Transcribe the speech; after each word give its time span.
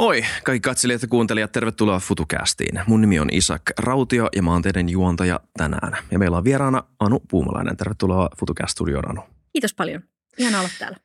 Moi 0.00 0.22
kaikki 0.44 0.68
katselijat 0.68 1.02
ja 1.02 1.08
kuuntelijat, 1.08 1.52
tervetuloa 1.52 1.98
FutuCastiin. 1.98 2.80
Mun 2.86 3.00
nimi 3.00 3.20
on 3.20 3.28
Isak 3.32 3.62
Rautio 3.78 4.28
ja 4.36 4.42
mä 4.42 4.52
oon 4.52 4.62
teidän 4.62 4.88
juontaja 4.88 5.40
tänään. 5.56 5.96
Ja 6.10 6.18
meillä 6.18 6.36
on 6.36 6.44
vieraana 6.44 6.82
Anu 7.00 7.20
Puumalainen. 7.30 7.76
Tervetuloa 7.76 8.28
FutuCast-studioon 8.38 9.10
Anu. 9.10 9.22
Kiitos 9.52 9.74
paljon. 9.74 10.02
Ihan 10.38 10.60
olla 10.60 10.68
täällä. 10.78 10.96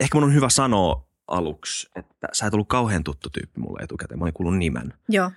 Ehkä 0.00 0.16
mun 0.18 0.24
on 0.24 0.34
hyvä 0.34 0.48
sanoa 0.48 1.08
aluksi, 1.26 1.88
että 1.96 2.28
sä 2.32 2.46
et 2.46 2.54
ollut 2.54 2.68
kauhean 2.68 3.04
tuttu 3.04 3.30
tyyppi 3.30 3.60
mulle 3.60 3.82
etukäteen. 3.82 4.18
Mä 4.18 4.24
olin 4.24 4.34
kuullut 4.34 4.58
nimen. 4.58 4.94
Joo. 5.08 5.30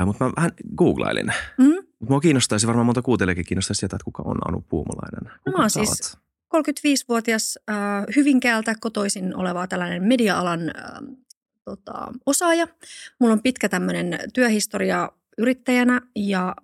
Äh, 0.00 0.06
mutta 0.06 0.24
mä 0.24 0.32
vähän 0.36 0.50
googlailin. 0.76 1.32
Mm-hmm. 1.58 1.86
Mut 2.00 2.08
mua 2.08 2.20
kiinnostaisi, 2.20 2.66
varmaan 2.66 2.86
monta 2.86 3.02
kuuntelijakin 3.02 3.44
kiinnostaisi 3.44 3.80
tietää, 3.80 3.96
että 3.96 4.04
kuka 4.04 4.22
on 4.26 4.48
Anu 4.48 4.64
Puumalainen. 4.68 5.32
No 5.46 5.52
mä 5.52 5.58
oon 5.58 5.70
siis 5.70 6.16
35-vuotias 6.56 7.58
äh, 7.70 7.76
Hyvinkäältä 8.16 8.74
kotoisin 8.80 9.36
oleva 9.36 9.66
tällainen 9.66 10.02
media-alan 10.02 10.60
äh, 10.60 11.16
tota, 11.76 12.12
osaaja. 12.26 12.66
Mulla 13.20 13.32
on 13.32 13.42
pitkä 13.42 13.68
tämmöinen 13.68 14.18
työhistoria 14.34 15.12
yrittäjänä 15.38 16.00
ja 16.16 16.56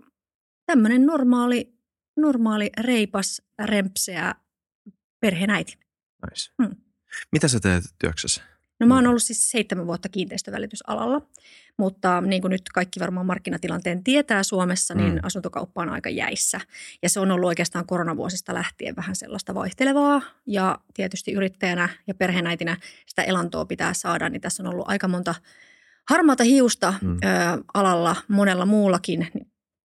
tämmöinen 0.67 1.07
normaali, 1.07 1.75
normaali 2.17 2.71
reipas, 2.81 3.43
rempseä 3.65 4.35
perheenäiti. 5.21 5.79
Nice. 6.31 6.53
Mm. 6.59 6.77
Mitä 7.33 7.49
sä 7.49 7.61
teet 7.61 7.85
työksessä? 7.99 8.56
No 8.81 8.87
mä 8.87 8.95
oon 8.95 9.07
ollut 9.07 9.23
siis 9.23 9.51
seitsemän 9.51 9.87
vuotta 9.87 10.09
kiinteistövälitysalalla, 10.09 11.23
mutta 11.79 12.21
niin 12.21 12.43
kuin 12.43 12.51
nyt 12.51 12.63
kaikki 12.75 13.01
varmaan 13.01 13.27
markkinatilanteen 13.27 14.05
tietää 14.05 14.43
Suomessa, 14.43 14.95
niin 14.95 15.13
Mm. 15.13 15.21
asuntokauppa 15.23 15.83
on 15.83 15.89
aika 15.89 16.11
jäissä. 16.11 16.61
Ja 17.03 17.09
se 17.11 17.21
on 17.21 17.31
ollut 17.31 17.49
oikeastaan 17.49 17.87
koronavuosista 17.87 18.55
lähtien 18.55 18.97
vähän 18.97 19.17
sellaista 19.17 19.55
vaihtelevaa. 19.55 20.23
Ja 20.47 20.79
tietysti 20.95 21.33
yrittäjänä 21.33 21.89
ja 22.07 22.15
perheenäitinä 22.15 22.77
sitä 23.07 23.23
elantoa 23.23 23.65
pitää 23.65 23.95
saada, 23.95 24.29
niin 24.29 24.41
tässä 24.41 24.63
on 24.63 24.67
ollut 24.67 24.89
aika 24.89 25.09
monta 25.09 25.35
harmaata 26.11 26.45
hiusta 26.45 26.95
Mm. 27.03 27.13
ö, 27.13 27.19
alalla 27.75 28.17
monella 28.29 28.67
muullakin 28.67 29.29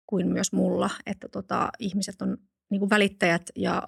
kuin 0.07 0.27
myös 0.27 0.51
mulla, 0.51 0.89
että 1.05 1.27
tota, 1.27 1.69
ihmiset 1.79 2.21
on 2.21 2.37
niin 2.73 2.79
kuin 2.79 2.89
välittäjät 2.89 3.49
ja 3.55 3.83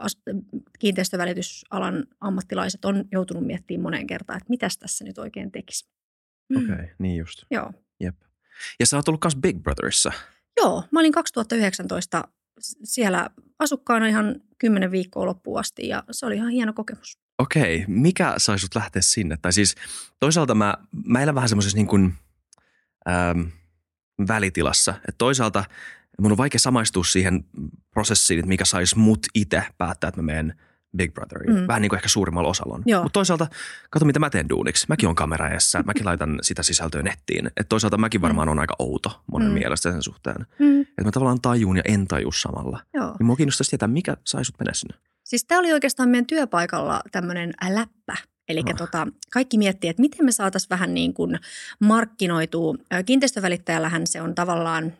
kiinteistövälitysalan 0.79 2.05
ammattilaiset 2.21 2.85
on 2.85 3.05
joutunut 3.11 3.45
miettimään 3.45 3.81
moneen 3.83 4.07
kertaan, 4.07 4.37
että 4.37 4.49
mitäs 4.49 4.77
tässä 4.77 5.05
nyt 5.05 5.17
oikein 5.17 5.51
tekisi. 5.51 5.89
Mm. 6.49 6.57
Okei, 6.57 6.73
okay, 6.73 6.87
niin 6.99 7.17
just. 7.17 7.43
Joo. 7.51 7.71
Jep. 7.99 8.15
Ja 8.79 8.85
sä 8.85 8.97
oot 8.97 9.07
ollut 9.07 9.23
myös 9.23 9.35
Big 9.35 9.63
Brotherissa. 9.63 10.11
Joo, 10.57 10.83
mä 10.91 10.99
olin 10.99 11.11
2019 11.11 12.27
s- 12.61 12.77
siellä 12.83 13.29
asukkaana 13.59 14.07
ihan 14.07 14.35
kymmenen 14.57 14.91
viikkoa 14.91 15.25
loppuun 15.25 15.59
asti 15.59 15.87
ja 15.87 16.03
se 16.11 16.25
oli 16.25 16.35
ihan 16.35 16.49
hieno 16.49 16.73
kokemus. 16.73 17.17
Okei, 17.37 17.85
mikä 17.87 18.33
sai 18.37 18.59
sut 18.59 18.75
lähteä 18.75 19.01
sinne? 19.01 19.37
Tai 19.41 19.53
siis 19.53 19.75
toisaalta 20.19 20.55
mä, 20.55 20.73
mä 21.05 21.21
elän 21.21 21.35
vähän 21.35 21.49
semmoisessa 21.49 21.77
niin 21.77 21.87
kuin, 21.87 22.13
äm, 23.09 23.51
välitilassa. 24.27 24.91
Että 24.97 25.15
toisaalta 25.17 25.63
mun 26.21 26.31
on 26.31 26.37
vaikea 26.37 26.59
samaistua 26.59 27.03
siihen 27.03 27.45
prosessiin, 27.93 28.39
että 28.39 28.49
mikä 28.49 28.65
saisi 28.65 28.97
mut 28.97 29.19
itse 29.35 29.63
päättää, 29.77 30.07
että 30.07 30.21
mä 30.21 30.25
menen 30.25 30.55
Big 30.97 31.13
Brotheriin. 31.13 31.55
Mm. 31.59 31.67
Vähän 31.67 31.81
niin 31.81 31.89
kuin 31.89 31.97
ehkä 31.97 32.09
suurimmalla 32.09 32.49
osalla 32.49 32.75
on. 32.75 32.83
Mutta 33.03 33.13
toisaalta, 33.13 33.47
kato 33.89 34.05
mitä 34.05 34.19
mä 34.19 34.29
teen 34.29 34.49
duuniksi. 34.49 34.85
Mäkin 34.89 35.09
on 35.09 35.15
kamera 35.15 35.49
edessä, 35.49 35.83
mäkin 35.85 36.05
laitan 36.05 36.39
sitä 36.41 36.63
sisältöä 36.63 37.03
nettiin. 37.03 37.47
Että 37.47 37.63
toisaalta 37.69 37.97
mäkin 37.97 38.21
varmaan 38.21 38.49
on 38.49 38.59
aika 38.59 38.75
outo 38.79 39.23
monen 39.31 39.47
Mm. 39.47 39.53
mielestä 39.53 39.91
sen 39.91 40.03
suhteen. 40.03 40.45
Mm. 40.59 40.81
Että 40.81 41.03
mä 41.03 41.11
tavallaan 41.11 41.41
tajuun 41.41 41.77
ja 41.77 41.83
en 41.85 42.07
taju 42.07 42.31
samalla. 42.31 42.79
Joo. 42.93 43.15
Niin 43.19 43.25
mua 43.27 43.35
kiinnostaisi 43.35 43.69
tietää, 43.69 43.87
mikä 43.87 44.17
sai 44.23 44.45
sut 44.45 44.55
mennä 44.59 44.73
sinne. 44.73 44.95
Siis 45.23 45.45
tämä 45.45 45.59
oli 45.59 45.73
oikeastaan 45.73 46.09
meidän 46.09 46.25
työpaikalla 46.25 47.01
tämmöinen 47.11 47.53
läppä. 47.69 48.15
Eli 48.49 48.63
Ah. 48.69 48.75
tota, 48.77 49.07
kaikki 49.31 49.57
miettii, 49.57 49.89
että 49.89 50.01
miten 50.01 50.25
me 50.25 50.31
saataisiin 50.31 50.69
vähän 50.69 50.93
niin 50.93 51.13
kuin 51.13 51.39
markkinoitua. 51.79 52.75
Kiinteistövälittäjällähän 53.05 54.07
se 54.07 54.21
on 54.21 54.35
tavallaan 54.35 54.93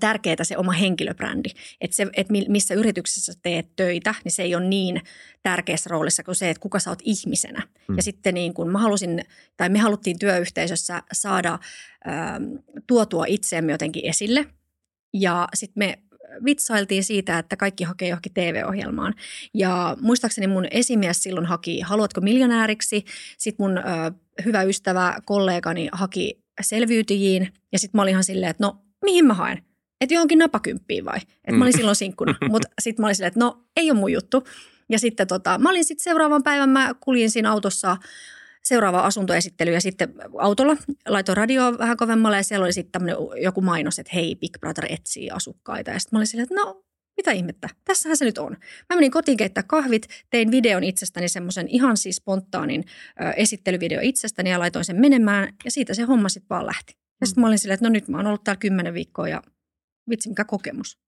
tärkeää 0.00 0.44
se 0.44 0.56
oma 0.56 0.72
henkilöbrändi. 0.72 1.48
Että 1.80 1.96
se, 1.96 2.06
että 2.16 2.32
mi- 2.32 2.46
missä 2.48 2.74
yrityksessä 2.74 3.32
teet 3.42 3.66
töitä, 3.76 4.14
niin 4.24 4.32
se 4.32 4.42
ei 4.42 4.54
ole 4.54 4.64
niin 4.64 5.00
tärkeässä 5.42 5.90
roolissa 5.90 6.22
kuin 6.22 6.34
se, 6.34 6.50
että 6.50 6.60
kuka 6.60 6.78
sä 6.78 6.90
oot 6.90 7.02
ihmisenä. 7.02 7.62
Mm. 7.88 7.96
Ja 7.96 8.02
sitten 8.02 8.34
niin 8.34 8.54
kuin 8.54 8.68
mä 8.68 8.78
halusin, 8.78 9.24
tai 9.56 9.68
me 9.68 9.78
haluttiin 9.78 10.18
työyhteisössä 10.18 11.02
saada 11.12 11.58
ö, 12.06 12.10
tuotua 12.86 13.24
itseämme 13.28 13.72
jotenkin 13.72 14.06
esille. 14.06 14.46
Ja 15.12 15.48
sitten 15.54 15.78
me 15.80 15.98
vitsailtiin 16.44 17.04
siitä, 17.04 17.38
että 17.38 17.56
kaikki 17.56 17.84
hakee 17.84 18.08
johonkin 18.08 18.34
TV-ohjelmaan. 18.34 19.14
Ja 19.54 19.96
muistaakseni 20.00 20.46
mun 20.46 20.66
esimies 20.70 21.22
silloin 21.22 21.46
haki 21.46 21.80
Haluatko 21.80 22.20
miljonääriksi? 22.20 23.04
Sitten 23.38 23.64
mun 23.64 23.78
ö, 23.78 23.82
hyvä 24.44 24.62
ystävä, 24.62 25.16
kollegani 25.24 25.88
haki 25.92 26.44
selviytyjiin. 26.60 27.52
Ja 27.72 27.78
sitten 27.78 27.98
mä 27.98 28.02
olin 28.02 28.10
ihan 28.10 28.24
silleen, 28.24 28.50
että 28.50 28.64
no 28.64 28.76
mihin 29.04 29.26
mä 29.26 29.34
haen? 29.34 29.62
Että 30.04 30.14
johonkin 30.14 30.38
napakymppiin 30.38 31.04
vai? 31.04 31.16
Että 31.16 31.52
Mm. 31.52 31.58
mä 31.58 31.64
olin 31.64 31.76
silloin 31.76 31.96
sinkkuna. 31.96 32.34
Mutta 32.50 32.68
sitten 32.82 33.02
mä 33.02 33.06
olin 33.06 33.14
silleen, 33.14 33.28
että 33.28 33.40
no 33.40 33.64
ei 33.76 33.90
ole 33.90 33.98
mun 33.98 34.12
juttu. 34.12 34.44
Ja 34.88 34.98
sitten 34.98 35.26
tota, 35.26 35.58
mä 35.58 35.70
olin 35.70 35.84
sitten 35.84 36.04
seuraavan 36.04 36.42
päivän, 36.42 36.68
mä 36.70 36.94
kuljin 37.00 37.30
siinä 37.30 37.52
autossa 37.52 37.96
seuraava 38.62 39.00
asuntoesittely 39.00 39.72
ja 39.72 39.80
sitten 39.80 40.14
autolla 40.38 40.76
laitoin 41.08 41.36
radioa 41.36 41.78
vähän 41.78 41.96
kovemmalle 41.96 42.36
ja 42.36 42.42
siellä 42.42 42.64
oli 42.64 42.72
sitten 42.72 42.92
tämmöinen 42.92 43.16
joku 43.42 43.60
mainos, 43.60 43.98
että 43.98 44.10
hei 44.14 44.36
Big 44.36 44.58
Brother 44.60 44.86
etsii 44.88 45.30
asukkaita. 45.30 45.90
Ja 45.90 45.98
sitten 45.98 46.16
mä 46.16 46.18
olin 46.18 46.26
silleen, 46.26 46.42
että 46.42 46.54
no 46.54 46.84
mitä 47.16 47.32
ihmettä, 47.32 47.68
tässähän 47.84 48.16
se 48.16 48.24
nyt 48.24 48.38
on. 48.38 48.50
Mä 48.90 48.96
menin 48.96 49.10
kotiin 49.10 49.36
keittää 49.36 49.62
kahvit, 49.62 50.06
tein 50.30 50.50
videon 50.50 50.84
itsestäni 50.84 51.28
semmoisen 51.28 51.68
ihan 51.68 51.96
siis 51.96 52.16
spontaanin 52.16 52.84
ö, 53.20 53.30
esittelyvideo 53.30 54.00
itsestäni 54.02 54.50
ja 54.50 54.58
laitoin 54.58 54.84
sen 54.84 55.00
menemään 55.00 55.48
ja 55.64 55.70
siitä 55.70 55.94
se 55.94 56.02
homma 56.02 56.28
sitten 56.28 56.48
vaan 56.50 56.66
lähti. 56.66 56.96
Ja 57.20 57.26
sitten 57.26 57.40
mä 57.40 57.46
olin 57.46 57.58
silleen, 57.58 57.74
että 57.74 57.86
no 57.86 57.92
nyt 57.92 58.08
mä 58.08 58.16
oon 58.16 58.26
ollut 58.26 58.44
täällä 58.44 58.58
kymmenen 58.60 58.94
viikkoa 58.94 59.28
ja 59.28 59.42
vitsi 60.10 60.28
mikä 60.28 60.44
kokemus. 60.44 60.98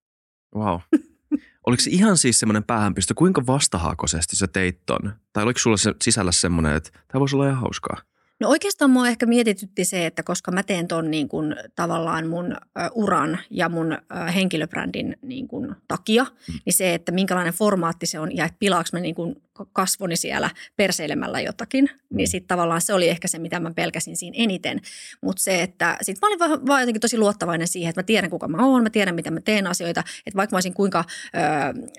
Wow. 0.57 0.81
Oliko 1.67 1.81
se 1.81 1.91
ihan 1.91 2.17
siis 2.17 2.39
semmoinen 2.41 2.65
päähänpistö, 2.65 3.15
kuinka 3.15 3.47
vastahakoisesti 3.47 4.37
sä 4.37 4.47
teit 4.47 4.81
ton? 4.87 5.12
Tai 5.33 5.45
oliko 5.45 5.59
sulla 5.59 5.77
se 5.77 5.95
sisällä 6.03 6.33
semmoinen, 6.33 6.75
että 6.75 6.91
tämä 6.93 7.21
voisi 7.21 7.37
olla 7.37 7.47
ihan 7.47 7.61
hauskaa? 7.61 8.03
No 8.41 8.49
oikeastaan 8.49 8.91
mua 8.91 9.09
ehkä 9.09 9.27
mietitytti 9.27 9.85
se, 9.85 10.07
että 10.07 10.23
koska 10.23 10.53
mä 10.53 10.63
teen 10.63 10.89
ton 10.89 11.11
niin 11.11 11.29
kuin 11.29 11.57
tavallaan 11.75 12.27
mun 12.27 12.57
uran 12.95 13.39
ja 13.51 13.69
mun 13.69 13.99
henkilöbrändin 14.35 15.17
niin 15.23 15.49
kuin 15.49 15.75
takia, 15.89 16.25
Mm. 16.25 16.55
niin 16.65 16.73
se, 16.75 16.95
että 16.95 17.13
minkälainen 17.13 17.55
formaatti 17.55 18.07
se 18.07 18.19
on 18.19 18.37
ja 18.37 18.45
että 18.45 18.57
pilaaks 18.59 18.93
mä 18.93 19.01
niin 19.01 19.15
kuin 19.15 19.43
kasvoni 19.73 20.17
siellä 20.17 20.51
perseilemällä 20.77 21.41
jotakin, 21.41 21.85
Mm. 22.11 22.17
niin 22.17 22.29
sitten 22.29 22.49
tavallaan 22.49 22.81
se 22.81 22.95
oli 22.95 23.09
ehkä 23.09 23.29
se, 23.29 23.39
mitä 23.39 23.61
mä 23.61 23.71
pelkäsin 23.75 24.17
siinä 24.17 24.35
eniten. 24.39 24.81
Mutta 25.23 25.43
se, 25.43 25.63
että 25.63 25.99
sit 26.03 26.19
mä 26.21 26.27
olin 26.29 26.39
vaan, 26.39 26.67
vaan 26.67 26.81
jotenkin 26.83 27.01
tosi 27.01 27.19
luottavainen 27.19 27.69
siihen, 27.69 27.91
että 27.91 27.99
mä 27.99 28.07
tiedän 28.07 28.31
kuka 28.31 28.49
mä 28.49 28.67
oon, 28.67 28.83
mä 28.83 28.91
tiedän 28.91 29.15
mitä 29.15 29.31
mä 29.31 29.41
teen 29.41 29.67
asioita, 29.67 30.01
että 30.27 30.37
vaikka 30.37 30.55
mä 30.55 30.57
olisin 30.57 30.75
kuinka 30.75 31.05
ö, 31.35 31.39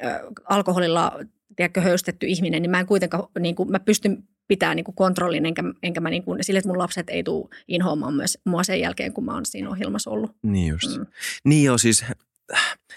ö, 0.08 0.31
alkoholilla 0.46 1.20
tiedätkö, 1.56 1.81
höystetty 1.81 2.26
ihminen, 2.28 2.62
niin 2.62 2.70
mä 2.72 2.80
en 2.80 2.86
kuitenkaan, 2.86 3.24
niin 3.40 3.56
kuin, 3.56 3.72
mä 3.72 3.80
pystyn 3.80 4.24
pitää 4.47 4.75
niin 4.75 4.84
kuin 4.84 4.96
kontrollin, 4.96 5.46
enkä, 5.46 5.63
enkä 5.84 6.02
mä 6.02 6.09
niin 6.09 6.24
kuin, 6.24 6.44
sille, 6.44 6.58
että 6.58 6.69
mun 6.69 6.78
lapset 6.78 7.09
ei 7.09 7.24
tule 7.24 7.50
inhoamaan 7.68 8.13
myös 8.13 8.38
mua 8.46 8.63
sen 8.63 8.80
jälkeen, 8.80 9.13
kun 9.13 9.25
mä 9.25 9.34
oon 9.34 9.46
siinä 9.46 9.69
ohjelmassa 9.69 10.09
ollut. 10.09 10.31
Niin 10.44 10.68
just. 10.68 10.97
Mm. 10.97 11.06
Niin 11.44 11.63
joo, 11.63 11.78
siis 11.78 12.06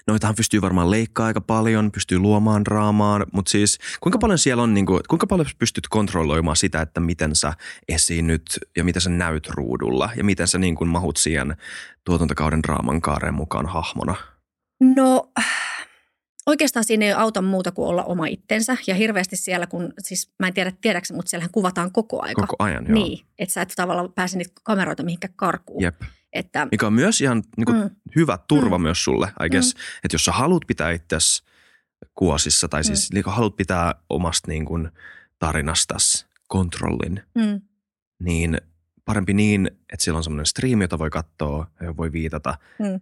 noitahan 0.06 0.34
pystyy 0.34 0.62
varmaan 0.62 0.91
leikkaa 0.91 1.27
aika 1.27 1.41
paljon, 1.41 1.93
pystyy 1.93 2.19
luomaan 2.19 2.65
draamaan, 2.65 3.27
mutta 3.33 3.50
siis 3.50 3.78
kuinka 4.00 4.19
paljon 4.19 4.38
siellä 4.38 4.62
on, 4.62 4.75
niin 4.75 4.87
kuin, 4.87 5.00
kuinka 5.09 5.27
paljon 5.27 5.49
pystyt 5.59 5.88
kontrolloimaan 5.88 6.56
sitä, 6.56 6.81
että 6.81 7.00
miten 7.00 7.37
sä 7.37 7.53
esiinnyt 7.88 8.43
ja 8.77 8.84
miten 8.84 9.03
sä 9.03 9.11
näyt 9.11 9.49
ruudulla 9.49 10.11
ja 10.17 10.25
miten 10.25 10.49
sä 10.49 10.59
niin 10.59 10.75
kuin 10.75 10.88
mahut 10.88 11.17
siihen 11.17 11.56
tuotantokauden 12.05 12.62
draaman 12.62 13.00
kaaren 13.00 13.34
mukaan 13.34 13.67
hahmona? 13.67 14.15
No 14.81 15.31
oikeastaan 16.47 16.84
siinä 16.84 17.05
ei 17.05 17.12
auta 17.12 17.43
muuta 17.43 17.73
kuin 17.73 17.89
olla 17.89 18.05
oma 18.05 18.27
itsensä 18.27 18.77
ja 18.87 18.95
hirveästi 18.95 19.37
siellä, 19.37 19.67
kun 19.67 19.93
siis 19.99 20.31
mä 20.39 20.47
en 20.47 20.55
tiedä 20.55 20.73
tiedäksä, 20.81 21.15
mutta 21.15 21.31
siellähän 21.31 21.51
kuvataan 21.53 21.93
koko 21.93 22.23
aika. 22.23 22.41
Koko 22.47 22.65
ajan, 22.65 22.84
joo. 22.89 22.95
Niin, 22.95 23.27
että 23.39 23.53
sä 23.53 23.62
et 23.62 23.73
tavallaan 23.77 24.12
pääse 24.12 24.39
niitä 24.39 24.53
kameroita 24.62 25.03
mihinkään 25.03 25.34
karkuun. 25.37 25.82
Jep. 25.82 26.00
Että, 26.32 26.69
Mikä 26.70 26.87
on 26.87 26.93
myös 26.93 27.20
ihan 27.20 27.43
niin 27.56 27.64
kuin, 27.64 27.79
mm, 27.79 27.91
hyvä 28.17 28.38
turva 28.49 28.79
Mm. 28.79 28.82
myös 28.82 29.05
sulle, 29.05 29.32
I 29.47 29.49
guess. 29.50 29.70
Että 30.05 30.14
jos 30.14 30.25
sä 30.25 30.32
haluat 30.32 30.62
pitää 30.67 30.91
itsesi 30.91 31.43
kuosissa 32.14 32.69
tai 32.69 32.85
siis 32.85 33.12
niin 33.12 33.25
kuin 33.25 33.35
haluat 33.35 33.56
pitää 33.56 33.94
omasta 34.11 34.50
niin 34.50 34.64
kuin 34.64 34.88
tarinastas 35.38 36.26
kontrollin, 36.49 37.23
mm, 37.35 37.61
niin 38.23 38.61
parempi 39.05 39.35
niin, 39.35 39.67
että 39.67 40.05
siellä 40.05 40.17
on 40.17 40.25
semmoinen 40.25 40.47
striimi, 40.47 40.85
jota 40.85 40.99
voi 40.99 41.11
katsoa 41.11 41.67
ja 41.82 41.97
voi 41.97 42.12
viitata, 42.12 42.59
Mm. 42.79 43.00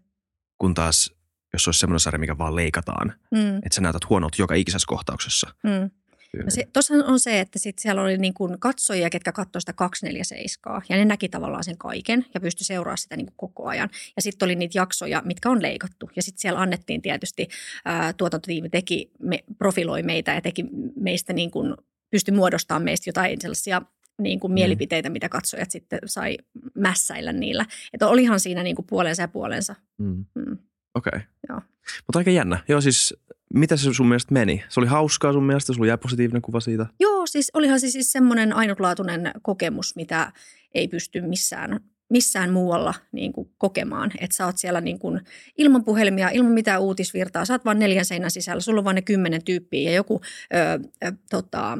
kun 0.59 0.75
taas 0.75 1.15
jos 1.53 1.69
olisi 1.69 1.81
semmoinen 1.81 2.01
sarja, 2.01 2.19
mikä 2.19 2.39
vaan 2.39 2.57
leikataan, 2.57 3.15
mm, 3.31 3.57
että 3.57 3.75
sä 3.75 3.81
näytät 3.81 4.09
huonolta 4.09 4.37
joka 4.39 4.55
ikisessä 4.55 4.87
kohtauksessa. 4.89 5.55
mm. 5.63 5.91
No 6.37 6.45
se, 6.49 6.69
tossahan 6.73 7.05
on 7.05 7.21
se, 7.21 7.41
että 7.41 7.59
sit 7.59 7.79
siellä 7.79 8.03
oli 8.03 8.19
niin 8.19 8.35
kuin 8.35 8.61
katsojia, 8.61 9.11
ketkä 9.11 9.33
katsoivat 9.33 9.63
sitä 9.63 9.73
247 9.73 10.83
ja 10.89 10.97
ne 10.97 11.05
näki 11.05 11.29
tavallaan 11.29 11.65
sen 11.65 11.79
kaiken 11.79 12.27
ja 12.35 12.41
pystyi 12.41 12.65
seuraamaan 12.65 12.99
sitä 12.99 13.17
niin 13.17 13.27
kuin 13.27 13.37
koko 13.37 13.67
ajan. 13.67 13.89
Ja 14.17 14.23
sitten 14.23 14.47
oli 14.47 14.55
niitä 14.57 14.79
jaksoja, 14.79 15.23
mitkä 15.25 15.51
on 15.51 15.63
leikattu 15.63 16.11
ja 16.17 16.23
sitten 16.23 16.41
siellä 16.41 16.61
annettiin 16.61 17.03
tietysti, 17.03 17.49
ää, 17.85 18.13
tuotantotiimi 18.13 18.69
teki, 18.69 19.11
me, 19.19 19.45
profiloi 19.59 20.03
meitä 20.03 20.35
ja 20.35 20.41
teki 20.41 20.65
meistä 21.01 21.33
niin 21.33 21.51
kuin, 21.51 21.75
pystyi 22.11 22.35
muodostamaan 22.35 22.83
meistä 22.83 23.09
jotain 23.09 23.41
sellaisia 23.41 23.83
niin 24.19 24.41
kuin 24.41 24.53
mielipiteitä, 24.53 25.11
mitä 25.11 25.29
katsojat 25.29 25.71
sitten 25.71 25.99
sai 26.07 26.39
mässäillä 26.75 27.33
niillä. 27.33 27.67
Että 27.93 28.09
olihan 28.09 28.41
siinä 28.41 28.63
niin 28.63 28.77
kuin 28.77 28.87
puolensa 28.87 29.23
ja 29.23 29.29
puolensa. 29.29 29.75
Mm. 29.99 30.25
Mm. 30.35 30.59
Okei. 30.95 31.11
Okay. 31.17 31.21
Joo. 31.49 31.61
Mutta 32.07 32.19
aika 32.19 32.31
jännä. 32.31 32.65
Joo 32.69 32.81
siis, 32.81 33.15
mitä 33.55 33.77
se 33.77 33.95
sun 33.95 34.09
mielestä 34.09 34.35
meni? 34.35 34.65
Se 34.69 34.81
oli 34.81 34.87
hauskaa 34.87 35.33
sun 35.33 35.45
mielestä? 35.45 35.73
Sulla 35.73 35.87
jäi 35.87 35.99
positiivinen 35.99 36.43
kuva 36.43 36.61
siitä? 36.61 36.87
Joo, 37.01 37.27
siis 37.27 37.51
olihan 37.55 37.81
se 37.81 37.89
siis 37.89 38.13
semmoinen 38.13 38.53
ainutlaatuinen 38.53 39.31
kokemus, 39.43 39.97
mitä 39.97 40.33
ei 40.75 40.89
pysty 40.89 41.21
missään, 41.21 41.81
missään 42.11 42.53
muualla 42.53 42.95
niin 43.13 43.33
kuin 43.33 43.51
kokemaan. 43.59 44.11
Että 44.21 44.37
sä 44.37 44.47
oot 44.47 44.59
siellä 44.59 44.81
niin 44.81 44.99
kuin 44.99 45.21
ilman 45.59 45.85
puhelimia, 45.85 46.29
ilman 46.29 46.53
mitään 46.53 46.81
uutisvirtaa. 46.81 47.45
Sä 47.45 47.55
oot 47.55 47.65
vaan 47.65 47.79
neljän 47.79 48.05
seinän 48.05 48.31
sisällä. 48.31 48.61
Sulla 48.61 48.81
on 48.81 48.85
vaan 48.85 48.95
ne 48.95 49.03
kymmenen 49.03 49.45
tyyppiä 49.45 49.91
ja 49.91 49.97
joku 49.97 50.21
ö, 50.55 50.89
ö, 51.07 51.13
tota, 51.31 51.79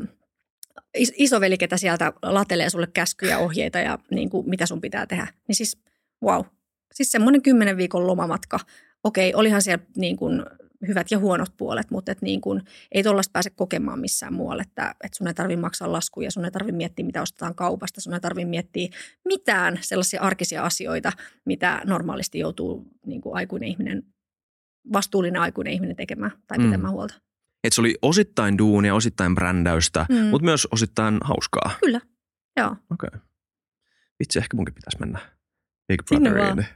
is- 0.95 1.15
isoveli, 1.17 1.59
ketä 1.59 1.77
sieltä 1.77 2.13
latelee 2.23 2.71
sulle 2.71 2.87
käskyjä, 2.87 3.39
ohjeita 3.39 3.79
ja 3.79 3.99
niin 4.11 4.31
kuin, 4.31 4.51
mitä 4.51 4.67
sun 4.67 4.81
pitää 4.81 5.07
tehdä. 5.07 5.27
Niin 5.49 5.57
siis 5.57 5.79
wow. 6.25 6.45
Siis 6.95 7.13
semmoinen 7.13 7.43
kymmenen 7.43 7.77
viikon 7.77 8.07
lomamatka. 8.07 8.61
Okei, 9.05 9.35
olihan 9.35 9.63
siellä 9.63 9.85
niin 9.97 10.17
kuin 10.17 10.45
hyvät 10.89 11.11
ja 11.11 11.19
huonot 11.19 11.57
puolet, 11.57 11.91
mutta 11.91 12.13
et 12.13 12.23
niin 12.23 12.41
kuin, 12.41 12.63
ei 12.93 13.03
tuollaista 13.03 13.33
pääse 13.33 13.51
kokemaan 13.51 13.99
missään 13.99 14.33
muualle, 14.33 14.63
että, 14.63 14.95
että 15.05 15.17
sun 15.19 15.29
ei 15.29 15.35
tarvitse 15.35 15.61
maksaa 15.61 15.93
laskuja, 15.93 16.31
sun 16.31 16.45
ei 16.45 16.51
tarvitse 16.51 16.77
miettiä, 16.77 17.07
mitä 17.07 17.23
ostetaan 17.23 17.55
kaupasta, 17.55 18.01
sun 18.01 18.15
ei 18.15 18.21
tarvitse 18.21 18.49
miettiä 18.49 18.89
mitään 19.25 19.79
sellaisia 19.81 20.21
arkisia 20.23 20.63
asioita, 20.65 21.13
mitä 21.47 21.83
normaalisti 21.87 22.39
joutuu 22.39 22.87
niin 23.07 23.21
kuin 23.21 23.37
aikuinen 23.37 23.69
ihminen, 23.69 24.03
vastuullinen 24.93 25.41
aikuinen 25.43 25.73
ihminen 25.73 25.97
tekemään 25.97 26.33
tai 26.47 26.59
Mm. 26.59 26.65
pitämään 26.65 26.93
huolta. 26.93 27.15
Et 27.65 27.73
se 27.73 27.81
oli 27.81 27.95
osittain 28.03 28.59
duunia, 28.59 28.95
osittain 28.95 29.35
brändäystä, 29.35 30.07
Mm. 30.09 30.17
mutta 30.17 30.45
myös 30.45 30.69
osittain 30.71 31.19
hauskaa. 31.25 31.71
Kyllä, 31.81 32.01
joo. 32.57 32.71
Okei. 32.71 33.09
Okay. 33.09 33.21
Vitsi, 34.21 34.39
ehkä 34.39 34.57
munkin 34.57 34.75
pitäisi 34.75 34.99
mennä 35.01 35.19
Big 35.89 36.03
Brotheriin 36.09 36.67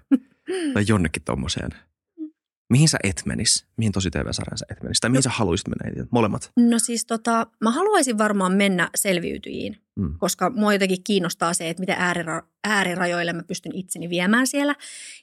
tai 0.75 0.85
jonnekin 0.89 1.23
tommoseen. 1.23 1.71
Mihin 2.73 2.89
sä 2.89 2.99
et 3.05 3.23
menis? 3.27 3.67
Mihin 3.77 3.93
tosi 3.93 4.11
TV-sarjaan 4.11 4.59
sä 4.59 4.67
et 4.71 4.83
menis? 4.83 5.01
Tai 5.01 5.11
mihin 5.11 5.23
sä 5.23 5.31
haluaisit 5.31 5.67
mennä? 5.69 6.07
Molemmat. 6.11 6.51
No 6.57 6.79
siis 6.79 7.07
tota, 7.07 7.47
mä 7.61 7.71
haluaisin 7.71 8.19
varmaan 8.19 8.53
mennä 8.53 8.91
selviytyjiin, 8.95 9.77
Mm. 9.97 10.15
koska 10.19 10.51
mua 10.51 10.73
jotenkin 10.73 11.05
kiinnostaa 11.05 11.55
se, 11.55 11.71
että 11.71 11.81
miten 11.81 11.97
äärira- 11.97 12.47
äärirajoille 12.65 13.33
mä 13.33 13.43
pystyn 13.43 13.75
itseni 13.75 14.09
viemään 14.11 14.47
siellä. 14.47 14.75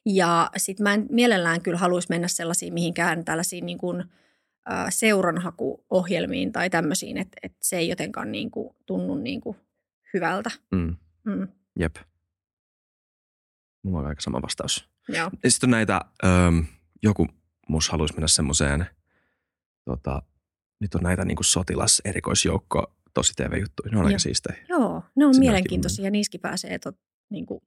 Ja 0.06 0.50
sit 0.57 0.80
mä 0.80 0.94
en 0.94 1.06
mielellään 1.12 1.62
kyllä 1.62 1.78
haluaisi 1.78 2.10
mennä 2.10 2.28
sellaisiin 2.28 2.74
mihinkään 2.74 3.25
tällaisiin 3.25 3.66
niin 3.66 3.78
kuin, 3.78 4.04
äh, 4.72 4.86
seuranhakuohjelmiin 4.90 6.52
tai 6.52 6.69
tämmöisiin, 6.69 7.18
että, 7.18 7.38
että 7.44 7.57
se 7.62 7.78
ei 7.78 7.90
jotenkaan 7.90 8.31
niin 8.31 8.52
kuin, 8.52 8.75
tunnu 8.86 9.16
niin 9.16 9.42
kuin, 9.42 9.57
hyvältä. 10.13 10.52
Mm. 10.72 10.95
Mm, 11.24 11.48
Jep. 11.80 11.95
Mulla 13.84 14.00
on 14.00 14.06
aika 14.06 14.22
sama 14.22 14.42
vastaus. 14.42 14.90
joo. 15.07 15.31
Ja 15.44 15.52
sitten 15.52 15.68
on 15.68 15.72
näitä, 15.72 16.02
öm, 16.25 16.66
joku 17.04 17.28
mus 17.69 17.89
haluaisi 17.89 18.13
mennä 18.13 18.27
semmoiseen, 18.27 18.86
tota, 19.86 20.21
nyt 20.81 20.95
on 20.95 21.01
näitä 21.04 21.25
niinku 21.25 21.44
sotilas-erikoisjoukko 21.44 22.95
tosi 23.13 23.33
TV-juttuja. 23.36 23.92
Ne 23.92 23.98
on 23.98 24.06
aika 24.06 24.13
Joo. 24.13 24.19
siistejä. 24.19 24.66
joo, 24.69 25.04
ne 25.16 25.25
on 25.25 25.36
mielenkiintoisia 25.39 26.06
ja 26.06 26.12
niissäkin 26.12 26.42
pääsee 26.42 26.80
tot, 26.80 26.95
niin 27.30 27.45
kuin, 27.45 27.62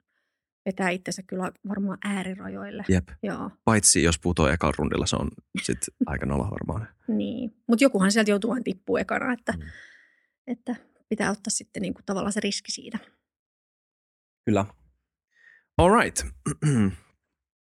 vetää 0.66 0.90
itsensä 0.90 1.22
kyllä 1.26 1.52
varmaan 1.68 1.98
äärirajoille. 2.04 2.84
Jep. 2.88 3.08
Joo. 3.22 3.50
Paitsi 3.64 4.02
jos 4.02 4.18
puutoo 4.18 4.48
ekalla 4.48 4.74
rundilla, 4.78 5.06
se 5.06 5.16
on 5.16 5.30
sitten 5.62 5.94
aika 6.06 6.26
nolla 6.26 6.50
varmaan. 6.50 6.88
Niin, 7.08 7.54
mutta 7.68 7.84
jokuhan 7.84 8.12
sieltä 8.12 8.30
joutuu 8.30 8.50
vain 8.50 8.64
tippuu 8.64 8.96
ekana, 8.96 9.32
että, 9.32 9.52
Mm. 9.52 9.58
mm. 9.62 9.68
että 10.46 10.76
pitää 11.08 11.30
ottaa 11.30 11.50
sitten 11.50 11.82
niinku 11.82 12.00
tavallaan 12.06 12.32
se 12.32 12.40
riski 12.40 12.72
siitä. 12.72 12.98
Kyllä. 14.44 14.64
All 15.78 16.00
right. 16.00 16.26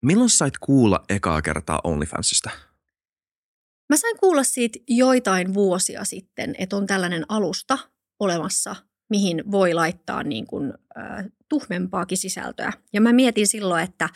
Milloin 0.05 0.29
sait 0.29 0.57
kuulla 0.57 1.03
ekaa 1.09 1.41
kertaa 1.41 1.81
OnlyFansista? 1.83 2.49
Mä 3.89 3.97
sain 3.97 4.17
kuulla 4.19 4.43
siitä 4.43 4.79
joitain 4.87 5.53
vuosia 5.53 6.03
sitten, 6.03 6.55
että 6.57 6.75
on 6.75 6.87
tällainen 6.87 7.25
alusta 7.29 7.77
olemassa, 8.19 8.75
mihin 9.09 9.51
voi 9.51 9.73
laittaa 9.73 10.23
niin 10.23 10.47
kuin, 10.47 10.73
äh, 10.97 11.25
tuhmempaakin 11.49 12.17
sisältöä. 12.17 12.73
Ja 12.93 13.01
mä 13.01 13.13
mietin 13.13 13.47
silloin, 13.47 13.83
että 13.83 14.09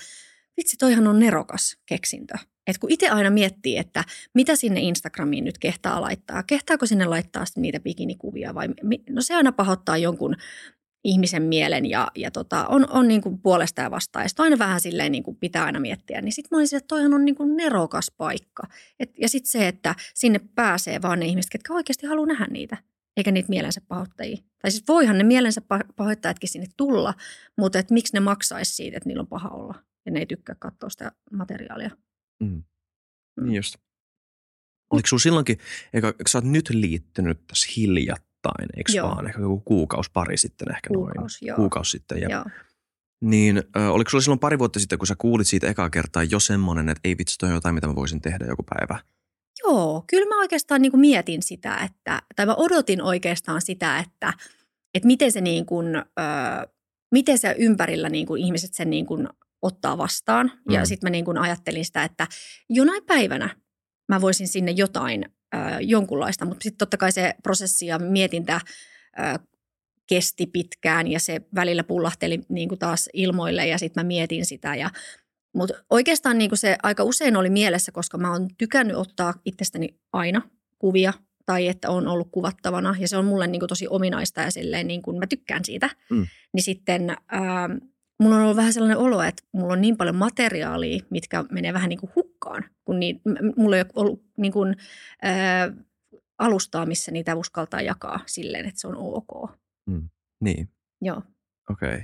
vitsi, 0.57 0.77
toihan 0.77 1.07
on 1.07 1.19
nerokas 1.19 1.77
keksintö. 1.85 2.33
Et 2.67 2.77
kun 2.77 2.91
itse 2.91 3.09
aina 3.09 3.29
miettii, 3.29 3.77
että 3.77 4.03
mitä 4.33 4.55
sinne 4.55 4.79
Instagramiin 4.79 5.43
nyt 5.43 5.57
kehtaa 5.57 6.01
laittaa, 6.01 6.43
kehtaako 6.43 6.85
sinne 6.85 7.05
laittaa 7.05 7.43
niitä 7.55 7.79
bikinikuvia 7.79 8.53
vai, 8.53 8.67
no 9.09 9.21
se 9.21 9.35
aina 9.35 9.51
pahoittaa 9.51 9.97
jonkun 9.97 10.35
ihmisen 11.03 11.43
mielen 11.43 11.89
ja, 11.89 12.07
ja 12.15 12.31
tota, 12.31 12.67
on, 12.67 12.89
on 12.89 13.07
niin 13.07 13.21
kuin 13.21 13.39
puolesta 13.39 13.81
ja 13.81 13.91
vastaan. 13.91 14.25
Ja 14.25 14.43
aina 14.43 14.59
vähän 14.59 14.81
silleen 14.81 15.11
niin 15.11 15.23
kuin 15.23 15.37
pitää 15.37 15.65
aina 15.65 15.79
miettiä. 15.79 16.21
Niin 16.21 16.33
sitten 16.33 16.47
mä 16.51 16.57
olin 16.57 16.75
että 16.75 16.87
toihan 16.87 17.13
on 17.13 17.25
niin 17.25 17.35
kuin 17.35 17.57
nerokas 17.57 18.11
paikka. 18.17 18.63
Et, 18.99 19.11
ja 19.17 19.29
sitten 19.29 19.51
se, 19.51 19.67
että 19.67 19.95
sinne 20.13 20.39
pääsee 20.55 21.01
vaan 21.01 21.19
ne 21.19 21.25
ihmiset, 21.25 21.51
ketkä 21.51 21.73
oikeasti 21.73 22.07
haluaa 22.07 22.27
nähdä 22.27 22.47
niitä, 22.47 22.77
eikä 23.17 23.31
niitä 23.31 23.49
mielensä 23.49 23.81
pahoittajia. 23.87 24.37
Tai 24.61 24.71
siis 24.71 24.83
voihan 24.87 25.17
ne 25.17 25.23
mielensä 25.23 25.61
pah- 25.73 25.93
pahoittajatkin 25.95 26.49
sinne 26.49 26.67
tulla, 26.77 27.13
mutta 27.57 27.79
et 27.79 27.91
miksi 27.91 28.13
ne 28.13 28.19
maksaisi 28.19 28.75
siitä, 28.75 28.97
että 28.97 29.09
niillä 29.09 29.21
on 29.21 29.27
paha 29.27 29.49
olla 29.49 29.75
ja 30.05 30.11
ne 30.11 30.19
ei 30.19 30.25
tykkää 30.25 30.55
katsoa 30.59 30.89
sitä 30.89 31.11
materiaalia. 31.31 31.89
Mm. 32.39 32.63
Mm. 33.37 33.45
Niin 33.45 33.55
just. 33.55 33.75
Oliko 34.91 35.07
sulla 35.07 35.21
silloinkin, 35.21 35.57
eikä 35.93 36.13
sä 36.27 36.37
oot 36.37 36.45
nyt 36.45 36.69
liittynyt 36.69 37.47
tässä 37.47 37.67
hiljattain, 37.77 38.32
eikö 38.77 38.91
Joo. 38.91 39.07
vaan? 39.09 39.27
Ehkä 39.27 39.41
joku 39.41 39.59
kuukausi, 39.59 40.09
pari 40.13 40.37
sitten 40.37 40.71
ehkä 40.71 40.89
noin. 40.93 41.05
Kuukausi, 41.13 41.45
joo. 41.45 41.55
Kuukausi 41.55 41.91
sitten, 41.91 42.21
jep. 42.21 42.31
Joo. 42.31 42.45
Niin 43.21 43.57
ö, 43.77 43.91
oliko 43.91 44.09
sulla 44.09 44.21
silloin 44.21 44.39
pari 44.39 44.59
vuotta 44.59 44.79
sitten, 44.79 44.97
kun 44.99 45.07
sä 45.07 45.15
kuulit 45.17 45.47
siitä 45.47 45.67
ekaa 45.67 45.89
kertaa 45.89 46.23
jo 46.23 46.39
semmoinen, 46.39 46.89
että 46.89 47.01
ei 47.03 47.17
vitsi, 47.17 47.37
toi 47.37 47.49
on 47.49 47.55
jotain, 47.55 47.75
mitä 47.75 47.87
mä 47.87 47.95
voisin 47.95 48.21
tehdä 48.21 48.45
joku 48.45 48.63
päivä? 48.63 48.99
Joo, 49.63 50.03
kyllä 50.09 50.25
mä 50.35 50.39
oikeastaan 50.39 50.81
niin 50.81 50.91
kuin 50.91 51.01
mietin 51.01 51.43
sitä, 51.43 51.77
että, 51.77 52.21
tai 52.35 52.45
mä 52.45 52.55
odotin 52.55 53.01
oikeastaan 53.01 53.61
sitä, 53.61 53.99
että, 53.99 54.33
että 54.93 55.07
miten 55.07 55.31
se, 55.31 55.41
niin 55.41 55.65
kuin, 55.65 55.95
ö, 55.95 56.01
miten 57.11 57.37
se 57.37 57.55
ympärillä 57.59 58.09
niin 58.09 58.25
kuin 58.27 58.41
ihmiset 58.41 58.73
sen 58.73 58.89
niin 58.89 59.05
kuin 59.05 59.27
ottaa 59.61 59.97
vastaan. 59.97 60.51
Ja 60.69 60.79
Mm. 60.79 60.85
sitten 60.85 61.05
mä 61.07 61.11
niin 61.11 61.25
kuin 61.25 61.37
ajattelin 61.37 61.85
sitä, 61.85 62.03
että 62.03 62.27
jonain 62.69 63.03
päivänä 63.05 63.49
mä 64.09 64.21
voisin 64.21 64.47
sinne 64.47 64.71
jotain 64.71 65.25
jonkunlaista, 65.81 66.45
mutta 66.45 66.63
sitten 66.63 66.77
totta 66.77 66.97
kai 66.97 67.11
se 67.11 67.33
prosessi 67.43 67.85
ja 67.85 67.99
mietintä 67.99 68.61
kesti 70.07 70.47
pitkään 70.47 71.07
ja 71.07 71.19
se 71.19 71.41
välillä 71.55 71.83
pullahteli 71.83 72.39
niin 72.49 72.69
kuin 72.69 72.79
taas 72.79 73.09
ilmoille 73.13 73.67
ja 73.67 73.77
sitten 73.77 74.03
mä 74.03 74.07
mietin 74.07 74.45
sitä 74.45 74.75
ja 74.75 74.89
mutta 75.55 75.73
oikeastaan 75.89 76.37
niin 76.37 76.57
se 76.57 76.77
aika 76.83 77.03
usein 77.03 77.37
oli 77.37 77.49
mielessä, 77.49 77.91
koska 77.91 78.17
mä 78.17 78.31
oon 78.31 78.47
tykännyt 78.57 78.97
ottaa 78.97 79.33
itsestäni 79.45 79.89
aina 80.13 80.41
kuvia 80.79 81.13
tai 81.45 81.67
että 81.67 81.89
on 81.89 82.07
ollut 82.07 82.27
kuvattavana 82.31 82.95
ja 82.99 83.07
se 83.07 83.17
on 83.17 83.25
mulle 83.25 83.47
niin 83.47 83.67
tosi 83.67 83.87
ominaista 83.87 84.41
ja 84.41 84.51
silleen 84.51 84.87
niin 84.87 85.01
kuin 85.01 85.19
mä 85.19 85.27
tykkään 85.27 85.65
siitä. 85.65 85.89
Mm. 86.09 86.27
Niin 86.53 86.63
sitten 86.63 87.09
ää, 87.27 87.69
mulla 88.19 88.35
on 88.35 88.41
ollut 88.41 88.57
vähän 88.57 88.73
sellainen 88.73 88.97
olo, 88.97 89.23
että 89.23 89.43
mulla 89.51 89.73
on 89.73 89.81
niin 89.81 89.97
paljon 89.97 90.15
materiaalia, 90.15 91.03
mitkä 91.09 91.45
menee 91.51 91.73
vähän 91.73 91.89
niin 91.89 91.99
kuin 91.99 92.11
hukkaan, 92.15 92.32
kun 92.85 92.99
niin, 92.99 93.21
mulla 93.57 93.75
ei 93.75 93.81
ole 93.81 93.91
ollut 93.95 94.23
niin 94.37 94.53
kuin, 94.53 94.75
ää, 95.21 95.71
alustaa, 96.37 96.85
missä 96.85 97.11
niitä 97.11 97.35
uskaltaa 97.35 97.81
jakaa 97.81 98.19
silleen, 98.25 98.65
että 98.65 98.81
se 98.81 98.87
on 98.87 98.95
ok. 98.97 99.51
Niin, 100.41 100.69
Joo. 101.01 101.21
okei. 101.69 101.89
Okay. 101.89 102.01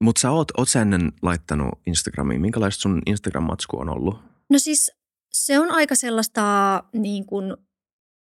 Mutta 0.00 0.20
sä 0.20 0.30
oot, 0.30 0.48
oot 0.58 0.68
sä 0.68 0.82
ennen 0.82 1.12
laittanut 1.22 1.68
Instagramiin. 1.86 2.40
Minkälaista 2.40 2.80
sun 2.80 3.02
Instagram-matsku 3.06 3.80
on 3.80 3.88
ollut? 3.88 4.18
No 4.50 4.58
siis 4.58 4.92
se 5.32 5.58
on 5.58 5.70
aika 5.70 5.94
sellaista 5.94 6.42
niin 6.92 7.26
kuin, 7.26 7.56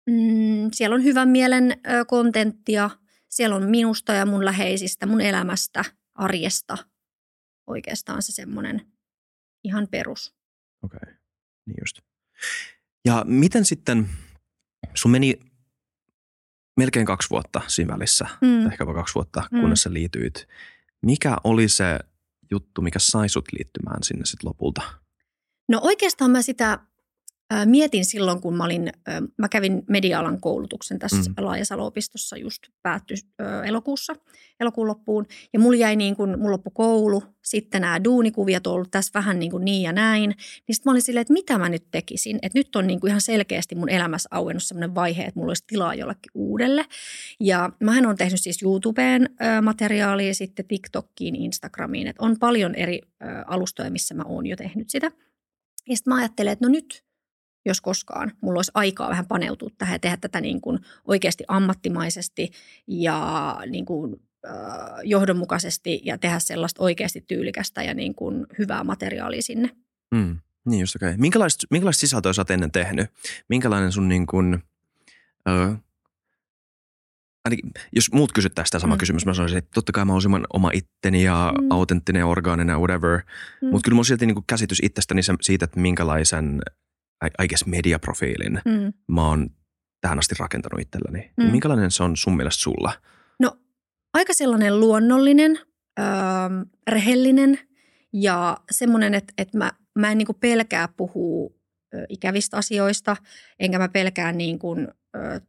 mm, 0.09 0.69
siellä 0.73 0.95
on 0.95 1.03
hyvän 1.03 1.29
mielen 1.29 1.71
ö, 1.71 2.05
kontenttia. 2.05 2.89
Siellä 3.29 3.55
on 3.55 3.69
minusta 3.69 4.13
ja 4.13 4.25
mun 4.25 4.45
läheisistä, 4.45 5.05
mun 5.05 5.21
elämästä, 5.21 5.85
arjesta. 6.15 6.77
Oikeastaan 7.67 8.21
se 8.21 8.31
semmoinen 8.31 8.91
ihan 9.63 9.87
perus. 9.91 10.38
Okei, 10.83 11.00
okay. 11.03 11.13
niin 11.65 11.77
just. 11.81 12.00
Ja 13.05 13.24
miten 13.27 13.65
sitten, 13.65 14.09
sun 14.95 15.12
meni 15.12 15.39
melkein 16.77 17.05
kaksi 17.05 17.29
vuotta 17.29 17.62
siinä 17.67 17.93
välissä, 17.93 18.27
Mm. 18.41 18.65
ehkä 18.65 18.81
jopa 18.83 18.93
kaksi 18.93 19.15
vuotta, 19.15 19.43
Mm. 19.51 19.62
kunnes 19.62 19.81
sä 19.81 19.93
liityit. 19.93 20.48
Mikä 21.01 21.38
oli 21.43 21.67
se 21.67 22.00
juttu, 22.51 22.81
mikä 22.81 23.00
sai 23.00 23.29
sut 23.29 23.45
liittymään 23.53 24.03
sinne 24.03 24.25
sitten 24.25 24.48
lopulta? 24.50 24.81
No 25.69 25.79
oikeastaan 25.83 26.31
mä 26.31 26.41
sitä 26.41 26.79
mietin 27.65 28.06
silloin, 28.06 28.41
kun 28.41 28.56
mä 28.56 28.63
olin, 28.63 28.91
mä 29.38 29.50
kävin 29.50 29.84
media-alan 29.88 30.41
koulutuksen 30.41 31.00
tässä 31.00 31.29
Mm. 31.29 31.46
Laajasalo-opistossa 31.46 32.38
just 32.38 32.63
päättyi 32.82 33.18
ää, 33.39 33.63
elokuussa, 33.63 34.15
elokuun 34.60 34.88
loppuun. 34.88 35.25
Ja 35.53 35.60
mulla 35.60 35.77
jäi 35.77 35.96
niin 35.96 36.15
kuin, 36.15 36.39
mulla 36.39 36.51
loppu 36.51 36.70
koulu, 36.70 37.24
sitten 37.41 37.82
nämä 37.82 38.03
duunikuviot 38.03 38.68
on 38.68 38.74
ollut 38.74 38.91
tässä 38.91 39.12
vähän 39.13 39.39
niin, 39.39 39.51
kuin 39.51 39.65
niin 39.65 39.82
ja 39.82 39.94
näin. 39.94 40.29
Niin 40.29 40.75
sitten 40.75 40.89
mä 40.89 40.91
olin 40.91 41.01
silleen, 41.01 41.22
että 41.22 41.34
mitä 41.34 41.58
mä 41.58 41.70
nyt 41.70 41.86
tekisin. 41.91 42.39
Että 42.41 42.60
nyt 42.60 42.75
on 42.75 42.88
niin 42.88 43.00
kuin 43.00 43.10
ihan 43.10 43.22
selkeästi 43.22 43.75
mun 43.75 43.89
elämässä 43.89 44.29
auennut 44.32 44.63
sellainen 44.63 44.96
vaihe, 44.96 45.24
että 45.24 45.39
mulla 45.39 45.50
olisi 45.50 45.63
tilaa 45.68 45.96
jollekin 45.96 46.32
uudelle. 46.34 46.86
Ja 47.39 47.70
mähän 47.79 48.06
on 48.06 48.18
tehnyt 48.18 48.41
siis 48.41 48.63
YouTubeen 48.63 49.29
materiaalia, 49.62 50.34
sitten 50.34 50.68
TikTokkiin, 50.68 51.36
Instagramiin. 51.36 52.08
Että 52.08 52.25
on 52.25 52.39
paljon 52.39 52.75
eri 52.75 53.01
alustoja, 53.48 53.91
missä 53.91 54.13
mä 54.13 54.24
oon 54.25 54.46
jo 54.46 54.56
tehnyt 54.56 54.89
sitä. 54.89 55.12
Ja 55.88 55.98
sitten 55.98 56.13
mä 56.13 56.20
ajattelen, 56.20 56.53
että 56.53 56.65
no 56.65 56.72
nyt, 56.72 57.08
jos 57.69 57.81
koskaan, 57.81 58.31
mulla 58.41 58.57
olisi 58.57 58.71
aikaa 58.73 59.09
vähän 59.09 59.27
paneutua 59.27 59.69
tähän 59.77 59.95
ja 59.95 59.99
tehdä 59.99 60.17
tätä 60.17 60.41
niin 60.41 60.61
kuin 60.61 60.79
oikeasti 61.05 61.43
ammattimaisesti 61.47 62.51
ja 62.88 63.57
niin 63.69 63.85
kuin, 63.85 64.15
äh, 64.47 64.53
johdonmukaisesti 65.03 66.01
ja 66.05 66.17
tehdä 66.17 66.39
sellaista 66.39 66.83
oikeasti 66.83 67.23
tyylikästä 67.27 67.83
ja 67.83 67.93
niin 67.93 68.15
kuin 68.15 68.45
hyvää 68.59 68.83
materiaalia 68.83 69.41
sinne. 69.41 69.69
Mm. 70.15 70.39
Niin 70.65 70.79
just 70.79 70.95
okei. 70.95 71.09
Okay. 71.09 71.17
Minkälaista, 71.17 71.67
minkälaista 71.69 71.99
sisältöä 71.99 72.33
sä 72.33 72.41
oot 72.41 72.51
ennen 72.51 72.71
tehnyt? 72.71 73.09
Minkälainen 73.49 73.91
sun 73.91 74.09
niin 74.09 74.27
kuin, 74.27 74.63
ö, 75.49 75.75
ainakin, 77.45 77.71
jos 77.95 78.11
muut 78.11 78.31
kysyttäisiin 78.31 78.67
sitä 78.67 78.79
sama 78.79 78.95
mm. 78.95 78.97
Kysymys, 78.97 79.25
mä 79.25 79.33
sanoisin, 79.33 79.57
että 79.57 79.71
totta 79.73 79.91
kai 79.91 80.05
mä 80.05 80.13
olisin 80.13 80.31
oma 80.53 80.71
itteni 80.73 81.23
ja 81.23 81.53
mm. 81.61 81.67
Autenttinen 81.71 82.25
orgaaninen 82.25 82.73
ja 82.73 82.79
whatever. 82.79 83.21
Mm. 83.61 83.69
Mutta 83.69 83.85
kyllä 83.85 83.95
mulla 83.95 84.01
on 84.01 84.05
silti 84.05 84.25
niin 84.25 84.35
kuin 84.35 84.45
käsitys 84.47 84.79
itsestäni 84.83 85.23
se, 85.23 85.33
siitä, 85.41 85.65
että 85.65 85.79
minkälaisen, 85.79 86.61
I, 87.43 87.47
guess, 87.47 87.65
mediaprofiilin 87.65 88.61
Mm. 88.65 88.93
mä 89.11 89.27
oon 89.27 89.49
tähän 90.01 90.19
asti 90.19 90.35
rakentanut 90.39 90.79
itselleni. 90.81 91.31
Mm. 91.38 91.43
Minkälainen 91.51 91.91
se 91.91 92.03
on 92.03 92.17
sun 92.17 92.35
mielestä 92.38 92.61
sulla? 92.63 92.93
No 93.39 93.57
aika 94.13 94.33
sellainen 94.33 94.79
luonnollinen, 94.79 95.59
öö, 95.99 96.05
rehellinen 96.89 97.59
ja 98.13 98.57
semmoinen, 98.71 99.13
että, 99.13 99.33
että 99.38 99.57
mä, 99.57 99.71
mä 99.99 100.11
en 100.11 100.17
niin 100.17 100.25
kuin 100.25 100.38
pelkää 100.39 100.88
puhua 100.88 101.49
ikävistä 102.09 102.57
asioista, 102.57 103.17
enkä 103.59 103.79
mä 103.79 103.89
pelkää 103.89 104.31
niin 104.31 104.59
kuin, 104.59 104.88
ö, 105.15 105.41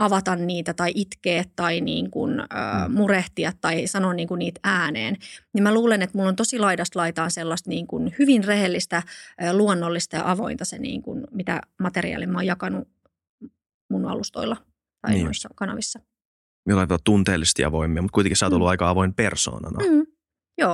avata 0.00 0.36
niitä 0.36 0.74
tai 0.74 0.92
itkeä 0.94 1.44
tai 1.56 1.80
niin 1.80 2.10
kuin, 2.10 2.32
Mm. 2.38 2.92
murehtia 2.94 3.52
tai 3.60 3.86
sanoa 3.86 4.14
niin 4.14 4.28
kuin 4.28 4.38
niitä 4.38 4.60
ääneen. 4.64 5.16
Niin 5.54 5.62
mä 5.62 5.74
luulen, 5.74 6.02
että 6.02 6.18
mulla 6.18 6.28
on 6.28 6.36
tosi 6.36 6.58
laidasta 6.58 6.98
laitaan 6.98 7.30
sellaista 7.30 7.70
niin 7.70 7.86
kuin 7.86 8.14
hyvin 8.18 8.44
rehellistä, 8.44 9.02
luonnollista 9.52 10.16
ja 10.16 10.30
avointa 10.30 10.64
se, 10.64 10.78
niin 10.78 11.02
kuin, 11.02 11.24
mitä 11.30 11.60
materiaalin 11.78 12.30
mä 12.30 12.38
oon 12.38 12.46
jakanut 12.46 12.88
mun 13.90 14.06
alustoilla 14.06 14.56
tai 15.02 15.12
Niin 15.14 15.24
noissa 15.24 15.48
kanavissa. 15.54 16.00
Jollain 16.68 16.88
tavalla 16.88 17.02
tunteellisesti 17.04 17.64
avoimia, 17.64 18.02
mutta 18.02 18.14
kuitenkin 18.14 18.36
sä 18.36 18.46
oot 18.46 18.52
Mm. 18.52 18.56
ollut 18.56 18.68
aika 18.68 18.88
avoin 18.88 19.14
persoonana. 19.14 19.78
Mm. 19.86 19.94
Mm. 19.96 20.06
Joo, 20.58 20.72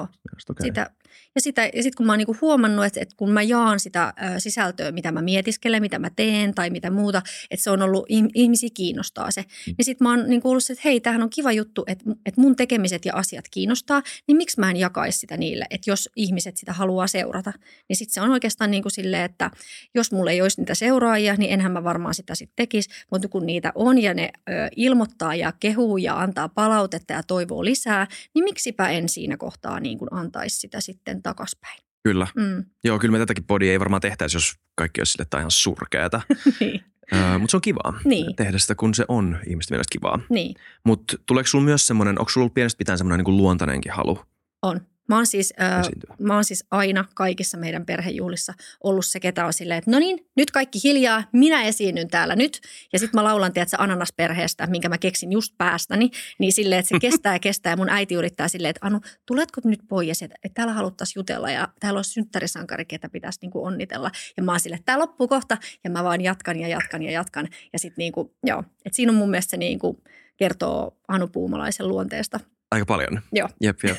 Okay. 0.50 0.64
sitä, 0.66 0.90
ja, 1.34 1.40
sitä, 1.40 1.62
ja 1.62 1.82
sitten 1.82 1.96
kun 1.96 2.06
mä 2.06 2.12
oon 2.12 2.18
niinku 2.18 2.36
huomannut, 2.40 2.84
että, 2.84 3.00
että 3.00 3.14
kun 3.16 3.30
mä 3.30 3.42
jaan 3.42 3.80
sitä 3.80 4.14
ö, 4.36 4.40
sisältöä, 4.40 4.92
mitä 4.92 5.12
mä 5.12 5.22
mietiskelen, 5.22 5.82
mitä 5.82 5.98
mä 5.98 6.10
teen 6.16 6.54
tai 6.54 6.70
mitä 6.70 6.90
muuta, 6.90 7.22
että 7.50 7.64
se 7.64 7.70
on 7.70 7.82
ollut, 7.82 8.06
ihm- 8.10 8.30
ihmisiä 8.34 8.68
kiinnostaa 8.74 9.30
se. 9.30 9.40
Mm. 9.40 9.74
Niin 9.78 9.84
sitten 9.84 10.04
mä 10.04 10.10
oon 10.10 10.24
niinku 10.28 10.50
ollut 10.50 10.64
se, 10.64 10.72
että 10.72 10.88
hei, 10.88 11.00
tämähän 11.00 11.22
on 11.22 11.30
kiva 11.30 11.52
juttu, 11.52 11.84
että, 11.86 12.04
että 12.26 12.40
mun 12.40 12.56
tekemiset 12.56 13.04
ja 13.04 13.14
asiat 13.14 13.44
kiinnostaa, 13.50 14.02
niin 14.26 14.36
miksi 14.36 14.60
mä 14.60 14.70
en 14.70 14.76
jakaisi 14.76 15.18
sitä 15.18 15.36
niille, 15.36 15.64
että 15.70 15.90
jos 15.90 16.08
ihmiset 16.16 16.56
sitä 16.56 16.72
haluaa 16.72 17.06
seurata. 17.06 17.52
Niin 17.88 17.96
sitten 17.96 18.14
se 18.14 18.20
on 18.20 18.30
oikeastaan 18.30 18.70
niin 18.70 18.82
kuin 18.82 18.92
silleen, 18.92 19.22
että 19.22 19.50
jos 19.94 20.12
mulla 20.12 20.30
ei 20.30 20.42
olisi 20.42 20.60
niitä 20.60 20.74
seuraajia, 20.74 21.34
niin 21.34 21.52
enhän 21.52 21.72
mä 21.72 21.84
varmaan 21.84 22.14
sitä 22.14 22.34
sitten 22.34 22.56
tekisi. 22.56 22.90
Mutta 23.10 23.28
kun 23.28 23.46
niitä 23.46 23.72
on 23.74 24.02
ja 24.02 24.14
ne 24.14 24.30
ö, 24.48 24.52
ilmoittaa 24.76 25.34
ja 25.34 25.52
kehuu 25.60 25.96
ja 25.96 26.20
antaa 26.20 26.48
palautetta 26.48 27.12
ja 27.12 27.22
toivoo 27.22 27.64
lisää, 27.64 28.06
niin 28.34 28.44
miksipä 28.44 28.88
en 28.88 29.08
siinä 29.08 29.36
kohtaa 29.36 29.80
niin 29.80 29.98
kuin 29.98 30.08
antaisi 30.12 30.56
sitä 30.56 30.80
sitten 30.80 30.95
takaspäin. 31.22 31.78
Kyllä. 32.02 32.26
Mm. 32.36 32.64
Joo, 32.84 32.98
kyllä 32.98 33.12
me 33.12 33.18
tätäkin 33.18 33.44
podia 33.44 33.72
ei 33.72 33.80
varmaan 33.80 34.00
tehtäisi, 34.02 34.36
jos 34.36 34.54
kaikki 34.74 35.00
olisi 35.00 35.12
sille, 35.12 35.22
että 35.22 35.38
ihan 35.38 35.50
surkeata. 35.50 36.20
niin. 36.60 36.84
Öö, 37.14 37.38
mutta 37.38 37.50
se 37.50 37.56
on 37.56 37.60
kivaa 37.60 38.00
Niin. 38.04 38.36
tehdä 38.36 38.58
sitä, 38.58 38.74
kun 38.74 38.94
se 38.94 39.04
on 39.08 39.38
ihmisten 39.46 39.74
mielestä 39.74 39.92
kivaa. 39.92 40.18
niin, 40.28 40.54
Mutta 40.84 41.16
tuleeko 41.26 41.46
sulla 41.46 41.64
myös 41.64 41.86
semmoinen, 41.86 42.18
onko 42.20 42.28
sulla 42.30 42.42
ollut 42.44 42.54
pienestä 42.54 42.78
pitäen 42.78 42.98
semmoinen 42.98 43.24
niin 43.24 43.36
luontainenkin 43.36 43.92
halu 43.92 44.18
on. 44.62 44.80
Mä 45.08 45.16
oon, 45.16 45.26
siis, 45.26 45.54
esiintyä? 45.80 46.14
mä 46.18 46.34
oon 46.34 46.44
siis 46.44 46.64
aina 46.70 47.04
kaikissa 47.14 47.58
meidän 47.58 47.86
perhejuhlissa 47.86 48.54
ollut 48.84 49.06
se, 49.06 49.20
ketä 49.20 49.46
on 49.46 49.52
silleen, 49.52 49.78
että 49.78 49.90
no 49.90 49.98
niin, 49.98 50.26
nyt 50.36 50.50
kaikki 50.50 50.78
hiljaa, 50.84 51.24
minä 51.32 51.62
esiinnyn 51.62 52.08
täällä 52.08 52.36
nyt. 52.36 52.60
Ja 52.92 52.98
sitten 52.98 53.18
mä 53.18 53.24
laulan, 53.24 53.52
tiedätkö, 53.52 53.76
ananasperheestä, 53.78 54.66
minkä 54.66 54.88
mä 54.88 54.98
keksin 54.98 55.32
just 55.32 55.54
päästäni. 55.58 56.10
Niin 56.38 56.52
silleen, 56.52 56.78
että 56.78 56.88
se 56.88 57.00
kestää 57.00 57.32
ja 57.34 57.38
kestää. 57.38 57.72
Ja 57.72 57.76
mun 57.76 57.88
äiti 57.88 58.14
yrittää 58.14 58.48
silleen, 58.48 58.70
että 58.70 58.86
Anu, 58.86 59.00
tuletko 59.26 59.60
nyt 59.64 59.80
pois, 59.88 60.22
että, 60.22 60.36
että 60.44 60.54
täällä 60.54 60.72
haluttaisiin 60.72 61.20
jutella 61.20 61.50
ja 61.50 61.68
täällä 61.80 61.98
on 61.98 62.04
synttärisankari, 62.04 62.84
ketä 62.84 63.08
pitäisi 63.08 63.38
niin 63.42 63.50
kuin 63.50 63.66
onnitella. 63.66 64.10
Ja 64.36 64.42
mä 64.42 64.52
oon 64.52 64.60
silleen, 64.60 64.78
että 64.78 64.92
tää 64.92 64.98
loppuu 64.98 65.28
kohta. 65.28 65.56
Ja 65.84 65.90
mä 65.90 66.04
vaan 66.04 66.20
jatkan 66.20 66.60
ja 66.60 66.68
jatkan 66.68 67.02
ja 67.02 67.10
jatkan. 67.10 67.48
Ja 67.72 67.78
sitten 67.78 68.02
niin 68.02 68.12
kuin, 68.12 68.30
joo, 68.46 68.64
että 68.84 68.96
siinä 68.96 69.12
on 69.12 69.18
mun 69.18 69.30
mielestä 69.30 69.50
se 69.50 69.56
niin 69.56 69.78
kuin 69.78 69.96
kertoo 70.36 70.96
Anu 71.08 71.28
Puumalaisen 71.28 71.88
luonteesta. 71.88 72.40
Aika 72.70 72.86
paljon. 72.86 73.20
Joo. 73.32 73.48
Jep, 73.60 73.78
jep. 73.84 73.98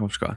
Hauskaa. 0.00 0.36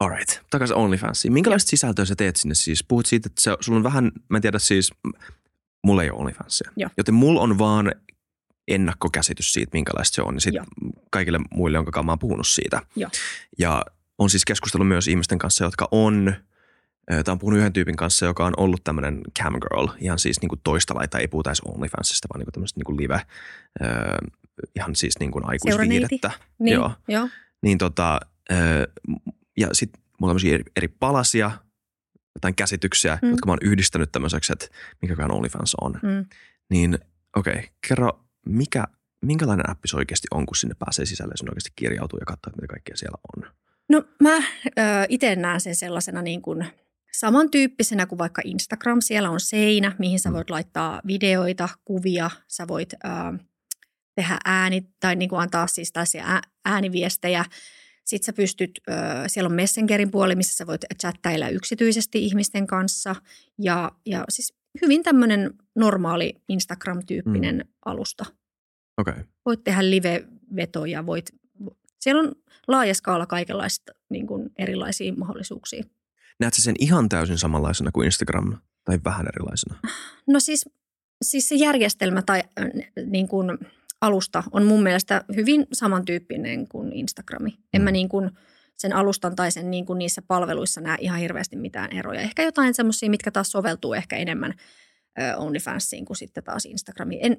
Alright, 0.00 0.40
takaisin 0.50 0.76
OnlyFansiin. 0.76 1.32
Minkälaista 1.32 1.70
sisältöä 1.70 2.04
sä 2.04 2.16
teet 2.16 2.36
sinne 2.36 2.54
siis? 2.54 2.84
Puhut 2.84 3.06
siitä, 3.06 3.26
että 3.26 3.42
se, 3.42 3.56
sulla 3.60 3.76
on 3.76 3.84
vähän, 3.84 4.12
mä 4.28 4.38
en 4.38 4.42
tiedä 4.42 4.58
siis, 4.58 4.92
mulla 5.84 6.02
ei 6.02 6.10
ole 6.10 6.20
OnlyFansia. 6.20 6.70
Joo. 6.76 6.90
Joten 6.96 7.14
mulla 7.14 7.40
on 7.40 7.58
vaan 7.58 7.92
ennakkokäsitys 8.68 9.52
siitä, 9.52 9.70
minkälaista 9.72 10.14
se 10.14 10.22
on. 10.22 10.34
Ja 10.34 10.40
sitten 10.40 10.64
Joo. 10.82 10.92
kaikille 11.10 11.40
muille, 11.54 11.78
jonka 11.78 12.02
mä 12.02 12.12
oon 12.12 12.18
puhunut 12.18 12.46
siitä. 12.46 12.82
Joo. 12.96 13.10
Ja 13.58 13.84
on 14.18 14.30
siis 14.30 14.44
keskustellut 14.44 14.88
myös 14.88 15.08
ihmisten 15.08 15.38
kanssa, 15.38 15.64
jotka 15.64 15.88
on, 15.90 16.34
tai 17.06 17.32
on 17.32 17.38
puhunut 17.38 17.58
yhden 17.58 17.72
tyypin 17.72 17.96
kanssa, 17.96 18.26
joka 18.26 18.46
on 18.46 18.54
ollut 18.56 18.84
tämmöinen 18.84 19.20
camgirl, 19.42 19.88
ihan 19.98 20.18
siis 20.18 20.40
niin 20.40 20.48
kuin 20.48 20.60
toista 20.64 20.94
laita, 20.94 21.18
ei 21.18 21.28
puhuta 21.28 21.50
edes 21.50 21.60
OnlyFansista, 21.60 22.28
vaan 22.32 22.38
niin 22.38 22.46
kuin 22.46 22.52
tämmöistä 22.52 22.80
niin 22.80 22.84
kuin 22.84 22.96
live, 22.96 23.14
äh, 23.14 23.24
ihan 24.76 24.96
siis 24.96 25.18
niin 25.20 25.30
kuin 25.30 25.44
aikuisviihdettä. 25.48 26.30
Niin, 26.58 26.74
Joo. 26.74 26.92
joo. 27.08 27.28
Niin 27.62 27.78
tota, 27.78 28.20
ö, 28.52 28.56
ja 29.56 29.68
sitten 29.72 30.02
mulla 30.20 30.34
on 30.34 30.40
eri, 30.46 30.64
eri 30.76 30.88
palasia, 30.88 31.50
jotain 32.34 32.54
käsityksiä, 32.54 33.18
mm. 33.22 33.30
Jotka 33.30 33.46
mä 33.46 33.52
oon 33.52 33.58
yhdistänyt 33.62 34.12
tämmöiseksi, 34.12 34.52
että 34.52 34.66
mikäkään 35.02 35.30
OnlyFans 35.30 35.74
on. 35.80 35.92
Mm. 36.02 36.24
Niin 36.70 36.98
okei, 37.36 37.52
okay, 37.52 37.64
kerro, 37.88 38.24
mikä, 38.46 38.84
minkälainen 39.22 39.70
appi 39.70 39.88
se 39.88 39.96
oikeasti 39.96 40.26
on, 40.30 40.46
kun 40.46 40.56
sinne 40.56 40.74
pääsee 40.78 41.06
sisälle 41.06 41.32
ja 41.32 41.36
sun 41.36 41.50
oikeasti 41.50 41.72
kirjautuu 41.76 42.18
ja 42.18 42.26
katsoo, 42.26 42.52
mitä 42.56 42.66
kaikkea 42.66 42.96
siellä 42.96 43.18
on. 43.36 43.50
No 43.88 44.04
mä 44.22 44.42
itse 45.08 45.36
näen 45.36 45.60
sen 45.60 45.76
sellaisena 45.76 46.22
niin 46.22 46.42
kuin 46.42 46.66
samantyyppisenä 47.12 48.06
kuin 48.06 48.18
vaikka 48.18 48.42
Instagram. 48.44 49.00
Siellä 49.00 49.30
on 49.30 49.40
seinä, 49.40 49.92
mihin 49.98 50.20
sä 50.20 50.28
Mm. 50.30 50.34
voit 50.34 50.50
laittaa 50.50 51.00
videoita, 51.06 51.68
kuvia, 51.84 52.30
sä 52.48 52.68
voit 52.68 52.94
ää, 53.04 53.34
tehdä 54.14 54.38
ääni 54.44 54.88
tai 55.00 55.16
niin 55.16 55.28
kuin 55.28 55.40
antaa 55.40 55.66
siis 55.66 55.92
tällaisia 55.92 56.24
ää- 56.26 56.42
ääniviestejä. 56.64 57.44
Sitten 58.06 58.26
sä 58.26 58.32
pystyt, 58.32 58.80
siellä 59.26 59.48
on 59.48 59.54
Messengerin 59.54 60.10
puoli, 60.10 60.36
missä 60.36 60.56
sä 60.56 60.66
voit 60.66 60.84
chattailla 61.00 61.48
yksityisesti 61.48 62.24
ihmisten 62.24 62.66
kanssa. 62.66 63.14
Ja, 63.58 63.92
ja 64.06 64.24
siis 64.28 64.54
hyvin 64.82 65.02
tämmöinen 65.02 65.54
normaali 65.74 66.34
Instagram-tyyppinen 66.48 67.56
mm. 67.56 67.72
alusta. 67.84 68.24
Okay. 68.96 69.24
Voit 69.46 69.64
tehdä 69.64 69.90
live-vetoja, 69.90 71.06
voit, 71.06 71.30
siellä 72.00 72.22
on 72.22 72.32
laaja 72.68 72.94
skaala 72.94 73.26
kaikenlaista 73.26 73.92
niin 74.08 74.26
kuin 74.26 74.50
erilaisia 74.58 75.12
mahdollisuuksia. 75.12 75.84
näet 76.40 76.54
sä 76.54 76.62
sen 76.62 76.74
ihan 76.78 77.08
täysin 77.08 77.38
samanlaisena 77.38 77.90
kuin 77.92 78.04
Instagram 78.04 78.58
tai 78.84 78.98
vähän 79.04 79.26
erilaisena? 79.26 79.78
No 80.26 80.40
siis, 80.40 80.68
siis 81.22 81.48
se 81.48 81.54
järjestelmä 81.54 82.22
tai 82.22 82.42
niin 83.06 83.28
kuin 83.28 83.58
alusta 84.00 84.42
on 84.52 84.64
mun 84.64 84.82
mielestä 84.82 85.24
hyvin 85.36 85.66
samantyyppinen 85.72 86.68
kuin 86.68 86.92
Instagrami. 86.92 87.50
En 87.74 87.80
Mm. 87.80 87.84
mä 87.84 87.90
niin 87.90 88.08
kuin 88.08 88.30
sen 88.76 88.92
alustan 88.92 89.36
tai 89.36 89.50
sen 89.50 89.70
niin 89.70 89.86
kuin 89.86 89.98
niissä 89.98 90.22
palveluissa 90.22 90.80
näe 90.80 90.96
ihan 91.00 91.18
hirveästi 91.20 91.56
mitään 91.56 91.92
eroja. 91.96 92.20
Ehkä 92.20 92.42
jotain 92.42 92.74
semmoisia, 92.74 93.10
mitkä 93.10 93.30
taas 93.30 93.50
soveltuu 93.50 93.94
ehkä 93.94 94.16
enemmän 94.16 94.54
OnlyFansiin 95.36 96.04
kuin 96.04 96.16
sitten 96.16 96.44
taas 96.44 96.64
Instagramiin. 96.64 97.20
En, 97.22 97.36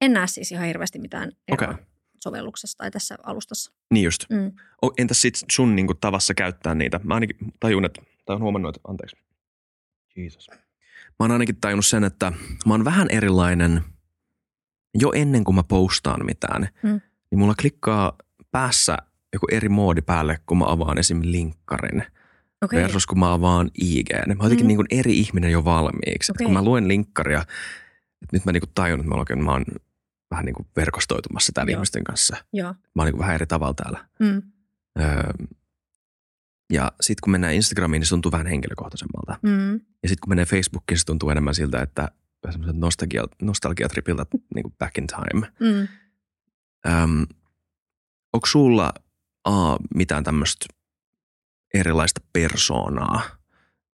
en 0.00 0.12
näe 0.12 0.26
siis 0.26 0.52
ihan 0.52 0.66
hirveästi 0.66 0.98
mitään 0.98 1.32
eroa 1.48 1.70
Okei. 1.72 1.84
sovelluksessa 2.22 2.78
tai 2.78 2.90
tässä 2.90 3.16
alustassa. 3.22 3.72
Niin 3.90 4.04
just. 4.04 4.24
Mm. 4.30 4.52
Entäs 4.98 5.22
sit 5.22 5.34
sun 5.52 5.76
niin 5.76 5.86
kuin, 5.86 5.98
tavassa 6.00 6.34
käyttää 6.34 6.74
niitä? 6.74 7.00
Mä 7.04 7.14
ainakin 7.14 7.36
tajun, 7.60 7.84
että, 7.84 8.02
tai 8.26 8.36
on 8.36 8.42
huomannut, 8.42 8.76
että, 8.76 8.88
anteeksi. 8.90 9.16
Jesus. 10.16 10.48
Mä 11.18 11.24
oon 11.24 11.30
ainakin 11.30 11.56
tajunnut 11.60 11.86
sen, 11.86 12.04
että 12.04 12.32
mä 12.66 12.74
oon 12.74 12.84
vähän 12.84 13.08
erilainen 13.10 13.80
jo 15.00 15.12
ennen 15.14 15.44
kuin 15.44 15.54
mä 15.54 15.62
postaan 15.62 16.26
mitään. 16.26 16.68
Mm. 16.82 17.00
Niin 17.30 17.38
mulla 17.38 17.54
klikkaa 17.60 18.12
päässä 18.50 18.96
joku 19.32 19.46
eri 19.50 19.68
moodi 19.68 20.02
päälle, 20.02 20.40
kun 20.46 20.58
mä 20.58 20.64
avaan 20.68 20.98
esim. 20.98 21.20
linkkarin. 21.24 22.04
Okei. 22.62 22.82
versus 22.82 23.06
kun 23.06 23.18
mä 23.18 23.32
avaan 23.32 23.70
IG. 23.80 24.08
Mä 24.12 24.22
oon 24.28 24.36
jotenkin 24.42 24.64
Mm. 24.64 24.68
niin 24.68 24.76
kuin 24.76 24.86
eri 24.90 25.18
ihminen 25.18 25.50
jo 25.52 25.64
valmiiksi. 25.64 26.32
Okay. 26.32 26.44
Kun 26.44 26.54
mä 26.54 26.64
luen 26.64 26.88
linkkaria, 26.88 27.40
että 28.22 28.28
nyt 28.32 28.44
mä 28.44 28.52
niin 28.52 28.60
kuin 28.60 28.70
tajun, 28.74 29.00
että 29.00 29.08
mä, 29.08 29.14
oikein, 29.14 29.44
mä 29.44 29.50
oon 29.52 29.64
vähän 30.30 30.44
niin 30.44 30.54
kuin 30.54 30.66
verkostoitumassa 30.76 31.52
täällä 31.52 31.70
Joo. 31.70 31.78
ihmisten 31.78 32.04
kanssa. 32.04 32.36
Joo. 32.52 32.72
Mä 32.72 33.02
oon 33.02 33.06
niin 33.06 33.12
kuin 33.12 33.20
vähän 33.20 33.34
eri 33.34 33.46
tavalla 33.46 33.74
täällä. 33.74 34.04
Mm. 34.20 34.42
Öö, 35.00 35.32
ja 36.72 36.92
sitten 37.00 37.20
kun 37.24 37.30
mennään 37.30 37.54
Instagramiin, 37.54 38.00
niin 38.00 38.06
se 38.06 38.10
tuntuu 38.10 38.32
vähän 38.32 38.46
henkilökohtaisemmalta. 38.46 39.38
Mm. 39.42 39.72
Ja 39.74 40.08
sitten 40.08 40.20
kun 40.20 40.28
menee 40.30 40.44
Facebookiin, 40.44 40.98
se 40.98 41.04
tuntuu 41.04 41.30
enemmän 41.30 41.54
siltä, 41.54 41.82
että 41.82 42.08
semmoiselta 42.50 42.80
nostalgia, 42.80 43.24
nostalgiatripiltä 43.42 44.26
niin 44.54 44.62
kuin 44.62 44.74
back 44.78 44.98
in 44.98 45.06
time. 45.06 45.52
Mm. 45.60 45.88
Öm, 46.92 47.26
onko 48.32 48.46
sulla 48.46 48.92
A, 49.44 49.76
mitään 49.94 50.24
tämmöistä 50.24 50.66
erilaista 51.74 52.20
persoonaa 52.32 53.22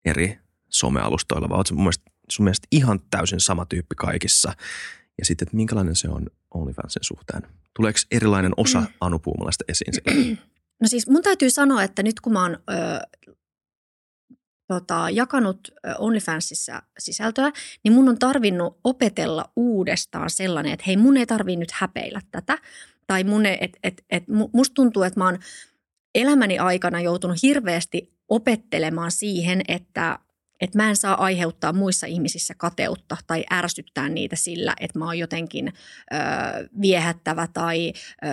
eri 0.05 0.39
somealustoilla, 0.69 1.49
vai 1.49 1.63
mun 1.73 1.83
mielestä, 1.83 2.05
sun 2.29 2.45
mielestä 2.45 2.69
ihan 2.71 3.01
täysin 3.11 3.41
sama 3.41 3.65
tyyppi 3.65 3.95
kaikissa? 3.95 4.53
Ja 5.19 5.25
sitten, 5.25 5.47
että 5.47 5.57
minkälainen 5.57 5.97
se 5.97 6.09
on 6.09 6.27
OnlyFansin 6.55 7.05
suhteen? 7.05 7.43
Tuleeko 7.77 7.99
erilainen 8.11 8.53
osa 8.57 8.81
Mm. 8.81 8.87
Anu 9.01 9.19
Puumalaista 9.19 9.65
esiin? 9.69 9.93
No 10.81 10.89
siis 10.89 11.09
mun 11.09 11.23
täytyy 11.23 11.51
sanoa, 11.51 11.83
että 11.83 12.03
nyt 12.03 12.21
kun 12.21 12.33
mä 12.33 12.43
oon 12.43 12.53
ö, 12.55 13.35
tota, 14.69 15.11
jakanut 15.11 15.59
OnlyFansissa 15.99 16.83
sisältöä, 16.99 17.53
niin 17.85 17.93
mun 17.93 18.09
on 18.09 18.19
tarvinnut 18.19 18.79
opetella 18.85 19.45
uudestaan 19.57 20.31
sellainen, 20.31 20.73
että 20.73 20.85
hei 20.87 20.97
mun 20.97 21.17
ei 21.17 21.27
tarvii 21.27 21.57
nyt 21.57 21.73
häpeillä 21.73 22.21
tätä. 22.31 22.59
Tai 23.07 23.25
mun 23.25 23.47
ei, 23.47 23.59
et, 23.61 23.77
et, 23.83 24.05
et, 24.11 24.23
mu- 24.23 24.51
musta 24.53 24.75
tuntuu, 24.75 25.03
että 25.03 25.21
mä 25.21 25.25
oon 25.25 25.39
elämäni 26.15 26.59
aikana 26.59 27.01
joutunut 27.01 27.43
hirveästi 27.43 28.13
opettelemaan 28.29 29.11
siihen, 29.11 29.63
että 29.69 30.19
että 30.61 30.79
mä 30.79 30.89
en 30.89 30.97
saa 30.97 31.23
aiheuttaa 31.25 31.73
muissa 31.73 32.07
ihmisissä 32.07 32.55
kateutta 32.57 33.17
tai 33.27 33.45
ärsyttää 33.53 34.09
niitä 34.09 34.37
sillä, 34.37 34.75
että 34.81 34.99
mä 34.99 35.05
oon 35.05 35.19
jotenkin 35.19 35.69
ö, 35.69 36.17
viehättävä 36.81 37.49
tai 37.53 37.93
ö, 38.25 38.29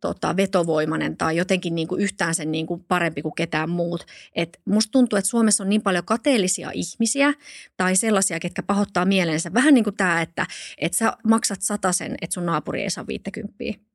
tota, 0.00 0.36
vetovoimainen 0.36 1.16
tai 1.16 1.36
jotenkin 1.36 1.74
niin 1.74 1.88
kuin 1.88 2.00
yhtään 2.00 2.34
sen 2.34 2.52
niin 2.52 2.66
kuin 2.66 2.84
parempi 2.88 3.22
kuin 3.22 3.34
ketään 3.34 3.70
muut. 3.70 4.06
Et 4.34 4.60
musta 4.64 4.90
tuntuu, 4.90 5.16
että 5.16 5.28
Suomessa 5.28 5.64
on 5.64 5.68
niin 5.68 5.82
paljon 5.82 6.04
kateellisia 6.04 6.70
ihmisiä 6.74 7.34
tai 7.76 7.96
sellaisia, 7.96 8.40
ketkä 8.40 8.62
pahoittaa 8.62 9.04
mielensä. 9.04 9.54
Vähän 9.54 9.74
niin 9.74 9.84
kuin 9.84 9.96
tämä, 9.96 10.22
että, 10.22 10.46
että 10.78 10.98
sä 10.98 11.12
maksat 11.24 11.60
sen, 11.92 12.14
että 12.22 12.34
sun 12.34 12.46
naapuri 12.46 12.82
ei 12.82 12.90
saa 12.90 13.06
50. 13.06 13.93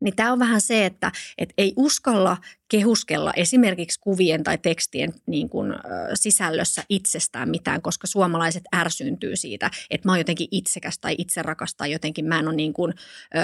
Niin 0.00 0.16
tämä 0.16 0.32
on 0.32 0.38
vähän 0.38 0.60
se, 0.60 0.86
että, 0.86 1.12
että 1.38 1.54
ei 1.58 1.72
uskalla 1.76 2.36
kehuskella 2.68 3.32
esimerkiksi 3.36 4.00
kuvien 4.00 4.44
tai 4.44 4.58
tekstien 4.58 5.14
niin 5.26 5.48
kuin, 5.48 5.72
ö, 5.72 5.76
sisällössä 6.14 6.82
itsestään 6.88 7.50
mitään, 7.50 7.82
koska 7.82 8.06
suomalaiset 8.06 8.62
ärsyyntyy 8.76 9.36
siitä, 9.36 9.70
että 9.90 10.08
mä 10.08 10.12
oon 10.12 10.18
jotenkin 10.18 10.48
itsekäs 10.50 10.98
tai 10.98 11.14
itserakas 11.18 11.74
tai 11.74 11.92
jotenkin 11.92 12.24
mä 12.24 12.38
en 12.38 12.48
ole 12.48 12.56
niin 12.56 12.72
kuin, 12.72 12.94
ö, 13.36 13.40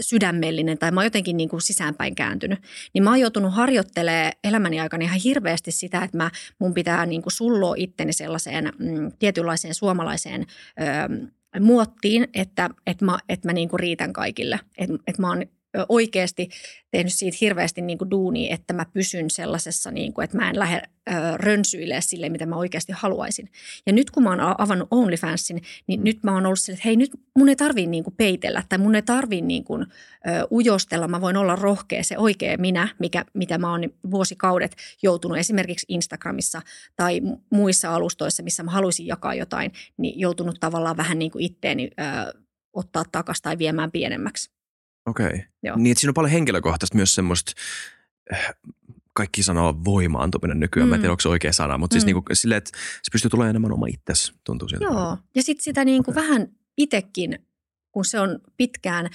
sydämellinen 0.00 0.78
tai 0.78 0.90
mä 0.90 1.00
oon 1.00 1.06
jotenkin 1.06 1.36
niin 1.36 1.48
kuin 1.48 1.62
sisäänpäin 1.62 2.14
kääntynyt. 2.14 2.58
Niin 2.94 3.04
mä 3.04 3.10
oon 3.10 3.20
joutunut 3.20 3.54
harjoittelemaan 3.54 4.32
elämäni 4.44 4.80
aikana 4.80 5.04
ihan 5.04 5.20
hirveästi 5.24 5.72
sitä, 5.72 6.02
että 6.02 6.16
mä, 6.16 6.30
mun 6.58 6.74
pitää 6.74 7.06
niin 7.06 7.22
kuin 7.22 7.32
sulloa 7.32 7.74
itteni 7.78 8.12
sellaiseen 8.12 8.72
mm, 8.78 9.12
tietynlaiseen 9.18 9.74
suomalaiseen 9.74 10.46
ö, 10.80 11.30
muottiin, 11.60 12.28
että, 12.34 12.70
että 12.86 13.04
mä, 13.04 13.18
että 13.28 13.48
mä 13.48 13.52
niin 13.52 13.68
kuin 13.68 13.80
riitän 13.80 14.12
kaikille. 14.12 14.60
Että, 14.78 14.94
että 15.06 15.22
mä 15.22 15.28
oon 15.28 15.42
oikeasti 15.88 16.48
tehnyt 16.90 17.12
siitä 17.12 17.38
hirveästi 17.40 17.82
niin 17.82 17.98
kuin 17.98 18.10
duunia, 18.10 18.54
että 18.54 18.74
mä 18.74 18.84
pysyn 18.92 19.30
sellaisessa, 19.30 19.90
niin 19.90 20.12
kuin, 20.12 20.24
että 20.24 20.36
mä 20.36 20.50
en 20.50 20.58
lähde 20.58 20.82
ö, 21.10 21.12
rönsyilemään 21.36 22.02
sille, 22.02 22.28
mitä 22.28 22.46
mä 22.46 22.56
oikeasti 22.56 22.92
haluaisin. 22.92 23.48
Ja 23.86 23.92
nyt 23.92 24.10
kun 24.10 24.22
mä 24.22 24.30
oon 24.30 24.40
avannut 24.40 24.88
OnlyFansin, 24.90 25.62
niin 25.86 26.04
nyt 26.04 26.22
mä 26.22 26.34
oon 26.34 26.46
ollut 26.46 26.58
sille, 26.58 26.74
että 26.74 26.88
hei 26.88 26.96
nyt 26.96 27.10
mun 27.38 27.48
ei 27.48 27.56
tarvii 27.56 27.86
niin 27.86 28.04
kuin 28.04 28.14
peitellä 28.16 28.62
tai 28.68 28.78
mun 28.78 28.94
ei 28.94 29.02
tarvii 29.02 29.40
niin 29.40 29.64
kuin, 29.64 29.82
ö, 29.82 30.46
ujostella. 30.50 31.08
Mä 31.08 31.20
voin 31.20 31.36
olla 31.36 31.56
rohkea, 31.56 32.04
se 32.04 32.18
oikea 32.18 32.58
minä, 32.58 32.88
mikä, 32.98 33.24
mitä 33.34 33.58
mä 33.58 33.70
oon 33.70 33.90
vuosikaudet 34.10 34.76
joutunut 35.02 35.38
esimerkiksi 35.38 35.86
Instagramissa 35.88 36.62
tai 36.96 37.20
mu- 37.20 37.40
muissa 37.50 37.94
alustoissa, 37.94 38.42
missä 38.42 38.62
mä 38.62 38.70
haluaisin 38.70 39.06
jakaa 39.06 39.34
jotain, 39.34 39.72
niin 39.96 40.20
joutunut 40.20 40.56
tavallaan 40.60 40.96
vähän 40.96 41.18
niin 41.18 41.30
kuin 41.30 41.44
itteeni 41.44 41.90
ö, 42.00 42.40
ottaa 42.72 43.04
takaisin 43.12 43.42
tai 43.42 43.58
viemään 43.58 43.90
pienemmäksi. 43.90 44.59
Okei. 45.10 45.26
Okay. 45.26 45.38
Joo. 45.62 45.76
Niin, 45.76 45.92
että 45.92 46.00
siinä 46.00 46.10
on 46.10 46.14
paljon 46.14 46.30
henkilökohtaista 46.30 46.96
myös 46.96 47.14
semmoista, 47.14 47.52
äh, 48.32 48.54
kaikki 49.14 49.42
sanoo 49.42 49.74
voimaantuminen 49.84 50.60
nykyään, 50.60 50.86
mm. 50.86 50.90
mä 50.90 50.94
en 50.94 50.98
Mm. 50.98 51.02
tiedä 51.02 51.12
onko 51.12 51.20
se 51.20 51.28
oikea 51.28 51.52
sana, 51.52 51.78
mutta 51.78 51.94
siis 51.94 52.04
Mm. 52.04 52.06
niinku 52.06 52.22
silleen, 52.32 52.58
että 52.58 52.70
se 53.02 53.10
pystyy 53.12 53.30
tulemaan 53.30 53.50
enemmän 53.50 53.72
oma 53.72 53.86
itsesi, 53.86 54.32
tuntuu 54.44 54.68
siltä. 54.68 54.84
Joo, 54.84 55.18
ja 55.34 55.42
sitten 55.42 55.64
sitä 55.64 55.84
niin 55.84 56.04
kuin 56.04 56.18
Okei. 56.18 56.28
vähän 56.28 56.48
itsekin, 56.76 57.38
kun 57.92 58.04
se 58.04 58.20
on 58.20 58.38
pitkään 58.56 59.08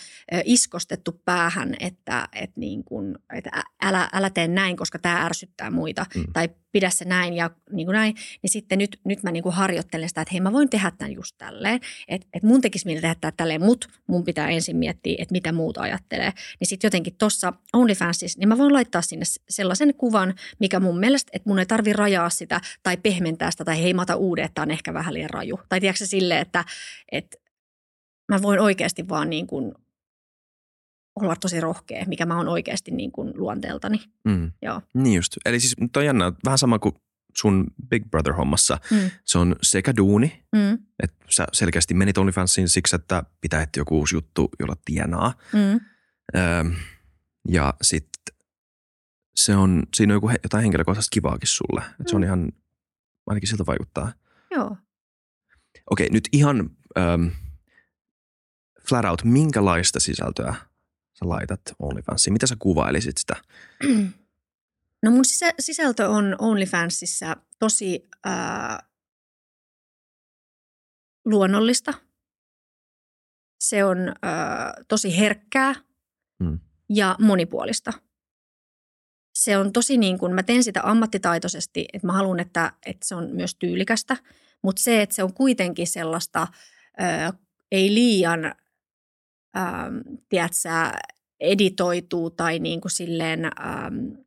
iskostettu 0.45 1.21
päähän, 1.25 1.75
että, 1.79 2.27
että, 2.33 2.59
niin 2.59 2.83
kuin, 2.83 3.15
että 3.33 3.63
älä, 3.81 4.09
älä 4.13 4.29
tee 4.29 4.47
näin, 4.47 4.77
koska 4.77 4.99
tämä 4.99 5.25
ärsyttää 5.25 5.71
muita, 5.71 6.05
Mm. 6.15 6.23
tai 6.33 6.49
pidä 6.71 6.89
se 6.89 7.05
näin 7.05 7.33
ja 7.33 7.49
niin 7.71 7.87
kuin 7.87 7.93
näin, 7.93 8.15
niin 8.41 8.51
sitten 8.51 8.77
nyt, 8.77 8.99
nyt 9.05 9.23
mä 9.23 9.31
niin 9.31 9.43
kuin 9.43 9.55
harjoittelen 9.55 10.09
sitä, 10.09 10.21
että 10.21 10.31
hei 10.31 10.41
mä 10.41 10.51
voin 10.51 10.69
tehdä 10.69 10.91
tämän 10.97 11.13
just 11.13 11.35
tälleen, 11.37 11.79
että, 12.07 12.27
että 12.33 12.47
mun 12.47 12.61
tekisi 12.61 12.85
mieli 12.85 13.01
tehdä 13.01 13.31
tälleen, 13.37 13.61
mutta 13.61 13.87
mun 14.07 14.23
pitää 14.23 14.49
ensin 14.49 14.77
miettiä, 14.77 15.15
että 15.19 15.31
mitä 15.31 15.51
muut 15.51 15.77
ajattelee. 15.77 16.33
Niin 16.59 16.67
sitten 16.67 16.87
jotenkin 16.87 17.15
tuossa 17.17 17.53
OnlyFansissa, 17.73 18.39
niin 18.39 18.49
mä 18.49 18.57
voin 18.57 18.73
laittaa 18.73 19.01
sinne 19.01 19.25
sellaisen 19.49 19.93
kuvan, 19.95 20.33
mikä 20.59 20.79
mun 20.79 20.99
mielestä, 20.99 21.29
että 21.33 21.49
mun 21.49 21.59
ei 21.59 21.65
tarvi 21.65 21.93
rajaa 21.93 22.29
sitä 22.29 22.61
tai 22.83 22.97
pehmentää 22.97 23.51
sitä 23.51 23.65
tai 23.65 23.83
heimata 23.83 24.15
uuden, 24.15 24.45
että 24.45 24.61
on 24.61 24.71
ehkä 24.71 24.93
vähän 24.93 25.13
liian 25.13 25.29
raju. 25.29 25.59
Tai 25.69 25.79
tiedätkö 25.79 25.97
se 25.97 26.05
silleen, 26.05 26.41
että, 26.41 26.65
että 27.11 27.37
mä 28.29 28.41
voin 28.41 28.59
oikeasti 28.59 29.09
vaan 29.09 29.29
niin 29.29 29.47
kuin 29.47 29.73
olla 31.15 31.35
tosi 31.35 31.61
rohkea, 31.61 32.05
mikä 32.07 32.25
mä 32.25 32.37
oon 32.37 32.47
oikeasti 32.47 32.91
niin 32.91 33.11
kuin 33.11 33.31
luonteeltani. 33.35 33.97
Mm. 34.25 34.51
Joo. 34.61 34.81
Niin 34.93 35.15
just. 35.15 35.37
Eli 35.45 35.59
siis 35.59 35.75
toi 35.93 36.01
on 36.03 36.05
jännä, 36.05 36.31
vähän 36.45 36.57
sama 36.57 36.79
kuin 36.79 36.95
sun 37.37 37.67
Big 37.89 38.03
Brother-hommassa. 38.09 38.77
Mm. 38.91 39.11
Se 39.25 39.37
on 39.37 39.55
sekä 39.61 39.93
duuni, 39.97 40.43
Mm. 40.55 40.77
että 41.03 41.25
sä 41.29 41.47
selkeästi 41.53 41.93
menit 41.93 42.17
OnlyFansiin 42.17 42.69
siksi, 42.69 42.95
että 42.95 43.23
pitää 43.41 43.61
etsiä 43.61 43.81
joku 43.81 43.97
uusi 43.99 44.15
juttu, 44.15 44.49
jolla 44.59 44.75
tienaa. 44.85 45.33
Mm. 45.53 45.79
Öö, 46.35 46.63
ja 47.49 47.73
sitten 47.81 48.35
se 49.35 49.55
on, 49.55 49.83
siinä 49.95 50.13
on 50.13 50.15
joku, 50.17 50.29
he- 50.29 50.39
jotain 50.43 50.61
henkilökohtaista 50.61 51.13
kivaakin 51.13 51.47
sulle. 51.47 51.81
Et 52.01 52.07
se 52.07 52.15
on 52.15 52.21
Mm. 52.21 52.25
ihan, 52.25 52.51
ainakin 53.27 53.49
siltä 53.49 53.65
vaikuttaa. 53.65 54.13
Joo. 54.51 54.77
Okei, 55.91 56.09
nyt 56.09 56.29
ihan 56.31 56.69
ähm, 56.97 57.27
flat 58.89 59.05
out, 59.05 59.23
minkälaista 59.23 59.99
sisältöä 59.99 60.55
sä 61.13 61.29
laitat 61.29 61.61
OnlyFansiin? 61.79 62.33
Mitä 62.33 62.47
sä 62.47 62.55
kuvailisit 62.59 63.17
sitä? 63.17 63.35
No 65.03 65.11
mun 65.11 65.25
sisä, 65.25 65.51
sisältö 65.59 66.09
on 66.09 66.35
OnlyFansissa 66.39 67.35
tosi 67.59 68.09
ää, 68.23 68.79
luonnollista. 71.25 71.93
Se 73.59 73.83
on 73.83 73.97
ää, 74.21 74.73
tosi 74.87 75.17
herkkää 75.17 75.75
Mm. 76.39 76.59
ja 76.89 77.15
monipuolista. 77.19 77.93
Se 79.35 79.57
on 79.57 79.73
tosi 79.73 79.97
niin 79.97 80.17
kuin, 80.17 80.35
mä 80.35 80.43
teen 80.43 80.63
sitä 80.63 80.81
ammattitaitoisesti, 80.83 81.85
että 81.93 82.07
mä 82.07 82.13
haluan, 82.13 82.39
että, 82.39 82.73
että 82.85 83.07
se 83.07 83.15
on 83.15 83.29
myös 83.29 83.55
tyylikästä, 83.55 84.17
mutta 84.61 84.81
se, 84.81 85.01
että 85.01 85.15
se 85.15 85.23
on 85.23 85.33
kuitenkin 85.33 85.87
sellaista, 85.87 86.47
ää, 86.97 87.33
ei 87.71 87.93
liian, 87.93 88.55
ää, 89.55 89.91
tiedätkö, 90.29 90.69
editoituu 91.39 92.29
tai 92.29 92.59
niin 92.59 92.81
kuin 92.81 92.91
silleen 92.91 93.45
ähm, 93.45 94.25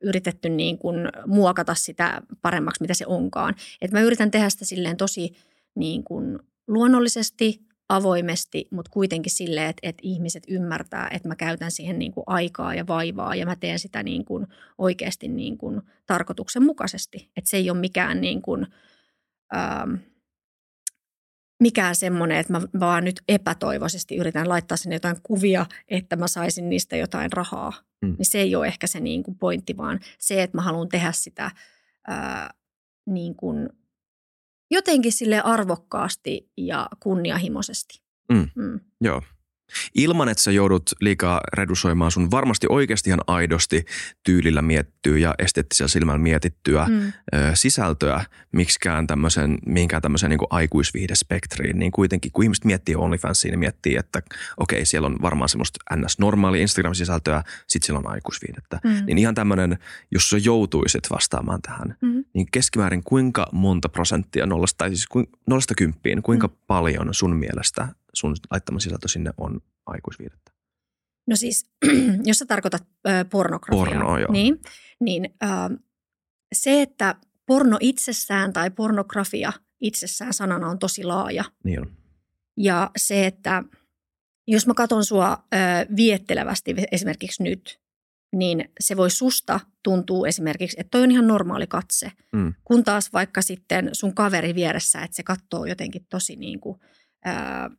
yritetty 0.00 0.48
niin 0.48 0.78
kuin 0.78 0.96
muokata 1.26 1.74
sitä 1.74 2.22
paremmaksi, 2.42 2.82
mitä 2.82 2.94
se 2.94 3.06
onkaan. 3.06 3.54
Et 3.82 3.90
mä 3.90 4.00
yritän 4.00 4.30
tehdä 4.30 4.50
sitä 4.50 4.64
silleen 4.64 4.96
tosi 4.96 5.32
niin 5.74 6.04
kuin 6.04 6.38
luonnollisesti, 6.68 7.68
avoimesti, 7.88 8.68
mutta 8.70 8.90
kuitenkin 8.90 9.32
silleen, 9.32 9.70
että, 9.70 9.88
että 9.88 10.00
ihmiset 10.04 10.42
ymmärtää, 10.48 11.08
että 11.12 11.28
mä 11.28 11.36
käytän 11.36 11.70
siihen 11.70 11.98
niin 11.98 12.12
kuin 12.12 12.24
aikaa 12.26 12.74
ja 12.74 12.86
vaivaa 12.86 13.34
ja 13.34 13.46
mä 13.46 13.56
teen 13.56 13.78
sitä 13.78 14.02
niin 14.02 14.24
kuin 14.24 14.46
oikeasti 14.78 15.28
niin 15.28 15.58
kuin 15.58 15.82
tarkoituksenmukaisesti. 16.06 17.30
Että 17.36 17.50
se 17.50 17.56
ei 17.56 17.70
ole 17.70 17.78
mikään 17.78 18.20
niin 18.20 18.42
kuin, 18.42 18.66
ähm, 19.56 19.94
mikään 21.60 21.96
semmoinen, 21.96 22.38
että 22.38 22.52
mä 22.52 22.60
vaan 22.80 23.04
nyt 23.04 23.20
epätoivoisesti 23.28 24.16
yritän 24.16 24.48
laittaa 24.48 24.76
sinne 24.76 24.96
jotain 24.96 25.16
kuvia, 25.22 25.66
että 25.88 26.16
mä 26.16 26.28
saisin 26.28 26.68
niistä 26.68 26.96
jotain 26.96 27.32
rahaa. 27.32 27.72
Mm. 28.02 28.14
Niin 28.18 28.26
se 28.26 28.38
ei 28.38 28.56
ole 28.56 28.66
ehkä 28.66 28.86
se 28.86 29.00
niin 29.00 29.22
kuin 29.22 29.38
pointti, 29.38 29.76
vaan 29.76 30.00
se, 30.18 30.42
että 30.42 30.56
mä 30.56 30.62
haluan 30.62 30.88
tehdä 30.88 31.12
sitä 31.12 31.50
ää, 32.06 32.50
niin 33.06 33.34
kuin 33.34 33.68
jotenkin 34.70 35.12
sille 35.12 35.40
arvokkaasti 35.40 36.50
ja 36.56 36.88
kunnianhimoisesti. 37.00 38.02
Mm. 38.32 38.48
Mm. 38.54 38.80
Joo. 39.00 39.22
Ilman, 39.94 40.28
että 40.28 40.42
sä 40.42 40.50
joudut 40.50 40.90
liikaa 41.00 41.40
redusoimaan 41.52 42.10
sun 42.10 42.30
varmasti 42.30 42.66
oikeasti 42.70 43.10
ihan 43.10 43.20
aidosti 43.26 43.84
tyylillä 44.24 44.62
mietittyä 44.62 45.18
ja 45.18 45.34
esteettisellä 45.38 45.88
silmällä 45.88 46.18
mietittyä 46.18 46.86
mm. 46.88 47.12
ö, 47.34 47.50
sisältöä 47.54 48.24
miksikään 48.52 49.06
tämmöisen, 49.06 49.58
mihinkään 49.66 50.02
tämmöiseen 50.02 50.30
niin 50.30 50.40
aikuisviihdespektriin. 50.50 51.78
Niin 51.78 51.92
kuitenkin, 51.92 52.32
kun 52.32 52.44
ihmiset 52.44 52.64
miettii 52.64 52.96
OnlyFansia, 52.96 53.50
niin 53.50 53.58
miettii, 53.58 53.96
että 53.96 54.22
okei, 54.56 54.84
siellä 54.84 55.06
on 55.06 55.16
varmaan 55.22 55.48
semmoista 55.48 55.96
ns-normaalia 55.96 56.62
Instagram-sisältöä, 56.62 57.42
sitten 57.66 57.86
siellä 57.86 57.98
on 57.98 58.12
aikuisviihdettä. 58.12 58.80
Mm. 58.84 59.06
Niin 59.06 59.18
ihan 59.18 59.34
tämmöinen, 59.34 59.78
jos 60.10 60.30
sä 60.30 60.38
joutuisit 60.38 61.10
vastaamaan 61.10 61.62
tähän, 61.62 61.96
mm. 62.00 62.24
niin 62.34 62.46
keskimäärin 62.52 63.02
kuinka 63.04 63.46
monta 63.52 63.88
prosenttia 63.88 64.46
nollasta, 64.46 64.78
tai 64.78 64.88
siis 64.88 65.08
nollasta 65.46 65.74
kymppiin, 65.74 66.22
kuinka 66.22 66.46
mm. 66.46 66.54
paljon 66.66 67.14
sun 67.14 67.36
mielestä 67.36 67.88
sun 68.18 68.36
laittama 68.50 68.80
sisältö 68.80 69.08
sinne 69.08 69.30
on 69.36 69.60
aikuisviidettä? 69.86 70.52
No 71.26 71.36
siis, 71.36 71.70
jos 72.28 72.38
sä 72.38 72.46
tarkoitat 72.46 72.82
äh, 73.08 73.28
pornografiaa, 73.30 73.84
Porno, 73.84 74.18
joo. 74.18 74.32
niin, 74.32 74.60
niin 75.00 75.34
äh, 75.42 75.50
se, 76.54 76.82
että 76.82 77.14
porno 77.46 77.78
itsessään 77.80 78.52
tai 78.52 78.70
pornografia 78.70 79.52
itsessään 79.80 80.34
sanana 80.34 80.68
on 80.68 80.78
tosi 80.78 81.04
laaja. 81.04 81.44
Niin 81.64 81.80
on. 81.80 81.92
Ja 82.56 82.90
se, 82.96 83.26
että 83.26 83.64
jos 84.46 84.66
mä 84.66 84.74
katson 84.74 85.04
sua 85.04 85.32
äh, 85.32 85.86
viettelevästi 85.96 86.74
esimerkiksi 86.92 87.42
nyt, 87.42 87.80
niin 88.36 88.70
se 88.80 88.96
voi 88.96 89.10
susta 89.10 89.60
tuntuu 89.82 90.24
esimerkiksi, 90.24 90.76
että 90.80 90.90
toi 90.90 91.02
on 91.02 91.10
ihan 91.10 91.26
normaali 91.26 91.66
katse. 91.66 92.12
Mm. 92.32 92.54
Kun 92.64 92.84
taas 92.84 93.12
vaikka 93.12 93.42
sitten 93.42 93.90
sun 93.92 94.14
kaveri 94.14 94.54
vieressä, 94.54 95.02
että 95.02 95.16
se 95.16 95.22
katsoo 95.22 95.64
jotenkin 95.64 96.06
tosi 96.08 96.36
niin 96.36 96.60
kuin, 96.60 96.80
ää, 97.24 97.70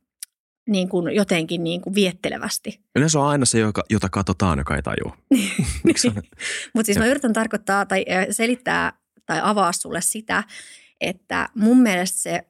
niin 0.70 0.88
kuin 0.88 1.14
jotenkin 1.14 1.64
niin 1.64 1.80
kuin 1.80 1.94
viettelevästi. 1.94 2.80
Yleensä 2.96 3.20
on 3.20 3.26
aina 3.26 3.44
se, 3.44 3.58
joka, 3.58 3.84
jota 3.90 4.08
katsotaan, 4.08 4.58
joka 4.58 4.76
ei 4.76 4.82
taju. 4.82 5.12
Mutta 6.74 6.86
siis 6.86 6.98
mä 6.98 7.06
yritän 7.06 7.32
tarkoittaa 7.32 7.86
tai 7.86 8.04
selittää 8.30 8.92
tai 9.26 9.40
avaa 9.42 9.72
sulle 9.72 10.00
sitä, 10.00 10.44
että 11.00 11.48
mun 11.54 11.82
mielestä 11.82 12.18
se, 12.18 12.42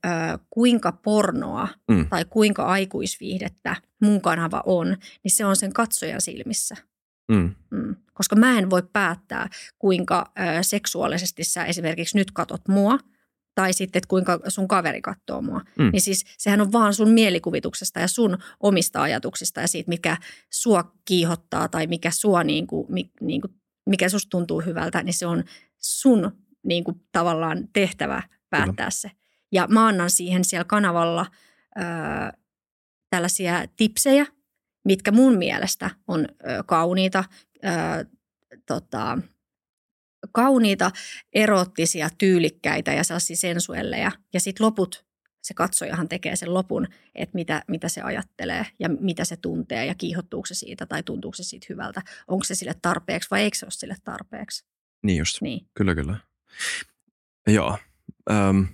kuinka 0.51 0.93
pornoa 0.93 1.69
mm. 1.91 2.07
tai 2.09 2.25
kuinka 2.25 2.65
aikuisviihdettä 2.65 3.77
mun 4.03 4.21
kanava 4.21 4.63
on, 4.67 4.97
niin 5.25 5.33
se 5.33 5.45
on 5.45 5.57
sen 5.57 5.73
katsojan 5.73 6.21
silmissä. 6.21 6.77
Mm. 7.33 7.55
Mm. 7.71 7.97
Koska 8.13 8.37
mä 8.37 8.59
en 8.59 8.71
voi 8.71 8.83
päättää, 8.93 9.49
kuinka 9.79 10.33
seksuaalisesti 10.63 11.45
sä 11.45 11.65
esimerkiksi 11.65 12.17
nyt 12.17 12.31
katot 12.31 12.69
mua– 12.69 12.99
tai 13.55 13.73
sitten, 13.73 13.99
että 13.99 14.09
kuinka 14.09 14.41
sun 14.49 14.69
kaveri 14.69 15.01
katsoo 15.01 15.43
mua. 15.43 15.61
Mm. 15.79 15.91
Niin 15.93 16.01
siis 16.01 16.25
sehän 16.39 16.61
on 16.61 16.73
vaan 16.73 16.95
sun 16.95 17.11
mielikuvituksesta 17.11 18.01
ja 18.01 18.09
sun 18.09 18.39
omista 18.61 19.03
ajatuksista 19.03 19.61
ja 19.61 19.69
siitä, 19.69 19.89
mikä 19.89 20.17
sua 20.51 20.93
kiihottaa 21.05 21.69
tai 21.69 21.87
mikä 21.87 22.11
sua 22.11 22.45
niin 22.45 22.67
kuin, 22.67 22.87
niin 23.21 23.41
kuin, 23.41 23.55
mikä 23.87 24.09
susta 24.09 24.31
tuntuu 24.31 24.61
hyvältä, 24.61 25.03
niin 25.03 25.15
se 25.15 25.27
on 25.27 25.45
sun 25.79 26.33
niin 26.63 26.85
kuin, 26.85 27.01
tavallaan 27.13 27.69
tehtävä 27.73 28.23
päättää 28.51 28.75
Kyllä. 28.75 28.91
se. 28.91 29.11
Ja 29.53 29.67
mä 29.67 29.87
annan 29.87 30.11
siihen 30.11 30.45
siellä 30.45 30.65
kanavalla 30.65 31.27
ö, 31.79 31.83
tällaisia 33.11 33.65
tipsejä, 33.77 34.27
mitkä 34.85 35.13
mun 35.13 35.39
mielestä 35.39 35.91
on 36.09 36.21
ö, 36.21 36.63
kauniita, 36.67 37.25
ö, 37.65 37.69
tota, 38.67 39.19
kauniita, 40.33 40.91
erottisia, 41.33 42.09
tyylikkäitä 42.19 42.93
ja 42.93 43.05
sellaisia 43.05 43.37
sensuelleja. 43.37 44.13
Ja 44.33 44.41
sitten 44.41 44.67
loput, 44.67 45.05
se 45.43 45.55
katsojahan 45.55 46.09
tekee 46.09 46.37
sen 46.37 46.55
lopun, 46.55 46.87
että 47.15 47.35
mitä, 47.35 47.65
mitä 47.69 47.89
se 47.89 48.01
ajattelee 48.01 48.67
ja 48.79 48.89
mitä 48.89 49.25
se 49.25 49.37
tuntee 49.37 49.87
ja 49.87 49.95
kiihottuuko 49.95 50.47
se 50.47 50.55
siitä 50.55 50.87
tai 50.87 51.03
tuntuuko 51.03 51.35
se 51.35 51.43
siitä 51.43 51.67
hyvältä. 51.69 52.03
Onko 52.29 52.45
se 52.45 52.55
sille 52.55 52.75
tarpeeksi 52.83 53.31
vai 53.31 53.43
eikö 53.43 53.57
se 53.57 53.67
ole 53.67 53.71
sille 53.71 53.97
tarpeeksi. 54.05 54.65
Niin 55.03 55.19
just, 55.19 55.43
niin. 55.43 55.67
kyllä 55.75 55.95
kyllä. 55.95 56.17
Joo. 57.47 57.79
Um. 58.31 58.67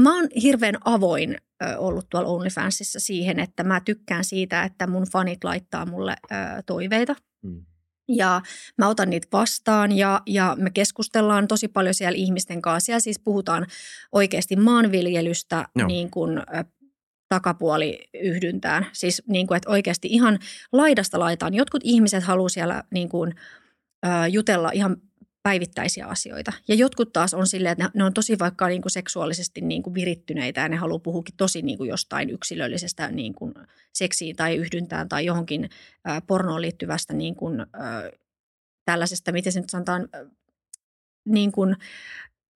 Mä 0.00 0.16
oon 0.16 0.28
hirveän 0.42 0.74
avoin 0.84 1.36
ollut 1.78 2.06
tuolla 2.10 2.28
OnlyFansissa 2.28 3.00
siihen, 3.00 3.38
että 3.38 3.64
mä 3.64 3.80
tykkään 3.80 4.24
siitä, 4.24 4.62
että 4.62 4.86
mun 4.86 5.06
fanit 5.12 5.44
laittaa 5.44 5.86
mulle 5.86 6.16
ö, 6.32 6.62
toiveita. 6.66 7.16
Mm 7.42 7.64
ja 8.08 8.42
mä 8.78 8.88
otan 8.88 9.10
niitä 9.10 9.28
vastaan 9.32 9.92
ja, 9.92 10.22
ja 10.26 10.56
me 10.58 10.70
keskustellaan 10.70 11.48
tosi 11.48 11.68
paljon 11.68 11.94
siellä 11.94 12.16
ihmisten 12.16 12.62
kanssa. 12.62 12.86
Siellä 12.86 13.00
siis 13.00 13.18
puhutaan 13.18 13.66
oikeasti 14.12 14.56
maanviljelystä 14.56 15.64
niin 15.86 16.10
kuin, 16.10 16.42
takapuoli 17.28 18.08
yhdyntään. 18.22 18.86
Siis 18.92 19.22
niin 19.28 19.46
kuin, 19.46 19.56
että 19.56 19.70
oikeasti 19.70 20.08
ihan 20.10 20.38
laidasta 20.72 21.18
laitaan. 21.18 21.54
Jotkut 21.54 21.82
ihmiset 21.84 22.24
haluaa 22.24 22.48
siellä 22.48 22.82
niin 22.90 23.08
kuin, 23.08 23.34
ä, 24.06 24.26
jutella 24.26 24.70
ihan 24.74 24.96
päivittäisiä 25.46 26.06
asioita. 26.06 26.52
Ja 26.68 26.74
jotkut 26.74 27.12
taas 27.12 27.34
on 27.34 27.46
silleen, 27.46 27.72
että 27.72 27.90
ne 27.94 28.04
on 28.04 28.14
tosi 28.14 28.38
vaikka 28.38 28.68
niin 28.68 28.82
kuin 28.82 28.92
seksuaalisesti 28.92 29.60
niin 29.60 29.82
kuin 29.82 29.94
virittyneitä 29.94 30.60
ja 30.60 30.68
ne 30.68 30.76
haluaa 30.76 30.98
puhukin 30.98 31.36
tosi 31.36 31.62
niin 31.62 31.78
kuin 31.78 31.88
jostain 31.88 32.30
yksilöllisestä 32.30 33.10
niin 33.10 33.34
kuin 33.34 33.54
seksiin 33.92 34.36
tai 34.36 34.56
yhdyntään 34.56 35.08
tai 35.08 35.24
johonkin 35.24 35.70
ä, 36.08 36.20
pornoon 36.20 36.62
liittyvästä 36.62 37.14
niin 37.14 37.34
kuin, 37.34 37.60
ä, 37.60 37.66
tällaisesta, 38.84 39.32
miten 39.32 39.52
se 39.52 39.60
nyt 39.60 39.70
sanotaan, 39.70 40.08
ä, 40.14 40.26
niin 41.28 41.52
kuin 41.52 41.76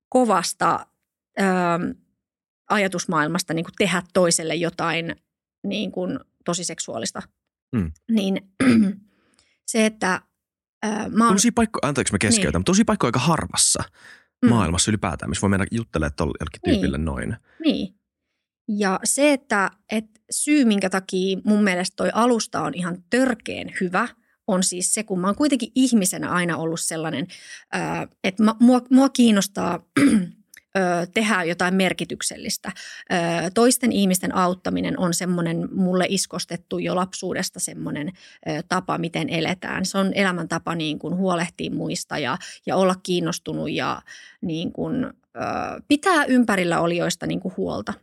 kovasta 0.09 0.87
ä, 1.41 1.45
ajatusmaailmasta 2.71 3.55
niin 3.55 3.65
kuin 3.65 3.75
tehdä 3.79 4.03
toiselle 4.13 4.55
jotain 4.55 5.17
niin 5.67 5.93
kuin 5.93 6.19
tosi 6.45 6.65
seksuaalista. 6.65 7.23
Mm. 7.73 7.93
Niin 8.11 8.53
se, 9.73 9.87
että 9.87 10.23
mä 11.11 11.25
oon... 11.25 11.35
Tosi 11.35 11.51
paikko, 11.51 11.79
anteeksi 11.83 12.15
mä 12.15 12.19
keskeytän, 12.19 12.53
niin. 12.53 12.61
mutta 12.61 12.71
tosi 12.71 12.85
paikko 12.85 13.07
aika 13.07 13.19
harvassa 13.19 13.83
mm. 14.43 14.49
maailmassa 14.49 14.91
ylipäätään, 14.91 15.31
missä 15.31 15.43
voi 15.43 15.51
mennä 15.51 15.67
juttelemaan 15.71 16.13
jollekin 16.19 16.61
niin. 16.67 16.75
tyypille 16.75 16.99
noin. 16.99 17.37
Niin. 17.65 17.95
Ja 18.69 19.01
se, 19.05 19.33
että, 19.33 19.71
että 19.93 20.21
syy, 20.31 20.65
minkä 20.65 20.91
takia 20.91 21.39
mun 21.45 21.65
mielestä 21.65 21.97
toi 21.97 22.11
alusta 22.15 22.63
on 22.63 22.75
ihan 22.75 22.97
törkeen 23.11 23.73
hyvä, 23.81 24.09
on 24.47 24.63
siis 24.63 24.95
se, 24.95 25.03
kun 25.03 25.21
mä 25.21 25.27
oon 25.27 25.37
kuitenkin 25.37 25.73
ihmisenä 25.75 26.31
aina 26.31 26.57
ollut 26.57 26.81
sellainen, 26.81 27.27
että 28.25 28.43
mua, 28.61 28.81
mua 28.91 29.09
kiinnostaa 29.09 29.85
ö, 30.79 31.07
tehdä 31.15 31.45
jotain 31.45 31.75
merkityksellistä. 31.75 32.73
Ö, 33.13 33.17
toisten 33.55 33.93
ihmisten 33.93 34.35
auttaminen 34.35 34.99
on 34.99 35.15
semmoinen 35.15 35.69
mulle 35.73 36.07
iskostettu 36.09 36.79
jo 36.79 36.97
lapsuudesta 36.97 37.61
semmoinen 37.61 38.09
ö, 38.09 38.63
tapa, 38.69 38.99
miten 38.99 39.29
eletään. 39.29 39.85
Se 39.85 39.99
on 39.99 40.13
elämäntapa 40.15 40.75
niin 40.75 40.99
kuin 40.99 41.17
huolehtia 41.17 41.71
muista 41.71 42.19
ja, 42.19 42.39
ja 42.67 42.77
olla 42.77 42.95
kiinnostunut 43.03 43.71
ja 43.71 44.03
niin 44.43 44.73
kuin, 44.73 45.05
ö, 45.05 45.11
pitää 45.89 46.25
ympärillä 46.25 46.81
olijoista 46.81 47.27
niin 47.27 47.41
kuin 47.41 47.55
huolta. 47.57 47.95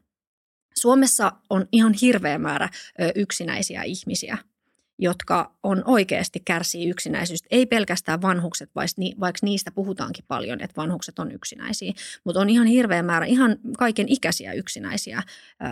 Suomessa 0.75 1.31
on 1.49 1.67
ihan 1.71 1.93
hirveä 2.01 2.37
määrä 2.37 2.69
yksinäisiä 3.15 3.83
ihmisiä– 3.83 4.37
jotka 4.99 5.53
on 5.63 5.83
oikeasti 5.85 6.39
kärsii 6.45 6.89
yksinäisyydestä. 6.89 7.47
Ei 7.51 7.65
pelkästään 7.65 8.21
vanhukset, 8.21 8.69
vaikka 9.19 9.39
niistä 9.41 9.71
puhutaankin 9.71 10.25
paljon, 10.27 10.61
että 10.61 10.81
vanhukset 10.81 11.19
on 11.19 11.31
yksinäisiä, 11.31 11.93
mutta 12.23 12.41
on 12.41 12.49
ihan 12.49 12.67
hirveä 12.67 13.03
määrä 13.03 13.25
ihan 13.25 13.57
kaiken 13.77 14.05
ikäisiä 14.09 14.53
yksinäisiä 14.53 15.23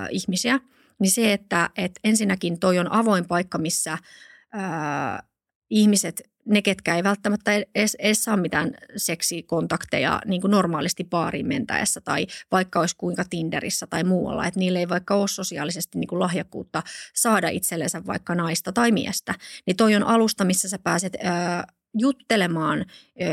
ihmisiä. 0.10 0.60
Niin 1.00 1.12
se, 1.12 1.34
että, 1.34 1.70
että 1.78 2.00
ensinnäkin 2.04 2.60
toi 2.60 2.80
on 2.80 2.92
avoin 2.92 3.28
paikka, 3.28 3.58
missä 3.58 3.98
ihmiset 5.70 6.35
ne, 6.46 6.62
ketkä 6.62 6.96
ei 6.96 7.04
välttämättä 7.04 7.52
edes, 7.76 7.96
edes 7.96 8.24
saa 8.24 8.38
mitään 8.38 8.72
seksikontakteja 8.98 10.22
niin 10.26 10.42
kuin 10.42 10.52
normaalisti 10.52 11.04
baariin 11.04 11.48
mentäessä 11.48 12.02
tai 12.02 12.28
vaikka 12.52 12.80
olisi 12.80 12.96
kuinka 12.98 13.24
Tinderissä 13.30 13.88
tai 13.88 14.04
muualla, 14.04 14.48
että 14.48 14.60
niille 14.60 14.80
ei 14.80 14.90
vaikka 14.90 15.16
ole 15.16 15.28
sosiaalisesti 15.28 16.00
niin 16.00 16.08
kuin 16.08 16.20
lahjakkuutta 16.20 16.84
saada 17.16 17.50
itsellensä 17.50 18.06
vaikka 18.06 18.36
naista 18.36 18.74
tai 18.74 18.92
miestä, 18.92 19.36
niin 19.68 19.78
toi 19.78 19.96
on 19.96 20.04
alusta, 20.04 20.46
missä 20.46 20.70
sä 20.70 20.80
pääset 20.80 21.18
ää, 21.24 21.68
juttelemaan 21.98 22.80
ö, 22.82 22.86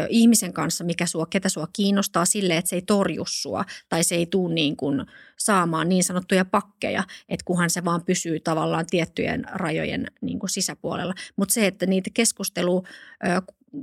ihmisen 0.09 0.53
kanssa, 0.53 0.85
mikä 0.85 1.07
sua, 1.07 1.27
ketä 1.27 1.49
sua 1.49 1.67
kiinnostaa 1.73 2.25
sille, 2.25 2.57
että 2.57 2.69
se 2.69 2.77
ei 2.77 2.83
torju 2.83 3.25
sua 3.27 3.65
tai 3.89 4.05
se 4.05 4.15
ei 4.15 4.27
tule 4.27 4.55
niin 4.55 4.77
kuin 4.77 5.07
saamaan 5.37 5.89
niin 5.89 6.05
sanottuja 6.05 6.45
pakkeja, 6.45 7.05
että 7.29 7.45
kunhan 7.45 7.71
se 7.71 7.85
vaan 7.85 8.05
pysyy 8.05 8.41
tavallaan 8.41 8.87
tiettyjen 8.91 9.45
rajojen 9.53 10.07
niin 10.21 10.39
kuin 10.39 10.51
sisäpuolella. 10.51 11.15
Mutta 11.37 11.55
se, 11.55 11.67
että 11.67 11.87
niitä 11.87 12.11
keskustelu 12.15 12.85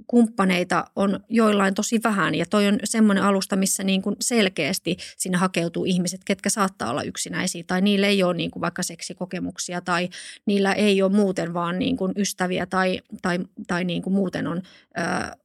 kumppaneita 0.07 0.85
on 0.95 1.19
joillain 1.29 1.73
tosi 1.73 1.99
vähän 2.03 2.35
ja 2.35 2.45
toi 2.45 2.67
on 2.67 2.79
semmoinen 2.83 3.23
alusta, 3.23 3.55
missä 3.55 3.83
niin 3.83 4.01
kuin 4.01 4.15
selkeästi 4.21 4.97
sinne 5.17 5.37
hakeutuu 5.37 5.85
ihmiset, 5.85 6.21
ketkä 6.25 6.49
saattaa 6.49 6.91
olla 6.91 7.03
yksinäisiä 7.03 7.63
tai 7.67 7.81
niillä 7.81 8.07
ei 8.07 8.23
ole 8.23 8.33
niin 8.33 8.51
kuin 8.51 8.61
vaikka 8.61 8.83
seksikokemuksia 8.83 9.81
tai 9.81 10.09
niillä 10.45 10.73
ei 10.73 11.01
ole 11.01 11.11
muuten 11.11 11.53
vaan 11.53 11.79
niin 11.79 11.97
kuin 11.97 12.13
ystäviä 12.17 12.65
tai, 12.65 13.01
tai, 13.21 13.39
tai 13.67 13.83
niin 13.83 14.01
kuin 14.01 14.13
muuten 14.13 14.47
on 14.47 14.61
ää, 14.95 15.35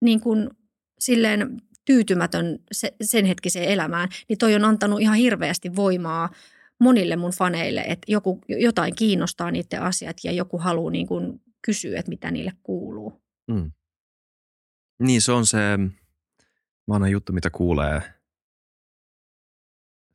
niin 0.00 0.20
kuin 0.20 0.50
silleen 0.98 1.62
tyytymätön 1.84 2.58
se, 2.72 2.94
sen 3.02 3.24
hetkiseen 3.24 3.68
elämään, 3.68 4.08
niin 4.28 4.38
toi 4.38 4.54
on 4.54 4.64
antanut 4.64 5.00
ihan 5.00 5.16
hirveästi 5.16 5.76
voimaa 5.76 6.30
monille 6.80 7.16
mun 7.16 7.30
faneille, 7.30 7.80
että 7.80 8.12
joku, 8.12 8.40
jotain 8.48 8.94
kiinnostaa 8.94 9.50
niiden 9.50 9.82
asiat 9.82 10.16
ja 10.24 10.32
joku 10.32 10.58
haluaa 10.58 10.90
niin 10.90 11.06
kuin 11.06 11.40
kysyä, 11.62 11.98
että 11.98 12.10
mitä 12.10 12.30
niille 12.30 12.52
kuuluu. 12.62 13.22
Mm. 13.54 13.72
Niin 15.02 15.22
se 15.22 15.32
on 15.32 15.46
se 15.46 15.58
vanha 16.88 17.08
juttu, 17.08 17.32
mitä 17.32 17.50
kuulee 17.50 18.02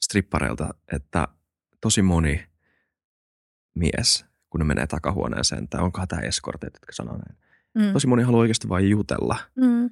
strippareilta, 0.04 0.74
että 0.92 1.28
tosi 1.82 2.02
moni 2.02 2.48
mies, 3.76 4.26
kun 4.50 4.60
ne 4.60 4.66
menee 4.66 4.88
takahuoneeseen, 4.88 5.68
tai 5.68 5.82
onkohan 5.82 6.08
tämä 6.08 6.22
eskortit, 6.22 6.74
jotka 6.74 6.94
sanoo 6.94 7.18
näin. 7.18 7.38
Mm. 7.78 7.94
Tosi 7.94 8.08
moni 8.08 8.24
haluaa 8.24 8.42
oikeasti 8.42 8.70
vain 8.70 8.90
jutella. 8.90 9.38
Mm. 9.56 9.90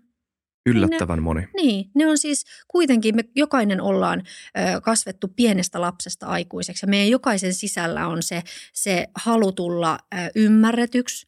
Yllättävän 0.66 1.18
ne, 1.18 1.22
moni. 1.22 1.48
Niin, 1.56 1.92
ne 1.96 2.08
on 2.08 2.18
siis 2.18 2.46
kuitenkin, 2.68 3.16
me 3.16 3.24
jokainen 3.36 3.82
ollaan 3.82 4.20
ö, 4.20 4.82
kasvettu 4.82 5.28
pienestä 5.28 5.82
lapsesta 5.82 6.26
aikuiseksi 6.26 6.86
ja 6.86 6.90
meidän 6.90 7.10
jokaisen 7.10 7.54
sisällä 7.54 8.08
on 8.08 8.24
se, 8.24 8.42
se 8.74 9.08
halu 9.16 9.52
tulla 9.52 10.00
ö, 10.14 10.18
ymmärretyksi 10.36 11.26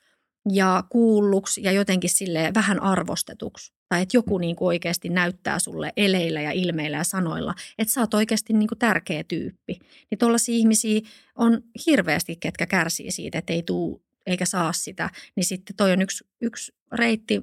ja 0.54 0.84
kuulluksi 0.90 1.64
ja 1.64 1.72
jotenkin 1.72 2.10
sille 2.10 2.52
vähän 2.56 2.82
arvostetuksi. 2.82 3.74
Tai 3.90 4.02
että 4.02 4.18
joku 4.18 4.38
niin 4.38 4.56
kuin 4.56 4.68
oikeasti 4.68 5.10
näyttää 5.10 5.60
sulle 5.60 5.94
eleillä 5.98 6.42
ja 6.42 6.52
ilmeillä 6.52 6.98
ja 6.98 7.04
sanoilla, 7.04 7.54
että 7.78 7.94
sä 7.94 8.02
oot 8.02 8.14
oikeasti 8.14 8.54
niin 8.54 8.68
kuin 8.68 8.80
tärkeä 8.80 9.24
tyyppi. 9.24 9.80
Niin 10.12 10.20
tuollaisia 10.20 10.56
ihmisiä 10.56 11.02
on 11.36 11.62
hirveästi, 11.86 12.36
ketkä 12.36 12.66
kärsii 12.66 13.12
siitä, 13.12 13.38
että 13.38 13.54
ei 13.54 13.64
tuu 13.64 14.04
eikä 14.26 14.46
saa 14.46 14.74
sitä. 14.74 15.10
Niin 15.36 15.46
sitten 15.46 15.76
toi 15.76 15.92
on 15.92 16.02
yksi, 16.02 16.24
yksi 16.42 16.74
reitti 16.92 17.42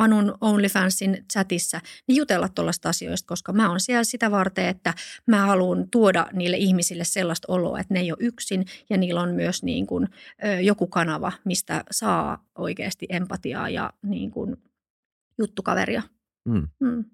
Anun 0.00 0.34
OnlyFansin 0.40 1.24
chatissa, 1.32 1.80
niin 2.08 2.16
jutella 2.16 2.48
tuollaista 2.48 2.88
asioista, 2.88 3.26
koska 3.26 3.52
mä 3.52 3.70
oon 3.70 3.80
siellä 3.80 4.04
sitä 4.04 4.30
varten, 4.30 4.66
että 4.66 4.94
mä 5.26 5.46
haluan 5.46 5.88
tuoda 5.90 6.26
niille 6.32 6.56
ihmisille 6.56 7.04
sellaista 7.04 7.52
oloa, 7.52 7.80
että 7.80 7.94
ne 7.94 8.00
ei 8.00 8.12
ole 8.12 8.18
yksin 8.20 8.64
ja 8.90 8.96
niillä 8.96 9.20
on 9.20 9.34
myös 9.34 9.62
niin 9.62 9.86
kuin, 9.86 10.08
joku 10.62 10.86
kanava, 10.86 11.32
mistä 11.44 11.84
saa 11.90 12.44
oikeasti 12.58 13.06
empatiaa 13.08 13.68
ja 13.68 13.92
niin 14.02 14.30
kuin, 14.30 14.56
juttukaveria. 15.38 16.02
Mm. 16.48 16.68
Mm. 16.80 17.04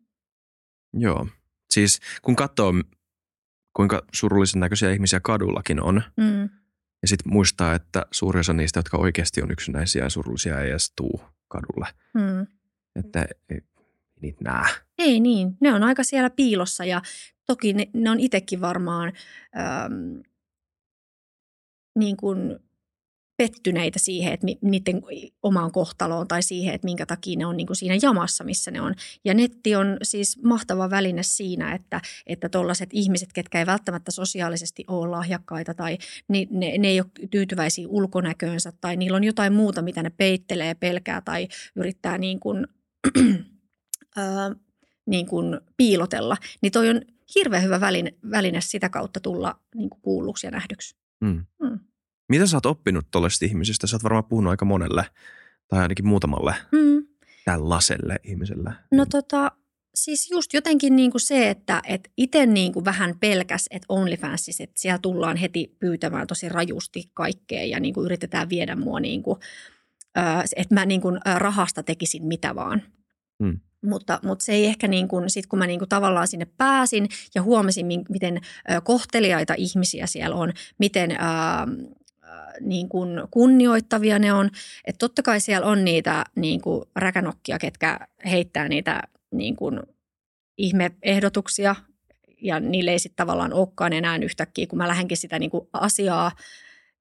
Joo. 0.95 1.29
Siis 1.71 2.01
kun 2.23 2.37
katsoo, 2.37 2.73
kuinka 3.77 4.03
surullisen 4.15 4.61
näköisiä 4.61 4.93
ihmisiä 4.93 5.21
kadullakin 5.21 5.83
on, 5.83 6.03
mm. 6.17 6.43
ja 7.03 7.09
sitten 7.09 7.33
muistaa, 7.33 7.75
että 7.75 8.07
suuri 8.11 8.41
osa 8.41 8.53
niistä, 8.53 8.79
jotka 8.79 8.97
oikeasti 8.97 9.43
on 9.43 9.51
yksinäisiä 9.51 10.05
ja 10.05 10.11
surullisia, 10.11 10.61
ei 10.61 10.71
edes 10.71 10.93
tuu 10.97 11.21
kadulle. 11.49 11.87
Mm. 12.15 12.47
Että 12.99 13.27
ei 13.51 13.61
niitä 14.21 14.45
näe. 14.45 14.75
Ei 14.99 15.21
niin, 15.21 15.57
ne 15.61 15.75
on 15.75 15.83
aika 15.83 16.05
siellä 16.05 16.31
piilossa 16.31 16.85
ja 16.85 17.03
toki 17.47 17.73
ne, 17.73 17.87
ne 17.93 18.11
on 18.11 18.21
itsekin 18.21 18.61
varmaan 18.61 19.13
äm, 19.85 20.23
niin 21.99 22.17
kuin 22.17 22.59
pettyneitä 23.37 23.99
siihen, 23.99 24.33
että 24.33 24.47
niiden 24.61 25.03
omaan 25.43 25.73
kohtaloon 25.73 26.29
tai 26.29 26.43
siihen, 26.43 26.75
että 26.75 26.85
minkä 26.85 27.07
takia 27.07 27.39
ne 27.39 27.47
on 27.47 27.57
niin 27.57 27.67
kuin 27.67 27.77
siinä 27.77 27.99
jamassa, 28.03 28.45
missä 28.45 28.71
ne 28.71 28.81
on. 28.81 28.95
Ja 29.25 29.35
netti 29.35 29.77
on 29.77 29.97
siis 30.03 30.43
mahtava 30.43 30.91
väline 30.91 31.23
siinä, 31.23 31.75
että 31.75 32.01
että 32.27 32.49
ihmiset, 32.93 33.33
ketkä 33.33 33.59
ei 33.59 33.67
välttämättä 33.67 34.11
sosiaalisesti 34.11 34.85
ole 34.89 35.11
lahjakkaita 35.11 35.75
tai 35.75 35.99
ne, 36.29 36.47
ne, 36.51 36.79
ne 36.79 36.89
ei 36.89 37.01
ole 37.01 37.29
tyytyväisiä 37.31 37.89
ulkonäköönsä 37.89 38.73
tai 38.81 38.97
niillä 38.97 39.17
on 39.17 39.25
jotain 39.25 39.53
muuta, 39.53 39.83
mitä 39.83 40.03
ne 40.03 40.11
peittelee, 40.11 40.75
pelkää 40.75 41.21
tai 41.21 41.49
yrittää 41.77 42.19
niin 42.19 42.41
kuin, 42.41 42.67
niin 45.07 45.27
kuin 45.27 45.61
piilotella, 45.77 46.37
niin 46.63 46.73
toi 46.73 46.91
on 46.91 47.01
hirveän 47.35 47.63
hyvä 47.63 47.81
väline, 47.81 48.15
väline 48.31 48.61
sitä 48.61 48.89
kautta 48.89 49.21
tulla 49.21 49.61
niin 49.75 49.91
kuin 49.91 50.01
kuulluksi 50.03 50.47
ja 50.47 50.51
nähdyksi. 50.51 50.97
Mm. 51.21 51.45
Mm. 51.63 51.81
Mitä 52.29 52.47
sä 52.47 52.57
oot 52.57 52.67
oppinut 52.67 53.07
tuollaisista 53.11 53.45
ihmisistä? 53.45 53.87
Sä 53.87 53.97
oot 53.97 54.05
varmaan 54.05 54.25
puhunut 54.25 54.51
aika 54.51 54.65
monelle 54.65 55.07
tai 55.69 55.81
ainakin 55.81 56.07
muutamalle 56.07 56.55
mm. 56.73 57.07
tällaiselle 57.45 58.17
ihmiselle. 58.25 58.73
No 58.93 59.07
tota, 59.07 59.53
siis 59.95 60.31
just 60.31 60.55
jotenkin 60.55 60.97
niin 60.97 61.11
kuin 61.11 61.21
se, 61.21 61.51
että 61.51 61.83
et 61.85 62.11
itse 62.17 62.47
niin 62.47 62.73
kuin 62.73 62.85
vähän 62.85 63.19
pelkäs, 63.21 63.67
että 63.71 63.87
OnlyFansissa, 63.89 64.65
että 64.65 64.81
siellä 64.81 64.99
tullaan 64.99 65.37
heti 65.37 65.77
pyytämään 65.79 66.27
tosi 66.27 66.49
rajusti 66.49 67.11
kaikkea 67.15 67.65
ja 67.65 67.81
niin 67.81 67.95
kuin 67.95 68.05
yritetään 68.05 68.49
viedä 68.49 68.77
mua 68.77 69.01
niin 69.01 69.23
kuin, 69.23 69.39
että 70.57 70.75
mä 70.75 70.87
niin 70.87 71.01
kuin 71.01 71.21
rahasta 71.37 71.83
tekisin 71.83 72.25
mitä 72.25 72.55
vaan. 72.55 72.83
Mm. 73.39 73.61
Mutta, 73.85 74.21
mutta 74.23 74.45
se 74.45 74.53
ei 74.53 74.67
ehkä 74.67 74.89
niin 74.89 75.09
kuin, 75.09 75.31
sit 75.31 75.47
kun 75.47 75.59
mä 75.59 75.67
niin 75.67 75.79
kuin 75.79 75.89
tavallaan 75.89 76.29
sinne 76.29 76.47
pääsin 76.57 77.09
ja 77.35 77.43
huomasin, 77.43 77.87
miten 77.87 78.41
kohteliaita 78.85 79.55
ihmisiä 79.57 80.07
siellä 80.07 80.37
on, 80.37 80.53
miten 80.79 81.11
ää, 81.19 81.67
niin 82.61 82.89
kuin 82.89 83.11
kunnioittavia 83.31 84.19
ne 84.19 84.33
on. 84.33 84.51
Että 84.85 84.99
totta 84.99 85.23
kai 85.23 85.41
siellä 85.41 85.67
on 85.67 85.85
niitä 85.85 86.25
niin 86.35 86.61
kuin 86.61 86.85
räkänokkia, 86.97 87.59
ketkä 87.59 87.99
heittää 88.25 88.69
niitä 88.69 89.03
niin 89.31 89.57
kuin 89.57 89.81
ihmeehdotuksia 90.59 91.77
ja 92.43 92.61
niille 92.61 92.91
ei 92.91 92.99
sitten 92.99 93.17
tavallaan 93.17 93.53
olekaan 93.53 93.93
enää 93.93 94.17
yhtäkkiä, 94.17 94.67
kun 94.67 94.79
mä 94.79 94.89
lähdenkin 94.89 95.17
sitä 95.17 95.39
niin 95.39 95.51
kuin 95.51 95.69
asiaa 95.73 96.33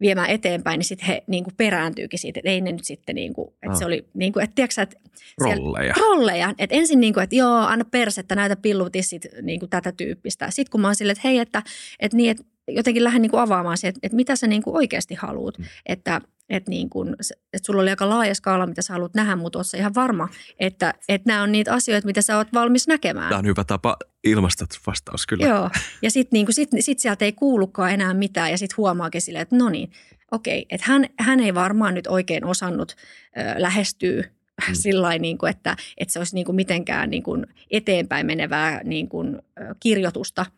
viemään 0.02 0.30
eteenpäin, 0.30 0.78
niin 0.78 0.86
sitten 0.86 1.08
he 1.08 1.24
niin 1.28 1.44
kuin 1.44 1.54
perääntyykin 1.58 2.20
siitä, 2.20 2.40
että 2.40 2.50
ei 2.50 2.62
ne 2.62 2.72
nyt 2.72 2.84
sitten 2.84 3.16
niin 3.16 3.34
kuin, 3.34 3.48
että 3.48 3.72
oh. 3.72 3.80
se 3.80 3.86
oli 3.86 4.08
niin 4.14 4.34
kuin, 4.34 4.44
että 4.44 4.56
tiedätkö 4.56 4.82
että 4.82 4.96
rolleja. 5.40 5.94
rolleja, 5.98 6.54
että 6.58 6.76
ensin 6.76 7.00
niin 7.00 7.14
kuin, 7.14 7.24
että 7.24 7.36
joo, 7.36 7.58
anna 7.58 7.86
persettä, 7.92 8.36
näitä 8.36 8.56
pillutissit 8.56 9.26
niin 9.42 9.60
kuin 9.60 9.70
tätä 9.70 9.92
tyyppistä. 9.92 10.52
Sitten 10.52 10.72
kun 10.72 10.82
mä 10.82 10.88
oon 10.88 10.96
silleen, 10.96 11.18
että 11.18 11.28
hei, 11.28 11.40
että, 11.40 11.64
että 12.00 12.18
niin, 12.18 12.32
että 12.32 12.44
jotenkin 12.68 13.04
lähden 13.04 13.22
niin 13.22 13.32
kuin 13.32 13.42
avaamaan 13.42 13.78
se, 13.78 13.88
että, 13.88 14.00
että 14.04 14.16
mitä 14.16 14.36
sä 14.36 14.48
niin 14.48 14.64
kuin 14.64 14.76
oikeasti 14.76 15.16
haluat. 15.16 15.58
Mm. 15.58 15.66
Että, 15.86 16.22
että, 16.50 16.70
niin 16.70 16.90
kuin, 16.90 17.16
että 17.54 17.66
sulla 17.66 17.82
oli 17.82 17.90
aika 17.90 18.10
laaja 18.10 18.36
skaala, 18.36 18.66
mitä 18.66 18.82
sä 18.82 18.94
haluat 18.94 19.14
nähdä, 19.14 19.36
mutta 19.36 19.60
oot 19.60 19.66
ihan 19.78 19.96
varma, 19.96 20.30
että, 20.60 20.94
että 21.10 21.30
nämä 21.30 21.44
on 21.44 21.52
niitä 21.52 21.74
asioita, 21.74 22.06
mitä 22.06 22.22
sä 22.22 22.38
oot 22.38 22.48
valmis 22.54 22.88
näkemään. 22.88 23.30
Tämä 23.30 23.40
on 23.40 23.46
hyvä 23.46 23.64
tapa 23.64 23.98
ilmaista 24.24 24.66
vastaus 24.88 25.28
kyllä. 25.28 25.48
Joo, 25.48 25.70
ja 26.02 26.12
sitten 26.12 26.38
niin 26.38 26.54
sit, 26.54 26.70
sit 26.80 27.00
sieltä 27.00 27.26
ei 27.26 27.32
kuulukaan 27.32 27.92
enää 27.92 28.14
mitään 28.14 28.52
ja 28.52 28.58
sitten 28.58 28.78
huomaakin 28.78 29.22
silleen, 29.22 29.42
että 29.42 29.56
no 29.56 29.70
niin, 29.70 29.92
okei, 30.32 30.66
että 30.70 30.86
hän, 30.88 31.06
hän 31.20 31.40
ei 31.40 31.54
varmaan 31.54 31.94
nyt 31.94 32.08
oikein 32.08 32.46
osannut 32.46 32.92
ö, 32.92 33.62
lähestyä 33.62 34.22
mm. 34.22 34.76
sillä 34.84 35.18
niin 35.18 35.38
kuin, 35.38 35.50
että, 35.50 35.78
että 35.98 36.12
se 36.12 36.20
olisi 36.20 36.36
niin 36.36 36.46
kuin 36.46 36.56
mitenkään 36.56 37.10
niin 37.10 37.24
kuin 37.24 37.48
eteenpäin 37.72 38.26
menevää 38.26 38.82
niin 38.84 39.10
kuin, 39.10 39.42
kirjoitusta– 39.80 40.46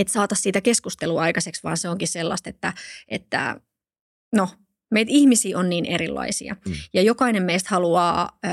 että 0.00 0.12
saataisiin 0.12 0.42
siitä 0.42 0.60
keskustelua 0.60 1.22
aikaiseksi, 1.22 1.62
vaan 1.62 1.76
se 1.76 1.88
onkin 1.88 2.08
sellaista, 2.08 2.50
että, 2.50 2.72
että 3.08 3.60
no, 4.34 4.48
meitä 4.90 5.12
ihmisiä 5.12 5.58
on 5.58 5.70
niin 5.70 5.86
erilaisia. 5.86 6.56
Mm. 6.66 6.74
Ja 6.94 7.02
jokainen 7.02 7.42
meistä 7.42 7.68
haluaa 7.70 8.38
ö, 8.44 8.48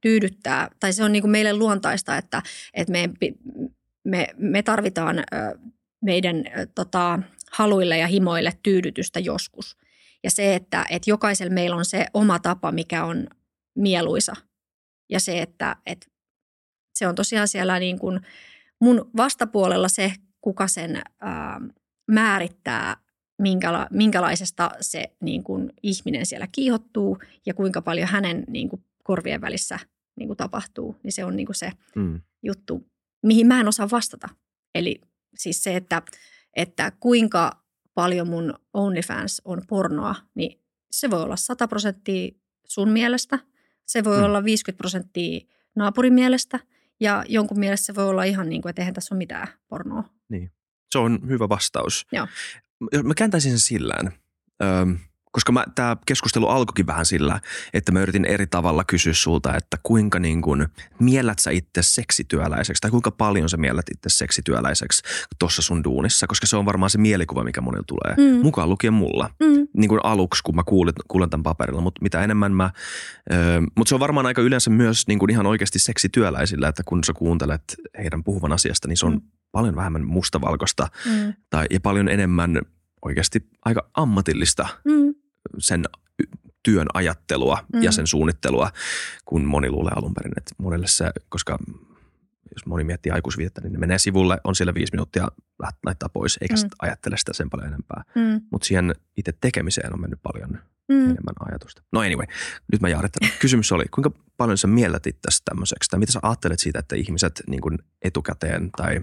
tyydyttää, 0.00 0.68
tai 0.80 0.92
se 0.92 1.04
on 1.04 1.12
niin 1.12 1.22
kuin 1.22 1.30
meille 1.30 1.54
luontaista, 1.54 2.16
että, 2.16 2.42
että 2.74 2.92
me, 2.92 3.10
me, 4.04 4.28
me 4.36 4.62
tarvitaan 4.62 5.18
ö, 5.18 5.22
meidän 6.04 6.36
ö, 6.36 6.66
tota, 6.74 7.18
haluille 7.50 7.98
ja 7.98 8.06
himoille 8.06 8.52
tyydytystä 8.62 9.20
joskus. 9.20 9.76
Ja 10.24 10.30
se, 10.30 10.54
että, 10.54 10.86
että 10.90 11.10
jokaisella 11.10 11.54
meillä 11.54 11.76
on 11.76 11.84
se 11.84 12.06
oma 12.14 12.38
tapa, 12.38 12.72
mikä 12.72 13.04
on 13.04 13.26
mieluisa. 13.74 14.36
Ja 15.10 15.20
se, 15.20 15.42
että, 15.42 15.76
että 15.86 16.06
se 16.94 17.08
on 17.08 17.14
tosiaan 17.14 17.48
siellä 17.48 17.78
niin 17.78 17.98
kuin 17.98 18.20
mun 18.80 19.10
vastapuolella 19.16 19.88
se 19.88 20.12
kuka 20.40 20.68
sen 20.68 21.02
ää, 21.20 21.60
määrittää, 22.10 22.96
minkäla- 23.42 23.86
minkälaisesta 23.90 24.70
se 24.80 25.12
niin 25.20 25.44
kuin, 25.44 25.72
ihminen 25.82 26.26
siellä 26.26 26.48
kiihottuu 26.52 27.18
ja 27.46 27.54
kuinka 27.54 27.82
paljon 27.82 28.08
hänen 28.08 28.44
niin 28.48 28.68
kuin, 28.68 28.84
korvien 29.04 29.40
välissä 29.40 29.78
niin 30.16 30.28
kuin, 30.28 30.36
tapahtuu. 30.36 30.96
Niin 31.02 31.12
se 31.12 31.24
on 31.24 31.36
niin 31.36 31.46
kuin, 31.46 31.56
se 31.56 31.72
mm. 31.96 32.20
juttu, 32.42 32.86
mihin 33.22 33.46
mä 33.46 33.60
en 33.60 33.68
osaa 33.68 33.90
vastata. 33.90 34.28
Eli 34.74 35.00
siis 35.36 35.62
se, 35.62 35.76
että, 35.76 36.02
että 36.56 36.92
kuinka 37.00 37.64
paljon 37.94 38.28
mun 38.28 38.54
OnlyFans 38.72 39.42
on 39.44 39.62
pornoa, 39.68 40.14
niin 40.34 40.60
se 40.90 41.10
voi 41.10 41.22
olla 41.22 41.36
100 41.36 41.68
prosenttia 41.68 42.30
sun 42.66 42.88
mielestä, 42.88 43.38
se 43.86 44.04
voi 44.04 44.18
mm. 44.18 44.24
olla 44.24 44.44
50 44.44 44.78
prosenttia 44.78 45.40
naapurin 45.74 46.14
mielestä– 46.14 46.60
ja 47.00 47.24
jonkun 47.28 47.58
mielestä 47.58 47.86
se 47.86 47.94
voi 47.94 48.04
olla 48.04 48.24
ihan 48.24 48.48
niin 48.48 48.62
kuin, 48.62 48.70
että 48.70 48.82
eihän 48.82 48.94
tässä 48.94 49.14
ole 49.14 49.18
mitään 49.18 49.48
pornoa. 49.68 50.04
Niin. 50.28 50.52
Se 50.90 50.98
on 50.98 51.20
hyvä 51.28 51.48
vastaus. 51.48 52.06
Joo. 52.12 52.26
Mä 53.04 53.14
kääntäisin 53.14 53.50
sen 53.50 53.58
sillään. 53.58 54.12
Öm, 54.62 54.98
koska 55.32 55.64
tämä 55.74 55.96
keskustelu 56.06 56.48
alkoikin 56.48 56.86
vähän 56.86 57.06
sillä, 57.06 57.40
että 57.74 57.92
mä 57.92 58.00
yritin 58.00 58.24
eri 58.24 58.46
tavalla 58.46 58.84
kysyä 58.84 59.12
sulta, 59.12 59.56
että 59.56 59.76
kuinka 59.82 60.18
niin 60.18 60.42
kun, 60.42 60.68
miellät 60.98 61.38
sä 61.38 61.50
itse 61.50 61.82
seksityöläiseksi 61.82 62.80
tai 62.80 62.90
kuinka 62.90 63.10
paljon 63.10 63.48
sä 63.48 63.56
miellät 63.56 63.86
itse 63.94 64.08
seksityöläiseksi 64.08 65.02
tuossa 65.38 65.62
sun 65.62 65.84
duunissa, 65.84 66.26
koska 66.26 66.46
se 66.46 66.56
on 66.56 66.66
varmaan 66.66 66.90
se 66.90 66.98
mielikuva, 66.98 67.44
mikä 67.44 67.60
monilla 67.60 67.84
tulee, 67.86 68.14
mm. 68.16 68.42
mukaan 68.42 68.70
lukien 68.70 68.92
mulla. 68.92 69.30
Mm. 69.40 69.68
Niin 69.76 69.88
kuin 69.88 70.00
aluksi, 70.04 70.42
kun 70.42 70.56
mä 70.56 70.62
kuulen, 70.62 70.94
kuulen 71.08 71.30
tämän 71.30 71.42
paperilla, 71.42 71.80
mutta 71.80 72.02
mitä 72.02 72.24
enemmän 72.24 72.52
mä, 72.52 72.70
ö, 73.32 73.36
mutta 73.76 73.88
se 73.88 73.94
on 73.94 74.00
varmaan 74.00 74.26
aika 74.26 74.42
yleensä 74.42 74.70
myös 74.70 75.06
niin 75.08 75.18
kuin 75.18 75.30
ihan 75.30 75.46
oikeasti 75.46 75.78
seksityöläisillä, 75.78 76.68
että 76.68 76.82
kun 76.86 77.04
sä 77.04 77.12
kuuntelet 77.12 77.76
heidän 77.98 78.24
puhuvan 78.24 78.52
asiasta, 78.52 78.88
niin 78.88 78.96
se 78.96 79.06
on 79.06 79.12
mm. 79.12 79.20
paljon 79.52 79.76
vähemmän 79.76 80.04
mustavalkoista 80.04 80.88
mm. 81.06 81.34
tai, 81.50 81.66
ja 81.70 81.80
paljon 81.80 82.08
enemmän 82.08 82.60
oikeasti 83.04 83.48
aika 83.64 83.90
ammatillista 83.94 84.68
Mm. 84.84 85.14
sen 85.58 85.84
työn 86.62 86.86
ajattelua 86.94 87.64
mm. 87.72 87.82
Ja 87.82 87.92
sen 87.92 88.06
suunnittelua, 88.06 88.70
kun 89.24 89.44
moni 89.44 89.70
luulee 89.70 89.92
alun 89.96 90.14
perin, 90.14 90.32
että 90.36 90.54
monelle 90.58 90.86
se, 90.86 91.10
koska 91.28 91.58
jos 92.54 92.66
moni 92.66 92.84
miettii 92.84 93.12
aikuisviitettä, 93.12 93.60
niin 93.60 93.72
ne 93.72 93.78
menee 93.78 93.98
sivulle, 93.98 94.38
on 94.44 94.54
siellä 94.54 94.74
viisi 94.74 94.92
minuuttia, 94.92 95.28
laittaa 95.86 96.08
pois, 96.08 96.38
eikä 96.40 96.54
Mm. 96.54 96.60
mm. 96.62 96.68
ajattele 96.82 97.16
sitä 97.16 97.32
sen 97.32 97.50
paljon 97.50 97.68
enempää. 97.68 98.02
Mm. 98.14 98.40
Mutta 98.52 98.66
siihen 98.66 98.94
itse 99.16 99.32
tekemiseen 99.40 99.92
on 99.94 100.00
mennyt 100.00 100.18
paljon 100.22 100.50
Mm. 100.88 100.96
enemmän 101.04 101.34
ajatusta. 101.48 101.82
No 101.92 102.00
anyway, 102.00 102.26
nyt 102.72 102.80
mä 102.80 102.88
jaarittelen. 102.88 103.32
Kysymys 103.40 103.72
oli, 103.72 103.84
kuinka 103.90 104.10
paljon 104.36 104.58
sä 104.58 104.66
miellet 104.66 105.06
itse 105.06 105.28
tämmöiseksi, 105.44 105.90
tai 105.90 105.98
mitä 106.00 106.12
sä 106.12 106.18
ajattelet 106.22 106.58
siitä, 106.60 106.78
että 106.78 106.96
ihmiset 106.96 107.42
niin 107.46 107.78
etukäteen 108.02 108.70
tai 108.76 109.00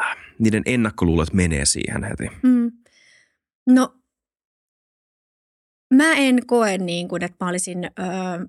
äh, 0.00 0.16
niiden 0.40 0.62
ennakkoluulot 0.66 1.32
menee 1.32 1.64
siihen 1.64 2.04
heti? 2.04 2.28
Mm. 2.42 2.72
No, 3.66 3.94
mä 5.94 6.12
en 6.14 6.46
koe 6.46 6.78
niin 6.78 7.08
kuin, 7.08 7.22
että 7.24 7.44
mä 7.44 7.48
olisin 7.48 7.84
öö, 7.84 8.46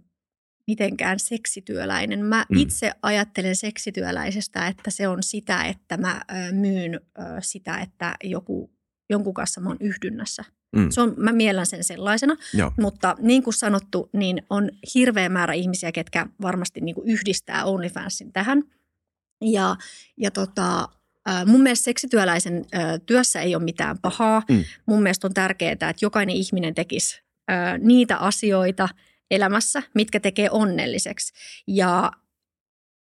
mitenkään 0.68 1.20
seksityöläinen. 1.20 2.26
Mä 2.26 2.46
Mm. 2.50 2.58
itse 2.60 2.92
ajattelen 3.02 3.56
seksityöläisestä, 3.56 4.68
että 4.68 4.92
se 4.92 5.08
on 5.08 5.24
sitä, 5.24 5.64
että 5.64 5.98
mä 5.98 6.22
öö, 6.32 6.52
myyn 6.52 6.94
öö, 7.20 7.26
sitä, 7.42 7.78
että 7.78 8.16
joku, 8.24 8.72
jonkun 9.10 9.34
kanssa 9.34 9.62
mä 9.62 9.70
oon 9.70 9.78
yhdynnässä. 9.80 10.44
Mm. 10.76 10.90
Se 10.90 11.02
on, 11.02 11.14
mä 11.18 11.32
miellän 11.32 11.66
sen 11.66 11.84
sellaisena, 11.84 12.36
Joo. 12.54 12.72
mutta 12.80 13.16
niin 13.20 13.44
kuin 13.44 13.54
sanottu, 13.54 14.10
niin 14.14 14.42
on 14.50 14.70
hirveä 14.96 15.30
määrä 15.30 15.54
ihmisiä, 15.54 15.92
ketkä 15.92 16.28
varmasti 16.42 16.82
niin 16.82 16.96
kuin 16.96 17.10
yhdistää 17.10 17.66
OnlyFansin 17.66 18.34
tähän. 18.34 18.64
Ja, 19.42 19.76
ja 20.18 20.32
tota, 20.32 20.90
mun 21.46 21.62
mielestä 21.62 21.84
seksityöläisen 21.84 22.66
työssä 23.06 23.42
ei 23.42 23.56
ole 23.56 23.64
mitään 23.64 23.98
pahaa. 24.02 24.44
Mm. 24.50 24.64
Mun 24.86 25.04
mielestä 25.04 25.28
on 25.28 25.34
tärkeää, 25.34 25.72
että 25.72 25.94
jokainen 26.02 26.36
ihminen 26.36 26.76
tekisi 26.76 27.22
niitä 27.80 28.18
asioita 28.18 28.90
elämässä, 29.32 29.84
mitkä 29.96 30.20
tekee 30.20 30.50
onnelliseksi. 30.52 31.34
Ja 31.68 32.12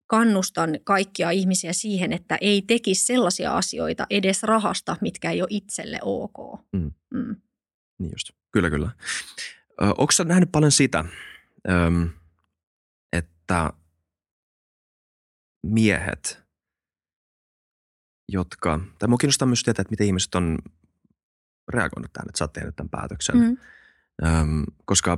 kannustan 0.08 0.80
kaikkia 0.84 1.32
ihmisiä 1.32 1.74
siihen, 1.74 2.14
että 2.14 2.38
ei 2.42 2.62
tekisi 2.62 3.06
sellaisia 3.06 3.58
asioita 3.58 4.06
edes 4.10 4.44
rahasta, 4.44 4.98
mitkä 5.02 5.32
ei 5.32 5.42
ole 5.42 5.48
itselle 5.52 6.00
ok. 6.02 6.60
Mm. 6.72 6.92
Mm. 7.14 7.36
Niin 8.00 8.12
just. 8.12 8.30
Kyllä, 8.52 8.70
kyllä. 8.70 8.92
Ö, 9.82 9.86
onko 9.86 10.12
sä 10.12 10.24
nähnyt 10.24 10.52
paljon 10.52 10.72
sitä, 10.72 11.06
öm, 11.70 12.10
että 13.14 13.74
miehet, 15.66 16.44
jotka, 18.32 18.80
tai 19.00 19.10
mua 19.10 19.18
kiinnostaa 19.18 19.46
myös 19.48 19.64
tietää, 19.64 19.82
että 19.82 19.92
miten 19.92 20.08
ihmiset 20.08 20.36
on 20.36 20.58
reagoinut 21.74 22.14
tähän, 22.14 22.30
että 22.30 22.38
sä 22.38 22.44
oot 22.44 22.54
tehnyt 22.54 22.76
tämän 22.76 22.90
päätöksen. 22.90 23.36
Mm. 23.38 23.58
Öm, 24.26 24.64
koska 24.86 25.18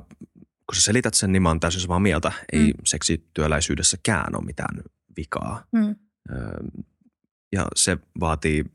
kun 0.67 0.75
sä 0.75 0.81
selität 0.81 1.13
sen, 1.13 1.31
niin 1.31 1.41
mä 1.43 1.49
oon 1.49 1.59
täysin 1.59 1.81
samaa 1.81 1.99
mieltä. 1.99 2.31
Ei 2.53 2.67
Mm. 2.67 2.73
seksityöläisyydessäkään 2.85 4.35
ole 4.35 4.45
mitään 4.45 4.83
vikaa. 5.17 5.65
Mm. 5.71 5.95
Öö, 6.31 6.57
ja 7.51 7.65
se 7.75 7.97
vaatii, 8.19 8.65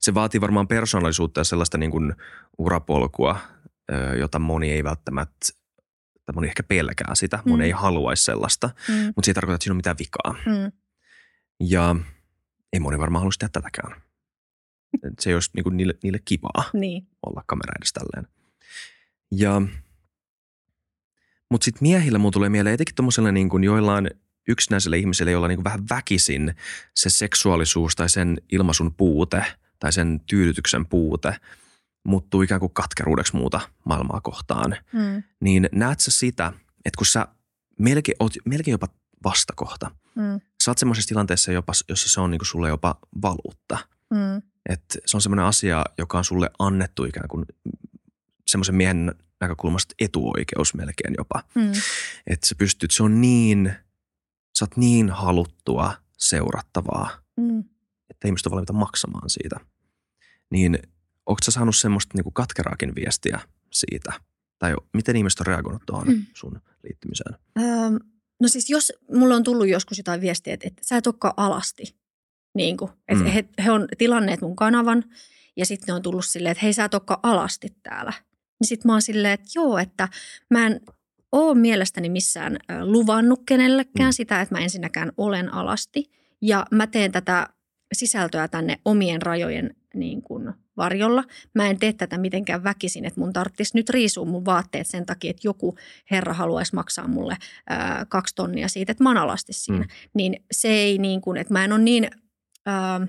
se 0.00 0.14
vaatii 0.14 0.40
varmaan 0.40 0.68
persoonallisuutta 0.68 1.40
ja 1.40 1.44
sellaista 1.44 1.78
niin 1.78 1.90
kuin 1.90 2.14
urapolkua, 2.58 3.38
jota 4.18 4.38
moni 4.38 4.70
ei 4.72 4.84
välttämättä, 4.84 5.48
tai 6.26 6.34
moni 6.34 6.48
ehkä 6.48 6.62
pelkää 6.62 7.14
sitä, 7.14 7.38
moni 7.46 7.56
Mm. 7.62 7.64
ei 7.64 7.70
haluaisi 7.70 8.24
sellaista, 8.24 8.70
Mm. 8.88 8.94
mutta 8.94 9.22
se 9.24 9.30
ei 9.30 9.34
tarkoita, 9.34 9.54
että 9.54 9.64
siinä 9.64 9.72
on 9.72 9.76
mitään 9.76 9.96
vikaa. 9.98 10.34
Mm. 10.46 10.72
Ja 11.60 11.96
ei 12.72 12.80
moni 12.80 12.98
varmaan 12.98 13.20
haluaisi 13.20 13.38
tehdä 13.38 13.50
tätäkään. 13.52 14.02
Et 15.04 15.18
se 15.20 15.30
ei 15.30 15.34
olisi 15.34 15.50
niin 15.54 15.64
kuin 15.64 15.76
niille, 15.76 15.94
niille 16.02 16.18
kivaa 16.24 16.70
Niin. 16.72 17.06
olla 17.26 17.42
kamera 17.46 17.72
edessä 17.78 18.00
tälleen. 18.00 18.32
Ja, 19.32 19.62
mutta 21.50 21.64
sitten 21.64 21.82
miehillä 21.82 22.18
mulla 22.18 22.32
tulee 22.32 22.48
mieleen 22.48 22.74
etenkin 22.74 22.94
tuommoiselle 22.94 23.32
niin 23.32 23.48
kuin 23.48 23.64
joillain 23.64 24.10
yksinäiselle 24.48 24.98
ihmiselle, 24.98 25.30
jolla 25.30 25.48
niin 25.48 25.56
kuin 25.56 25.64
vähän 25.64 25.88
väkisin 25.90 26.54
se 26.94 27.10
seksuaalisuus 27.10 27.96
tai 27.96 28.08
sen 28.10 28.40
ilmaisun 28.52 28.94
puute 28.94 29.44
tai 29.78 29.92
sen 29.92 30.20
tyydytyksen 30.26 30.86
puute 30.86 31.36
muuttuu 32.04 32.42
ikään 32.42 32.60
kuin 32.60 32.72
katkeruudeksi 32.74 33.36
muuta 33.36 33.60
maailmaa 33.84 34.20
kohtaan. 34.20 34.76
Mm. 34.92 35.22
Niin 35.40 35.68
näet 35.72 36.00
sä 36.00 36.10
sitä, 36.10 36.52
että 36.84 36.96
kun 36.98 37.06
sä 37.06 37.26
melkein, 37.78 38.16
oot 38.20 38.32
melkein 38.44 38.72
jopa 38.72 38.88
vastakohta, 39.24 39.90
Mm. 40.14 40.40
Sä 40.68 40.70
oot 40.70 40.78
semmoisessa 40.78 41.08
tilanteessa, 41.08 41.52
jopa, 41.52 41.72
jossa 41.88 42.08
se 42.08 42.20
on 42.20 42.30
niin 42.30 42.38
kuin 42.38 42.46
sulle 42.46 42.68
jopa 42.68 42.98
valuutta– 43.22 43.78
Mm. 44.10 44.42
että 44.68 44.98
se 45.06 45.16
on 45.16 45.20
semmoinen 45.20 45.44
asia, 45.44 45.84
joka 45.98 46.18
on 46.18 46.24
sulle 46.24 46.50
annettu 46.58 47.04
ikään 47.04 47.28
kuin 47.28 47.46
semmoisen 48.46 48.74
miehen 48.74 49.14
näkökulmasta 49.40 49.94
etuoikeus 49.98 50.74
melkein 50.74 51.14
jopa. 51.18 51.42
Mm. 51.54 51.72
Että 52.26 52.46
sä 52.46 52.54
pystyt, 52.54 52.90
se 52.90 53.02
on 53.02 53.20
niin, 53.20 53.72
sä 54.58 54.64
oot 54.64 54.76
niin 54.76 55.10
haluttua 55.10 55.94
seurattavaa, 56.18 57.10
Mm. 57.36 57.64
että 58.10 58.28
ihmiset 58.28 58.46
on 58.46 58.50
valmiita 58.50 58.72
maksamaan 58.72 59.30
siitä. 59.30 59.60
Niin 60.50 60.78
onko 61.26 61.38
sä 61.44 61.50
saanut 61.50 61.76
semmoista 61.76 62.14
niinku 62.14 62.30
katkeraakin 62.30 62.94
viestiä 62.94 63.40
siitä? 63.72 64.12
Tai 64.58 64.74
miten 64.94 65.16
ihmiset 65.16 65.40
on 65.40 65.46
reagoinut 65.46 65.82
tuohon 65.86 66.08
Mm. 66.08 66.26
sun 66.34 66.60
liittymiseen? 66.84 67.34
Öm, 67.58 67.98
no 68.40 68.48
siis 68.48 68.70
jos 68.70 68.92
mulla 69.14 69.34
on 69.34 69.44
tullut 69.44 69.68
joskus 69.68 69.98
jotain 69.98 70.20
viestiä, 70.20 70.54
että, 70.54 70.66
että 70.68 70.82
sä 70.84 70.96
et 70.96 71.06
olekaan 71.06 71.34
alasti. 71.36 71.96
Niin 72.54 72.76
kuin, 72.76 72.90
että 73.08 73.24
Mm. 73.24 73.30
he, 73.30 73.44
he 73.64 73.70
on 73.70 73.88
tilanneet 73.98 74.40
mun 74.40 74.56
kanavan 74.56 75.04
ja 75.56 75.66
sitten 75.66 75.86
ne 75.86 75.94
on 75.94 76.02
tullut 76.02 76.24
silleen, 76.24 76.50
että 76.52 76.62
hei 76.62 76.72
sä 76.72 76.84
et 76.84 76.94
olekaan 76.94 77.20
alasti 77.22 77.68
täällä. 77.82 78.12
Niin 78.60 78.68
sitten 78.68 78.88
mä 78.88 78.92
oon 78.92 79.02
silleen, 79.02 79.34
että 79.34 79.48
joo, 79.54 79.78
että 79.78 80.08
mä 80.50 80.66
en 80.66 80.80
ole 81.32 81.58
mielestäni 81.58 82.08
missään 82.08 82.58
luvannut 82.82 83.42
kenellekään 83.46 84.08
mm. 84.08 84.12
sitä, 84.12 84.40
että 84.40 84.54
mä 84.54 84.60
ensinnäkään 84.60 85.12
olen 85.16 85.54
alasti. 85.54 86.10
Ja 86.42 86.66
mä 86.70 86.86
teen 86.86 87.12
tätä 87.12 87.48
sisältöä 87.92 88.48
tänne 88.48 88.78
omien 88.84 89.22
rajojen 89.22 89.74
niin 89.94 90.22
kuin 90.22 90.52
varjolla. 90.76 91.24
Mä 91.54 91.66
en 91.66 91.78
tee 91.78 91.92
tätä 91.92 92.18
mitenkään 92.18 92.64
väkisin, 92.64 93.04
että 93.04 93.20
mun 93.20 93.32
tarvitsisi 93.32 93.76
nyt 93.76 93.90
riisua 93.90 94.24
mun 94.24 94.44
vaatteet 94.44 94.86
sen 94.86 95.06
takia, 95.06 95.30
että 95.30 95.48
joku 95.48 95.76
herra 96.10 96.34
haluaisi 96.34 96.74
maksaa 96.74 97.08
mulle 97.08 97.36
ää, 97.68 98.06
kaksi 98.08 98.34
tonnia 98.34 98.68
siitä, 98.68 98.92
että 98.92 99.04
mä 99.04 99.10
oon 99.10 99.16
alasti 99.16 99.52
siinä. 99.52 99.84
Mm. 99.84 99.88
Niin 100.14 100.44
se 100.52 100.68
ei 100.68 100.98
niin 100.98 101.20
kuin, 101.20 101.36
että 101.36 101.52
mä 101.52 101.64
en 101.64 101.72
ole 101.72 101.82
niin, 101.82 102.10
ää, 102.66 103.06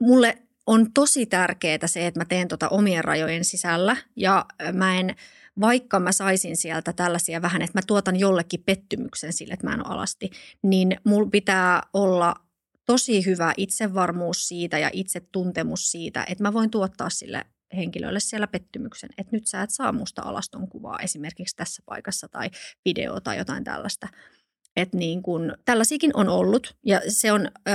mulle 0.00 0.38
on 0.66 0.92
tosi 0.92 1.26
tärkeää 1.26 1.86
se, 1.86 2.06
että 2.06 2.20
mä 2.20 2.24
teen 2.24 2.48
tota 2.48 2.68
omien 2.68 3.04
rajojen 3.04 3.44
sisällä 3.44 3.96
ja 4.16 4.46
mä 4.72 5.00
en, 5.00 5.16
vaikka 5.60 6.00
mä 6.00 6.12
saisin 6.12 6.56
sieltä 6.56 6.92
tällaisia 6.92 7.42
vähän, 7.42 7.62
että 7.62 7.78
mä 7.78 7.82
tuotan 7.86 8.16
jollekin 8.16 8.62
pettymyksen 8.66 9.32
sille, 9.32 9.54
että 9.54 9.66
mä 9.66 9.74
en 9.74 9.86
ole 9.86 9.94
alasti, 9.94 10.30
niin 10.62 10.96
mulla 11.04 11.30
pitää 11.30 11.82
olla 11.92 12.34
tosi 12.86 13.26
hyvä 13.26 13.54
itsevarmuus 13.56 14.48
siitä 14.48 14.78
ja 14.78 14.90
itsetuntemus 14.92 15.90
siitä, 15.90 16.24
että 16.28 16.44
mä 16.44 16.52
voin 16.52 16.70
tuottaa 16.70 17.10
sille 17.10 17.44
henkilölle 17.76 18.20
siellä 18.20 18.46
pettymyksen, 18.46 19.10
että 19.18 19.36
nyt 19.36 19.46
sä 19.46 19.62
et 19.62 19.70
saa 19.70 19.92
musta 19.92 20.22
alaston 20.22 20.68
kuvaa 20.68 20.98
esimerkiksi 20.98 21.56
tässä 21.56 21.82
paikassa 21.86 22.28
tai 22.28 22.50
video 22.84 23.20
tai 23.20 23.38
jotain 23.38 23.64
tällaista. 23.64 24.08
Että 24.76 24.96
niin 24.96 25.22
kun, 25.22 25.56
tällaisiakin 25.64 26.10
on 26.14 26.28
ollut 26.28 26.76
ja 26.86 27.00
se 27.08 27.32
on 27.32 27.40
öö, 27.68 27.74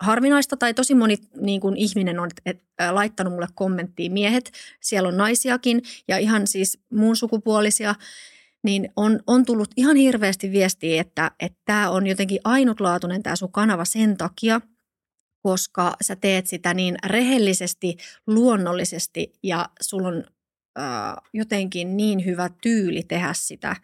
harvinaista 0.00 0.56
tai 0.56 0.74
tosi 0.74 0.94
moni 0.94 1.16
niin 1.40 1.60
kun 1.60 1.76
ihminen 1.76 2.18
on 2.18 2.28
et, 2.46 2.62
ä, 2.82 2.94
laittanut 2.94 3.32
mulle 3.32 3.48
kommenttia. 3.54 4.10
Miehet, 4.10 4.52
siellä 4.80 5.08
on 5.08 5.16
naisiakin 5.16 5.82
ja 6.08 6.18
ihan 6.18 6.46
siis 6.46 6.78
muun 6.92 7.16
sukupuolisia, 7.16 7.94
niin 8.64 8.88
on, 8.96 9.20
on 9.26 9.44
tullut 9.44 9.70
ihan 9.76 9.96
hirveästi 9.96 10.50
viestiä, 10.50 11.00
että 11.00 11.30
tämä 11.64 11.90
on 11.90 12.06
jotenkin 12.06 12.40
ainutlaatuinen 12.44 13.22
tämä 13.22 13.36
sun 13.36 13.52
kanava 13.52 13.84
sen 13.84 14.16
takia, 14.16 14.60
koska 15.42 15.96
sä 16.02 16.16
teet 16.16 16.46
sitä 16.46 16.74
niin 16.74 16.96
rehellisesti, 17.06 17.96
luonnollisesti 18.26 19.32
ja 19.42 19.68
sulla 19.80 20.08
on 20.08 20.24
äh, 20.78 21.14
jotenkin 21.34 21.96
niin 21.96 22.24
hyvä 22.24 22.50
tyyli 22.62 23.02
tehdä 23.02 23.32
sitä, 23.32 23.76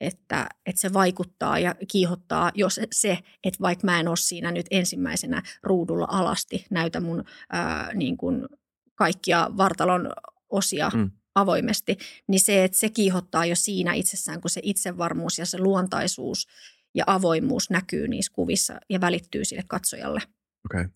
että, 0.00 0.46
että 0.66 0.80
se 0.80 0.92
vaikuttaa 0.92 1.58
ja 1.58 1.74
kiihottaa, 1.88 2.50
jos 2.54 2.80
se, 2.92 3.18
että 3.44 3.60
vaikka 3.60 3.84
mä 3.84 4.00
en 4.00 4.08
ole 4.08 4.16
siinä 4.16 4.50
nyt 4.50 4.66
ensimmäisenä 4.70 5.42
ruudulla 5.62 6.06
alasti, 6.10 6.66
näytä 6.70 7.00
mun 7.00 7.24
äh, 7.54 7.88
niin 7.94 8.16
kuin 8.16 8.46
kaikkia 8.94 9.50
vartalon 9.56 10.10
osia 10.50 10.90
Mm. 10.94 11.00
mm. 11.00 11.10
avoimesti, 11.34 11.98
niin 12.28 12.40
se, 12.40 12.64
että 12.64 12.78
se 12.78 12.88
kiihottaa 12.88 13.46
jo 13.46 13.56
siinä 13.56 13.92
itsessään, 13.92 14.40
kun 14.40 14.50
se 14.50 14.60
itsevarmuus 14.64 15.38
ja 15.38 15.46
se 15.46 15.58
luontaisuus 15.58 16.48
ja 16.94 17.04
avoimuus 17.06 17.70
näkyy 17.70 18.08
niissä 18.08 18.32
kuvissa 18.34 18.80
ja 18.88 19.00
välittyy 19.00 19.44
sille 19.44 19.62
katsojalle. 19.68 20.20
Okei. 20.64 20.80
Okay. 20.80 20.88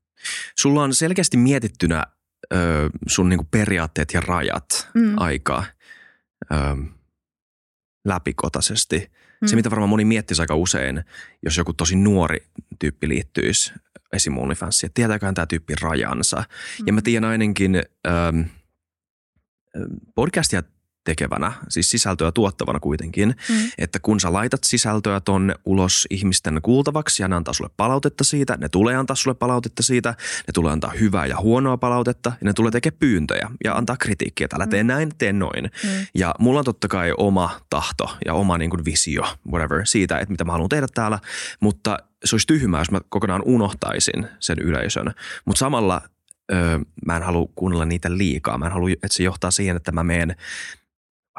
Sulla 0.59 0.83
on 0.83 0.95
selkeästi 0.95 1.37
mietittynä 1.37 2.05
ö, 2.55 2.57
sun 3.07 3.29
niinku 3.29 3.47
periaatteet 3.51 4.13
ja 4.13 4.21
rajat 4.21 4.89
Mm. 4.95 5.15
aika 5.17 5.65
ö, 6.53 6.57
läpikotaisesti. 8.05 9.11
Mm. 9.41 9.49
Se, 9.49 9.57
mitä 9.57 9.71
varmaan 9.71 9.89
moni 9.89 10.05
miettisi 10.05 10.43
aika 10.43 10.55
usein, 10.55 11.05
jos 11.43 11.57
joku 11.57 11.73
tosi 11.73 11.97
nuori 11.97 12.47
tyyppi 12.79 13.09
liittyisi 13.09 13.73
esim. 14.13 14.39
OnlyFansia, 14.39 14.87
että 14.87 14.95
tietääköhän 14.95 15.35
tämä 15.35 15.47
tyyppi 15.47 15.75
rajansa. 15.81 16.37
Mm. 16.37 16.87
Ja 16.87 16.93
mä 16.93 17.03
tiedän 17.03 17.31
ainakin 17.31 17.83
ähm, 18.07 18.41
podcastia 20.15 20.63
tekevänä, 21.05 21.53
siis 21.69 21.91
sisältöä 21.91 22.33
tuottavana 22.33 22.81
kuitenkin, 22.81 23.35
Mm. 23.49 23.55
että 23.79 23.99
kun 23.99 24.21
sä 24.21 24.33
laitat 24.33 24.65
sisältöä 24.65 25.21
tonne 25.21 25.55
ulos 25.65 26.07
ihmisten 26.11 26.61
kuultavaksi 26.63 27.23
ja 27.23 27.29
ne 27.29 27.37
antaa 27.37 27.55
sulle 27.55 27.71
palautetta 27.77 28.25
siitä, 28.25 28.57
ne 28.61 28.69
tulee 28.69 28.97
antaa 28.97 29.17
sulle 29.17 29.35
palautetta 29.35 29.83
siitä, 29.83 30.11
ne 30.47 30.53
tulee 30.55 30.73
antaa 30.73 30.93
hyvää 31.01 31.27
ja 31.27 31.37
huonoa 31.37 31.77
palautetta 31.77 32.33
ja 32.41 32.45
ne 32.45 32.53
tulee 32.53 32.71
tekemään 32.71 32.99
pyyntöjä 32.99 33.51
ja 33.65 33.75
antaa 33.75 33.97
kritiikkiä, 33.97 34.45
että 34.45 34.57
älä 34.57 34.67
tee 34.67 34.85
näin, 34.85 35.11
tee 35.19 35.33
noin. 35.33 35.65
Mm. 35.85 35.91
Ja 36.15 36.35
mulla 36.39 36.59
on 36.59 36.65
totta 36.65 36.89
kai 36.89 37.13
oma 37.19 37.61
tahto 37.71 38.17
ja 38.27 38.35
oma 38.35 38.59
niin 38.59 38.71
kuin 38.71 38.85
visio, 38.85 39.23
whatever, 39.53 39.87
siitä, 39.87 40.19
että 40.19 40.33
mitä 40.33 40.45
mä 40.45 40.53
haluan 40.53 40.69
tehdä 40.69 40.87
täällä, 40.95 41.19
mutta 41.61 41.99
se 42.25 42.35
olisi 42.35 42.47
tyhmää, 42.47 42.81
jos 42.81 42.91
mä 42.91 43.01
kokonaan 43.09 43.43
unohtaisin 43.45 44.27
sen 44.41 44.59
yleisön. 44.59 45.15
Mutta 45.45 45.59
samalla 45.59 46.03
öö, 46.53 46.79
mä 47.07 47.17
en 47.17 47.23
halua 47.23 47.49
kuunnella 47.55 47.85
niitä 47.85 48.17
liikaa. 48.19 48.59
Mä 48.59 48.67
en 48.67 48.73
halua, 48.73 48.91
että 48.91 49.09
se 49.17 49.23
johtaa 49.23 49.51
siihen, 49.51 49.77
että 49.77 49.93
mä 49.93 50.05
meen 50.05 50.37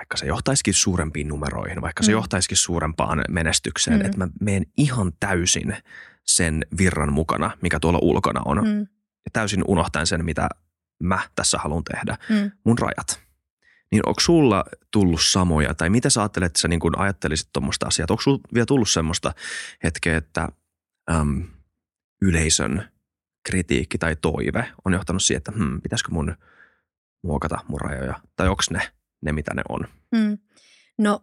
vaikka 0.06 0.18
se 0.18 0.26
johtaisikin 0.26 0.74
suurempiin 0.74 1.28
numeroihin, 1.28 1.82
vaikka 1.82 2.03
se 2.03 2.12
Mm. 2.12 2.18
johtaisikin 2.18 2.58
suurempaan 2.58 3.24
menestykseen, 3.30 3.99
Mm. 3.99 4.06
että 4.06 4.18
mä 4.18 4.28
menen 4.41 4.66
ihan 4.78 5.12
täysin 5.20 5.78
sen 6.26 6.66
virran 6.78 7.14
mukana, 7.14 7.51
mikä 7.62 7.80
tuolla 7.80 7.99
ulkona 8.01 8.41
on. 8.45 8.58
Mm. 8.58 8.80
Ja 9.26 9.32
täysin 9.34 9.64
unohtaen 9.68 10.08
sen, 10.08 10.26
mitä 10.26 10.49
mä 11.03 11.20
tässä 11.36 11.58
haluan 11.58 11.84
tehdä 11.84 12.18
Mm. 12.30 12.51
mun 12.66 12.80
rajat. 12.80 13.20
Niin 13.91 14.08
onko 14.08 14.20
sulla 14.20 14.66
tullut 14.91 15.22
samoja, 15.22 15.74
tai 15.74 15.89
mitä 15.89 16.10
sä 16.10 16.22
ajattelet, 16.22 16.45
että 16.45 16.60
sä 16.62 16.68
niin 16.68 16.80
kun 16.80 16.99
ajattelisit 16.99 17.49
tuommoista 17.53 17.88
asiaa? 17.88 18.08
Onko 18.10 18.22
sulla 18.22 18.39
vielä 18.53 18.66
tullut 18.66 18.89
semmoista 18.89 19.34
hetkeä, 19.84 20.18
että 20.18 20.49
äm, 21.12 21.43
yleisön 22.22 22.89
kritiikki 23.43 23.97
tai 23.97 24.16
toive 24.16 24.72
on 24.86 24.93
johtanut 24.93 25.24
siihen, 25.24 25.38
että 25.38 25.51
hmm, 25.51 25.82
pitäisikö 25.82 26.12
mun 26.12 26.36
muokata 27.24 27.58
mun 27.68 27.82
rajoja? 27.82 28.20
Tai 28.36 28.47
onko 28.47 28.64
ne 28.70 28.91
ne, 29.26 29.32
mitä 29.32 29.53
ne 29.53 29.61
on? 29.69 29.88
Mm. 30.11 30.38
No, 30.97 31.19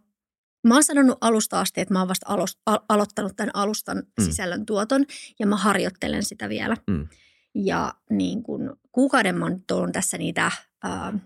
mä 0.67 0.75
oon 0.75 0.85
sanonut 0.85 1.19
alusta 1.21 1.61
asti, 1.61 1.81
että 1.81 1.95
mä 1.95 1.99
oon 1.99 2.09
vasta 2.09 2.27
alo- 2.35 2.61
al- 2.67 2.85
aloittanut 2.89 3.37
tämän 3.37 3.51
alustan 3.57 3.97
Mm. 3.97 4.25
sisällön 4.25 4.67
tuoton 4.67 5.05
ja 5.39 5.47
mä 5.47 5.57
harjoittelen 5.57 6.25
sitä 6.25 6.49
vielä. 6.49 6.77
Mm. 6.91 7.09
Ja 7.55 7.95
niin 8.11 8.43
kun 8.43 8.77
kuukauden 8.93 9.39
mä 9.39 9.45
oon 9.45 9.93
tässä 9.93 10.19
niitä 10.19 10.51
ää, 10.83 11.19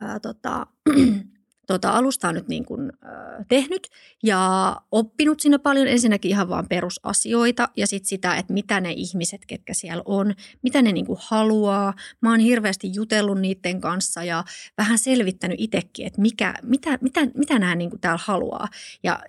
ää, 0.00 0.20
tota, 0.20 0.66
tota 1.66 1.90
alustaa 1.90 2.32
nyt 2.32 2.48
niin 2.48 2.64
kun, 2.64 2.92
ää, 3.02 3.44
tehnyt 3.48 3.88
ja 4.22 4.76
oppinut 4.92 5.40
siinä 5.40 5.58
paljon 5.58 5.88
ensinnäkin 5.88 6.30
ihan 6.30 6.48
vaan 6.48 6.68
perusasioita 6.68 7.68
ja 7.76 7.86
sitten 7.86 8.08
sitä, 8.08 8.36
että 8.36 8.52
mitä 8.52 8.80
ne 8.80 8.92
ihmiset, 8.92 9.46
ketkä 9.46 9.74
siellä 9.74 10.02
on, 10.06 10.34
mitä 10.62 10.82
ne 10.82 10.92
niin 10.92 11.06
kuin 11.06 11.18
haluaa. 11.22 11.94
Mä 12.20 12.30
oon 12.30 12.40
hirveästi 12.40 12.90
jutellut 12.94 13.40
niiden 13.40 13.80
kanssa 13.80 14.24
ja 14.24 14.44
vähän 14.78 14.98
selvittänyt 14.98 15.60
itsekin, 15.60 16.06
että 16.06 16.20
mikä, 16.20 16.54
mitä, 16.62 16.98
mitä, 17.00 17.20
mitä 17.34 17.58
nämä 17.58 17.74
niin 17.74 17.90
kuin 17.90 18.00
täällä 18.00 18.22
haluaa. 18.24 18.68
Ja 19.02 19.20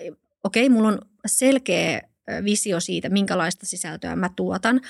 okei, 0.43 0.69
mulla 0.69 0.87
on 0.87 0.99
selkeä 1.25 2.01
visio 2.43 2.79
siitä, 2.79 3.09
minkälaista 3.09 3.65
sisältöä 3.65 4.15
mä 4.15 4.29
tuotan. 4.35 4.81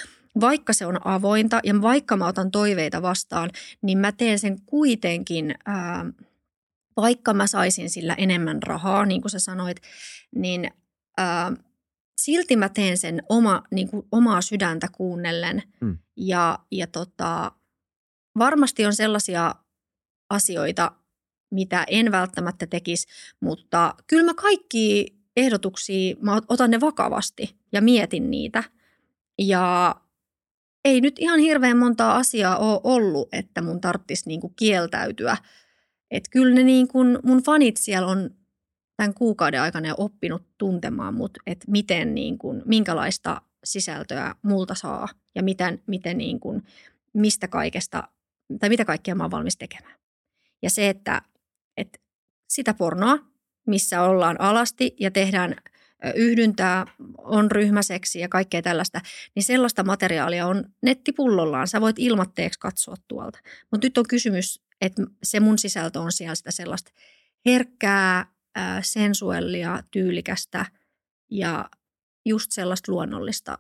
Vaikka 0.42 0.74
se 0.74 0.86
on 0.86 1.08
avointa 1.08 1.60
ja 1.64 1.82
vaikka 1.82 2.18
mä 2.18 2.28
otan 2.28 2.52
toiveita 2.52 3.02
vastaan, 3.02 3.50
niin 3.82 3.98
mä 3.98 4.12
teen 4.12 4.40
sen 4.40 4.62
kuitenkin, 4.66 5.56
ää, 5.66 6.06
vaikka 6.98 7.34
mä 7.34 7.48
saisin 7.48 7.90
sillä 7.90 8.14
enemmän 8.14 8.64
rahaa, 8.64 9.06
niin 9.06 9.22
kuin 9.22 9.32
sä 9.32 9.40
sanoit, 9.40 9.78
niin 10.36 10.72
ää, 11.18 11.52
silti 12.18 12.56
mä 12.56 12.70
teen 12.70 12.98
sen 12.98 13.24
oma, 13.30 13.64
niin 13.72 13.90
kuin 13.90 14.08
omaa 14.12 14.42
sydäntä 14.42 14.88
kuunnellen. 14.92 15.64
Mm. 15.82 15.98
Ja, 16.18 16.60
ja 16.72 16.88
tota, 16.88 17.52
varmasti 18.38 18.86
on 18.86 18.96
sellaisia 18.96 19.56
asioita, 20.30 20.92
mitä 21.52 21.86
en 21.88 22.12
välttämättä 22.12 22.68
tekisi, 22.68 23.08
mutta 23.42 23.96
kyllä 24.08 24.24
mä 24.24 24.34
kaikki 24.34 25.16
ehdotuksia, 25.36 26.16
mä 26.22 26.42
otan 26.48 26.72
ne 26.72 26.82
vakavasti 26.82 27.56
ja 27.72 27.82
mietin 27.82 28.32
niitä. 28.32 28.64
Ja 29.40 29.96
ei 30.86 31.02
nyt 31.02 31.16
ihan 31.20 31.40
hirveän 31.40 31.78
montaa 31.78 32.16
asiaa 32.16 32.58
ole 32.58 32.82
ollut, 32.84 33.30
että 33.32 33.62
mun 33.62 33.82
tarvitsisi 33.82 34.30
niinku 34.30 34.50
kieltäytyä. 34.50 35.38
Että 36.12 36.30
kyllä 36.32 36.56
ne 36.56 36.64
niin 36.64 36.88
kuin 36.88 37.20
mun 37.24 37.44
fanit 37.44 37.78
siellä 37.78 38.08
on 38.08 38.30
tämän 38.98 39.14
kuukauden 39.14 39.62
aikana 39.62 39.88
jo 39.88 39.96
oppinut 39.98 40.44
tuntemaan 40.58 41.14
mut, 41.14 41.38
että 41.48 41.72
miten 41.72 42.16
niin 42.16 42.38
kuin, 42.38 42.62
minkälaista 42.66 43.42
sisältöä 43.64 44.36
multa 44.42 44.76
saa 44.76 45.08
ja 45.36 45.44
miten, 45.44 45.84
miten 45.88 46.18
niin 46.18 46.40
kuin, 46.40 46.64
mistä 47.14 47.48
kaikesta 47.48 48.04
tai 48.60 48.70
mitä 48.70 48.86
kaikkea 48.86 49.16
mä 49.16 49.24
oon 49.24 49.32
valmis 49.32 49.58
tekemään. 49.58 49.96
Ja 50.62 50.70
se, 50.70 50.90
että, 50.90 51.22
että 51.78 52.00
sitä 52.50 52.74
pornoa, 52.74 53.18
missä 53.68 54.02
ollaan 54.02 54.42
alasti 54.42 54.96
ja 55.00 55.12
tehdään 55.12 55.56
yhdyntää, 56.16 56.86
on 57.18 57.52
ryhmäseksi 57.52 58.20
ja 58.20 58.30
kaikkea 58.30 58.62
tällaista, 58.62 59.02
niin 59.36 59.44
sellaista 59.44 59.84
materiaalia 59.84 60.48
on 60.48 60.64
nettipullollaan. 60.82 61.68
Sä 61.68 61.82
voit 61.82 62.00
ilmatteeksi 62.00 62.60
katsoa 62.60 62.96
tuolta. 63.08 63.40
Mutta 63.72 63.88
nyt 63.88 63.98
on 63.98 64.08
kysymys, 64.08 64.65
että 64.82 65.04
se 65.24 65.40
mun 65.40 65.58
sisältö 65.58 66.00
on 66.00 66.12
siellä 66.12 66.36
sitä 66.36 66.52
sellaista 66.52 66.92
herkkää, 67.46 68.26
ää, 68.56 68.82
sensuellia, 68.82 69.84
tyylikästä 69.92 70.66
ja 71.32 71.70
just 72.26 72.52
sellaista 72.52 72.92
luonnollista. 72.92 73.58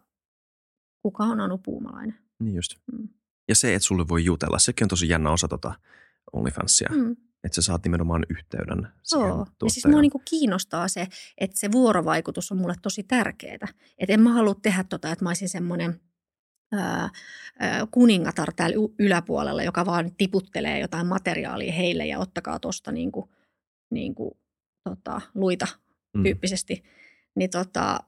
Kuka 1.01 1.23
on 1.23 1.39
Anu 1.39 1.57
Puumalainen? 1.57 2.17
Niin 2.39 2.55
just. 2.55 2.75
Mm. 2.91 3.09
Ja 3.47 3.55
se, 3.55 3.75
että 3.75 3.85
sulle 3.85 4.07
voi 4.07 4.25
jutella, 4.25 4.59
sekin 4.59 4.85
on 4.85 4.89
tosi 4.89 5.09
jännä 5.09 5.31
osa 5.31 5.47
tota 5.47 5.73
OnlyFansia. 6.33 6.89
Mm. 6.91 7.15
Että 7.43 7.55
sä 7.55 7.61
saat 7.61 7.83
nimenomaan 7.83 8.25
yhteyden 8.29 8.87
siihen 9.03 9.27
Joo. 9.27 9.47
Ja 9.63 9.69
siis 9.69 9.85
mua 9.85 10.01
niinku 10.01 10.21
kiinnostaa 10.29 10.87
se, 10.87 11.07
että 11.37 11.59
se 11.59 11.71
vuorovaikutus 11.71 12.51
on 12.51 12.57
mulle 12.57 12.75
tosi 12.81 13.03
tärkeää. 13.03 13.67
Että 13.97 14.13
en 14.13 14.21
mä 14.21 14.33
halua 14.33 14.55
tehdä 14.61 14.83
tota, 14.83 15.11
että 15.11 15.25
mä 15.25 15.29
olisin 15.29 15.49
semmoinen 15.49 16.01
kuningatar 17.91 18.53
täällä 18.55 18.75
yläpuolella, 18.99 19.63
joka 19.63 19.85
vaan 19.85 20.11
tiputtelee 20.17 20.79
jotain 20.79 21.07
materiaalia 21.07 21.73
heille 21.73 22.05
ja 22.05 22.19
ottakaa 22.19 22.59
tuosta 22.59 22.91
niinku, 22.91 23.29
niinku, 23.91 24.37
tota, 24.83 25.21
luita 25.35 25.67
Mm. 26.15 26.23
tyyppisesti. 26.23 26.83
Niin 27.35 27.49
tota, 27.49 27.99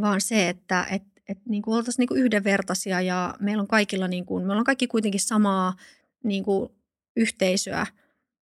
vaan 0.00 0.20
se, 0.20 0.48
että 0.48 0.86
et, 0.90 1.02
et 1.28 1.38
niinku 1.48 1.72
oltaisiin 1.72 2.02
niinku 2.02 2.14
yhdenvertaisia 2.14 3.00
ja 3.00 3.34
meillä 3.40 3.60
on 3.60 3.68
kaikilla, 3.68 4.08
niinku, 4.08 4.40
me 4.40 4.44
ollaan 4.52 4.64
kaikki 4.64 4.86
kuitenkin 4.86 5.20
samaa 5.20 5.74
niinku, 6.24 6.74
yhteisöä 7.16 7.86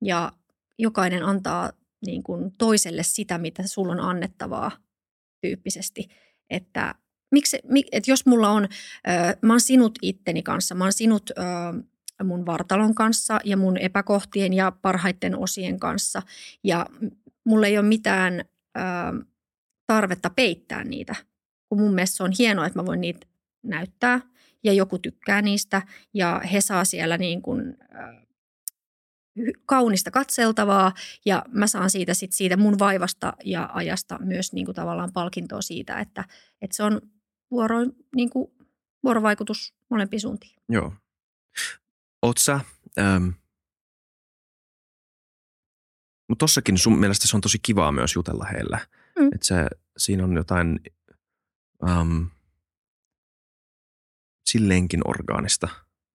ja 0.02 0.32
jokainen 0.80 1.24
antaa 1.24 1.72
niin 2.06 2.24
kuin 2.24 2.52
toiselle 2.58 3.04
sitä, 3.04 3.38
mitä 3.38 3.68
sulla 3.68 3.92
on 3.92 4.00
annettavaa 4.00 4.72
tyyppisesti. 5.42 6.08
Että, 6.50 6.96
miksi, 7.34 7.60
mi, 7.70 7.84
että 7.92 8.12
jos 8.12 8.26
mulla 8.26 8.50
on, 8.50 8.68
mä 9.42 9.54
oon 9.54 9.62
sinut 9.62 10.00
itteni 10.02 10.44
kanssa, 10.44 10.76
mä 10.76 10.84
oon 10.84 10.94
sinut 10.94 11.30
mun 12.24 12.46
vartalon 12.46 12.96
kanssa 12.96 13.40
ja 13.44 13.58
mun 13.58 13.78
epäkohtien 13.78 14.54
ja 14.54 14.72
parhaiten 14.72 15.38
osien 15.38 15.80
kanssa 15.80 16.22
ja 16.64 16.86
mulla 17.44 17.68
ei 17.68 17.78
ole 17.78 17.88
mitään 17.88 18.46
tarvetta 19.88 20.30
peittää 20.30 20.84
niitä, 20.84 21.16
kun 21.70 21.82
mun 21.82 21.94
mielestä 21.94 22.18
se 22.18 22.24
on 22.24 22.34
hienoa, 22.40 22.66
että 22.66 22.80
mä 22.80 22.86
voin 22.86 23.02
niitä 23.02 23.28
näyttää 23.64 24.22
ja 24.64 24.74
joku 24.74 25.00
tykkää 25.00 25.42
niistä 25.42 25.82
ja 26.14 26.42
he 26.52 26.62
saa 26.62 26.86
siellä 26.86 27.18
niin 27.18 27.42
kuin, 27.42 27.78
kaunista 29.66 30.12
katseltavaa 30.12 30.94
ja 31.26 31.46
mä 31.48 31.68
saan 31.68 31.90
siitä 31.90 32.14
sit 32.14 32.34
siitä 32.34 32.58
mun 32.58 32.80
vaivasta 32.80 33.34
ja 33.44 33.70
ajasta 33.74 34.20
myös 34.20 34.54
niin 34.54 34.66
kuin 34.66 34.76
tavallaan 34.76 35.14
palkintoa 35.14 35.62
siitä, 35.62 36.00
että, 36.00 36.26
että 36.62 36.76
se 36.76 36.84
on 36.84 37.02
vuoro, 37.52 37.78
niin 38.16 38.30
kuin 38.30 38.52
vuorovaikutus 39.04 39.74
molempiin 39.89 40.22
suuntiin. 40.22 40.56
Joo. 40.70 40.94
Oot 42.22 42.38
sä, 42.38 42.60
ähm, 43.00 43.30
mutta 46.30 46.44
tossakin 46.44 46.78
sun 46.78 47.00
mielestä 47.00 47.28
se 47.28 47.38
on 47.38 47.41
tosi 47.41 47.60
kivaa 47.62 47.91
myös 47.91 48.16
jutella 48.16 48.46
heille. 48.46 48.80
Mm. 49.20 49.26
Että 49.26 49.48
se, 49.48 49.68
siinä 49.98 50.24
on 50.24 50.36
jotain 50.36 50.80
ähm, 51.89 52.24
silleenkin 54.50 55.02
orgaanista, 55.06 55.68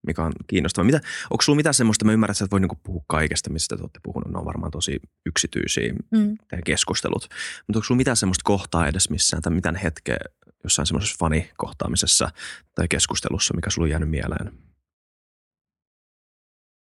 mikä 0.07 0.23
on 0.25 0.33
kiinnostavaa. 0.47 0.87
Mitä, 0.87 1.01
onko 1.31 1.43
sulla 1.43 1.57
mitään 1.57 1.75
semmoista, 1.75 2.05
mä 2.05 2.13
ymmärrän, 2.13 2.33
että 2.33 2.39
sä 2.39 2.45
et 2.45 2.51
voi 2.51 2.61
niinku 2.61 2.79
puhua 2.83 3.05
kaikesta, 3.07 3.51
mistä 3.51 3.77
te 3.77 3.83
olette 3.83 4.01
puhunut. 4.03 4.33
Ne 4.33 4.39
on 4.39 4.45
varmaan 4.45 4.71
tosi 4.71 5.01
yksityisiä 5.27 5.93
Mm. 5.93 6.37
teidän 6.49 6.65
keskustelut. 6.65 7.23
Mutta 7.67 7.79
onko 7.79 7.83
sulla 7.85 7.97
mitään 7.97 8.17
semmoista 8.17 8.43
kohtaa 8.45 8.89
edes 8.89 9.11
missään 9.11 9.43
tai 9.43 9.53
mitään 9.53 9.77
hetkeä 9.77 10.19
jossain 10.65 10.87
semmoisessa 10.87 11.17
fanikohtaamisessa 11.19 12.31
tai 12.75 12.89
keskustelussa, 12.89 13.55
mikä 13.55 13.71
sulla 13.71 13.87
on 13.87 13.91
jäänyt 13.91 14.11
mieleen? 14.11 14.53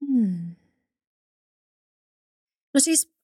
Hmm. 0.07 0.55
No 2.73 2.79
siis 2.79 3.15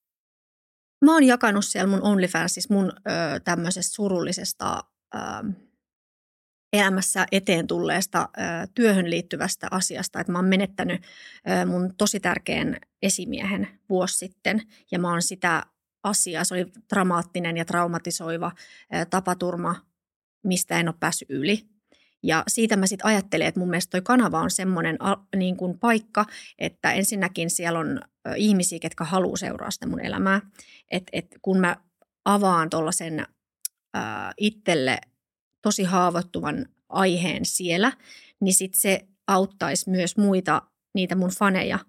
mä 1.06 1.14
oon 1.14 1.24
jakanut 1.24 1.66
siellä 1.66 1.90
mun 1.90 2.04
OnlyFansissa 2.04 2.74
mun 2.74 2.92
ö, 2.92 3.40
tämmöisestä 3.40 3.96
surullisesta 3.96 4.84
ö, 5.16 5.20
elämässä 6.74 7.26
eteen 7.32 7.68
tulleesta 7.68 8.30
ö, 8.38 8.42
työhön 8.76 9.10
liittyvästä 9.10 9.68
asiasta, 9.72 10.20
että 10.20 10.32
mä 10.32 10.38
oon 10.38 10.48
menettänyt 10.48 11.04
ö, 11.50 11.66
mun 11.66 11.96
tosi 11.98 12.20
tärkeän 12.20 12.78
esimiehen 13.02 13.80
vuosi 13.90 14.18
sitten 14.18 14.62
ja 14.92 15.00
mä 15.00 15.12
oon 15.12 15.22
sitä 15.22 15.64
asiaa, 16.04 16.44
se 16.44 16.54
oli 16.54 16.66
dramaattinen 16.94 17.58
ja 17.58 17.66
traumatisoiva 17.66 18.52
ö, 18.96 19.06
tapaturma, 19.06 19.91
mistä 20.44 20.80
en 20.80 20.88
ole 20.88 20.96
päässyt 21.00 21.30
yli. 21.30 21.72
Ja 22.24 22.44
siitä 22.48 22.76
mä 22.76 22.88
sitten 22.88 23.06
ajattelen, 23.06 23.48
että 23.48 23.60
mun 23.60 23.70
mielestä 23.70 23.92
toi 23.92 24.02
kanava 24.02 24.42
on 24.42 24.52
semmoinen 24.52 24.98
niin 25.36 25.58
kuin 25.58 25.80
paikka, 25.80 26.26
että 26.60 26.92
ensinnäkin 26.92 27.50
siellä 27.50 27.80
on 27.80 28.02
ihmisiä, 28.36 28.80
ketkä 28.80 29.04
haluaa 29.04 29.38
seuraa 29.38 29.72
sitä 29.72 29.88
mun 29.88 30.06
elämää. 30.06 30.42
Että 30.92 31.10
et 31.14 31.38
kun 31.42 31.60
mä 31.60 31.76
avaan 32.26 32.70
tuollaisen 32.70 33.26
itselle 34.38 34.98
tosi 35.62 35.84
haavoittuvan 35.84 36.66
aiheen 36.90 37.46
siellä, 37.46 37.92
niin 38.42 38.54
sitten 38.54 38.80
se 38.80 39.08
auttaisi 39.28 39.90
myös 39.90 40.18
muita, 40.18 40.62
niitä 40.96 41.16
mun 41.16 41.32
faneja, 41.40 41.80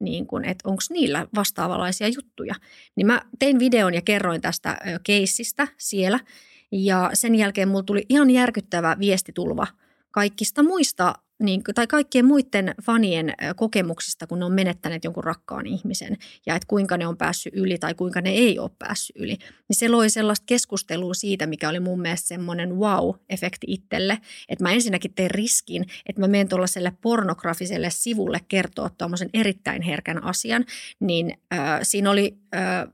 niin 0.00 0.26
että 0.46 0.68
onko 0.68 0.82
niillä 0.90 1.26
vastaavanlaisia 1.34 2.08
juttuja. 2.08 2.54
Niin 2.96 3.06
mä 3.06 3.22
tein 3.38 3.58
videon 3.58 3.94
ja 3.94 4.02
kerroin 4.02 4.40
tästä 4.40 4.78
keissistä 5.04 5.68
siellä– 5.78 6.20
ja 6.72 7.10
sen 7.14 7.34
jälkeen 7.34 7.68
mulla 7.68 7.82
tuli 7.82 8.06
ihan 8.08 8.30
järkyttävä 8.30 8.96
viestitulva 8.98 9.66
kaikista 10.10 10.62
muista, 10.62 11.14
niin, 11.42 11.62
tai 11.74 11.86
kaikkien 11.86 12.24
muiden 12.24 12.74
fanien 12.82 13.34
kokemuksista, 13.56 14.26
kun 14.26 14.38
ne 14.38 14.44
on 14.44 14.52
menettäneet 14.52 15.04
jonkun 15.04 15.24
rakkaan 15.24 15.66
ihmisen. 15.66 16.16
Ja 16.46 16.54
että 16.56 16.66
kuinka 16.68 16.96
ne 16.96 17.06
on 17.06 17.16
päässyt 17.16 17.54
yli 17.56 17.78
tai 17.78 17.94
kuinka 17.94 18.20
ne 18.20 18.30
ei 18.30 18.58
ole 18.58 18.70
päässyt 18.78 19.16
yli. 19.16 19.36
Niin 19.68 19.76
se 19.76 19.88
loi 19.88 20.10
sellaista 20.10 20.44
keskustelua 20.46 21.14
siitä, 21.14 21.46
mikä 21.46 21.68
oli 21.68 21.80
mun 21.80 22.00
mielestä 22.00 22.28
semmoinen 22.28 22.70
wow-efekti 22.70 23.66
itselle, 23.66 24.18
että 24.48 24.64
mä 24.64 24.72
ensinnäkin 24.72 25.14
tein 25.14 25.30
riskin, 25.30 25.84
että 26.06 26.20
mä 26.20 26.28
menen 26.28 26.48
tuollaiselle 26.48 26.92
pornografiselle 27.00 27.90
sivulle 27.90 28.40
kertoa 28.48 28.90
tuommoisen 28.98 29.30
erittäin 29.34 29.82
herkän 29.82 30.24
asian, 30.24 30.64
niin 31.00 31.34
äh, 31.54 31.80
siinä 31.82 32.10
oli 32.10 32.36
äh, 32.54 32.88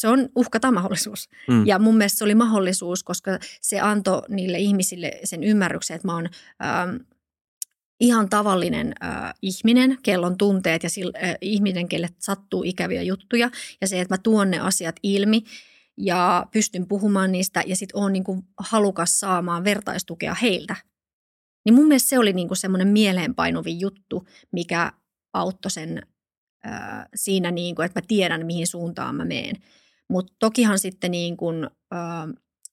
se 0.00 0.08
on 0.08 0.28
uhkata 0.34 0.72
mahdollisuus. 0.72 1.28
Mm. 1.48 1.66
Ja 1.66 1.78
mun 1.78 1.96
mielestä 1.96 2.18
se 2.18 2.24
oli 2.24 2.34
mahdollisuus, 2.34 3.04
koska 3.04 3.30
se 3.60 3.80
antoi 3.80 4.22
niille 4.28 4.58
ihmisille 4.58 5.12
sen 5.24 5.44
ymmärryksen, 5.44 5.94
että 5.94 6.08
mä 6.08 6.14
oon 6.14 6.28
ähm, 6.64 6.96
ihan 8.00 8.28
tavallinen 8.28 8.92
äh, 9.04 9.34
ihminen, 9.42 9.98
kellon 10.02 10.38
tunteet 10.38 10.82
ja 10.82 10.90
sil, 10.94 11.10
äh, 11.22 11.34
ihminen, 11.40 11.88
kelle 11.88 12.08
sattuu 12.18 12.62
ikäviä 12.62 13.02
juttuja. 13.02 13.50
Ja 13.80 13.88
se, 13.88 14.00
että 14.00 14.14
mä 14.14 14.18
tuon 14.18 14.50
ne 14.50 14.58
asiat 14.58 14.96
ilmi 15.02 15.44
ja 15.96 16.46
pystyn 16.52 16.86
puhumaan 16.86 17.32
niistä 17.32 17.62
ja 17.66 17.76
sitten 17.76 18.00
oon 18.00 18.12
niinku 18.12 18.44
halukas 18.58 19.20
saamaan 19.20 19.64
vertaistukea 19.64 20.34
heiltä. 20.34 20.76
Niin 21.64 21.74
mun 21.74 21.86
mielestä 21.88 22.08
se 22.08 22.18
oli 22.18 22.32
niinku 22.32 22.54
semmoinen 22.54 22.88
mieleenpainuvin 22.88 23.80
juttu, 23.80 24.28
mikä 24.52 24.92
auttoi 25.32 25.70
sen 25.70 26.02
äh, 26.66 27.06
siinä, 27.14 27.50
niinku, 27.50 27.82
että 27.82 28.00
mä 28.00 28.06
tiedän, 28.08 28.46
mihin 28.46 28.66
suuntaan 28.66 29.14
mä 29.14 29.24
meen. 29.24 29.56
Mutta 30.08 30.32
tokihan 30.38 30.78
sitten 30.78 31.10
niin 31.10 31.36
kun, 31.36 31.70
ä, 31.94 31.96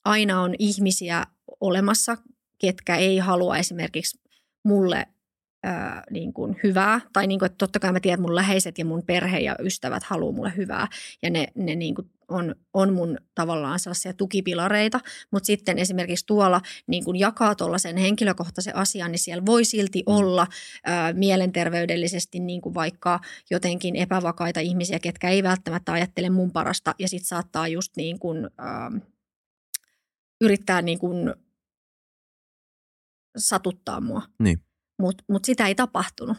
aina 0.05 0.41
on 0.41 0.55
ihmisiä 0.59 1.25
olemassa, 1.61 2.17
ketkä 2.59 2.95
ei 2.95 3.17
halua 3.17 3.57
esimerkiksi 3.57 4.19
mulle 4.63 5.07
ää, 5.63 6.03
niin 6.11 6.33
kuin 6.33 6.55
hyvää. 6.63 7.01
Tai 7.13 7.27
niin 7.27 7.39
kuin, 7.39 7.47
että 7.47 7.57
totta 7.57 7.79
kai 7.79 7.91
mä 7.91 7.99
tiedän, 7.99 8.19
että 8.19 8.27
mun 8.27 8.35
läheiset 8.35 8.77
ja 8.77 8.85
mun 8.85 9.03
perhe 9.05 9.39
ja 9.39 9.55
ystävät 9.59 10.03
haluaa 10.03 10.35
mulle 10.35 10.53
hyvää. 10.57 10.87
Ja 11.21 11.29
ne, 11.29 11.47
ne 11.55 11.75
niin 11.75 11.95
kuin 11.95 12.09
on, 12.27 12.55
on 12.73 12.93
mun 12.93 13.17
tavallaan 13.35 13.79
sellaisia 13.79 14.13
tukipilareita. 14.13 14.99
Mutta 15.31 15.47
sitten 15.47 15.79
esimerkiksi 15.79 16.25
tuolla 16.25 16.61
niin 16.87 17.05
kuin 17.05 17.19
jakaa 17.19 17.55
tuollaisen 17.55 17.97
henkilökohtaisen 17.97 18.75
asian, 18.75 19.11
niin 19.11 19.19
siellä 19.19 19.45
voi 19.45 19.65
silti 19.65 19.99
mm. 19.99 20.15
olla 20.15 20.47
ää, 20.83 21.13
mielenterveydellisesti 21.13 22.39
niin 22.39 22.61
kuin 22.61 22.73
vaikka 22.75 23.19
jotenkin 23.51 23.95
epävakaita 23.95 24.59
ihmisiä, 24.59 24.99
ketkä 24.99 25.29
ei 25.29 25.43
välttämättä 25.43 25.91
ajattele 25.91 26.29
mun 26.29 26.51
parasta. 26.51 26.95
Ja 26.99 27.09
sitten 27.09 27.27
saattaa 27.27 27.67
just 27.67 27.97
niin 27.97 28.19
kuin, 28.19 28.49
ää, 28.57 28.91
yrittää 30.41 30.81
niin 30.81 30.99
kuin 30.99 31.33
satuttaa 33.37 34.01
mua. 34.01 34.21
Niin. 34.39 34.61
Mutta 34.99 35.23
mut 35.29 35.45
sitä 35.45 35.67
ei 35.67 35.75
tapahtunut, 35.75 36.37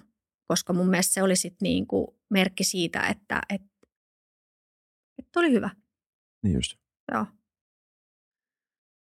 koska 0.48 0.72
mun 0.72 0.88
mielestä 0.88 1.14
se 1.14 1.22
oli 1.22 1.36
sitten 1.36 1.66
niinku 1.66 2.18
merkki 2.30 2.64
siitä, 2.64 3.06
että 3.06 3.40
et, 3.48 3.62
et 5.18 5.36
oli 5.36 5.50
hyvä. 5.50 5.70
Niin 6.42 6.54
just. 6.54 6.78
Joo. 7.12 7.26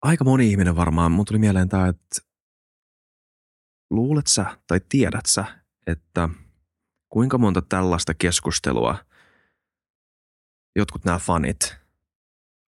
Aika 0.02 0.24
moni 0.24 0.50
ihminen 0.50 0.76
varmaan, 0.76 1.12
mun 1.12 1.24
tuli 1.24 1.38
mieleen 1.38 1.68
tämä, 1.68 1.88
että 1.88 2.20
luulet 3.90 4.26
sä 4.26 4.58
tai 4.66 4.80
tiedät 4.88 5.26
sä, 5.26 5.44
että 5.86 6.28
kuinka 7.08 7.38
monta 7.38 7.62
tällaista 7.62 8.14
keskustelua 8.14 8.96
jotkut 10.76 11.04
nämä 11.04 11.18
fanit 11.18 11.76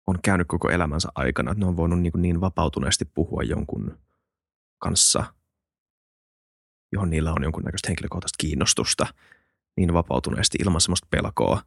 on 0.07 0.19
käynyt 0.21 0.47
koko 0.47 0.69
elämänsä 0.69 1.09
aikana, 1.15 1.51
että 1.51 1.59
ne 1.59 1.67
on 1.67 1.77
voinut 1.77 2.01
niin, 2.01 2.13
niin 2.17 2.41
vapautuneesti 2.41 3.05
puhua 3.05 3.43
jonkun 3.43 3.99
kanssa– 4.79 5.23
johon 6.91 7.09
niillä 7.09 7.33
on 7.33 7.43
jonkunnäköistä 7.43 7.87
henkilökohtaista 7.87 8.35
kiinnostusta 8.39 9.07
niin 9.77 9.93
vapautuneesti 9.93 10.57
ilman 10.61 10.81
semmoista 10.81 11.07
pelkoa 11.09 11.61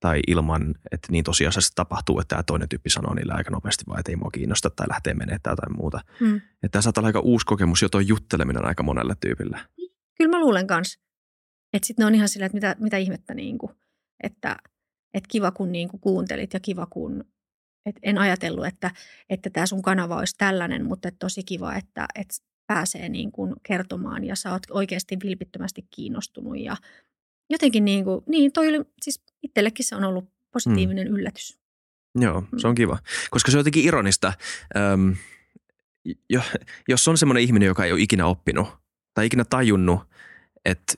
tai 0.00 0.20
ilman, 0.26 0.74
että 0.92 1.12
niin 1.12 1.24
tosiasiassa 1.24 1.74
tapahtuu, 1.74 2.20
että 2.20 2.28
tämä 2.28 2.42
toinen 2.42 2.68
tyyppi 2.68 2.90
sanoo 2.90 3.14
niille 3.14 3.32
aika 3.32 3.50
nopeasti 3.50 3.84
vaan, 3.88 4.00
että 4.00 4.12
ei 4.12 4.16
mua 4.16 4.30
kiinnosta 4.30 4.70
tai 4.70 4.88
lähtee 4.88 5.14
menemään 5.14 5.40
tai 5.42 5.52
jotain 5.52 5.76
muuta. 5.76 6.00
Mm. 6.20 6.36
Että 6.36 6.68
tämä 6.70 6.82
saattaa 6.82 7.00
olla 7.00 7.08
aika 7.08 7.20
uusi 7.20 7.46
kokemus 7.46 7.82
jo 7.82 7.88
tuo 7.88 8.00
jutteleminen 8.00 8.64
aika 8.64 8.82
monelle 8.82 9.14
tyypille. 9.20 9.60
Kyllä 10.18 10.30
mä 10.30 10.40
luulen 10.40 10.66
kanssa. 10.66 11.00
Että 11.72 11.86
sitten 11.86 12.02
ne 12.02 12.06
on 12.06 12.14
ihan 12.14 12.28
silleen, 12.28 12.46
että 12.46 12.56
mitä, 12.56 12.76
mitä 12.78 12.96
ihmettä 12.96 13.34
niin 13.34 13.58
kuin, 13.58 13.72
että, 14.22 14.56
että 15.14 15.28
kiva 15.28 15.50
kun 15.50 15.72
niin 15.72 15.88
kuin 15.88 16.00
kuuntelit 16.00 16.54
ja 16.54 16.60
kiva 16.60 16.86
kun, 16.86 17.24
että 17.86 18.00
en 18.02 18.18
ajatellut, 18.18 18.66
että, 18.66 18.90
että 19.30 19.50
tämä 19.50 19.66
sun 19.66 19.82
kanava 19.82 20.16
olisi 20.16 20.34
tällainen, 20.38 20.84
mutta 20.86 21.08
että 21.08 21.18
tosi 21.18 21.42
kiva, 21.42 21.74
että, 21.74 22.06
että 22.14 22.34
pääsee 22.66 23.08
niin 23.08 23.32
kuin 23.32 23.54
kertomaan 23.62 24.24
ja 24.24 24.36
sä 24.36 24.52
oot 24.52 24.62
oikeasti 24.70 25.16
vilpittömästi 25.24 25.86
kiinnostunut 25.90 26.58
ja 26.58 26.76
jotenkin 27.50 27.84
niin 27.84 28.04
kuin, 28.04 28.24
niin 28.26 28.52
toi 28.52 28.68
oli, 28.68 28.84
siis 29.02 29.22
itsellekin 29.42 29.86
se 29.86 29.96
on 29.96 30.04
ollut 30.04 30.24
positiivinen 30.50 31.08
mm. 31.08 31.14
yllätys. 31.14 31.58
Joo, 32.14 32.44
se 32.56 32.66
on 32.66 32.72
mm. 32.72 32.76
kiva, 32.76 32.98
koska 33.30 33.50
se 33.50 33.56
on 33.56 33.60
jotenkin 33.60 33.84
ironista, 33.84 34.32
Öm, 34.76 35.16
jo, 36.30 36.40
jos 36.88 37.08
on 37.08 37.18
semmoinen 37.18 37.42
ihminen, 37.42 37.66
joka 37.66 37.84
ei 37.84 37.92
ole 37.92 38.00
ikinä 38.00 38.26
oppinut 38.26 38.68
tai 39.14 39.26
ikinä 39.26 39.44
tajunnut, 39.44 40.00
että 40.64 40.94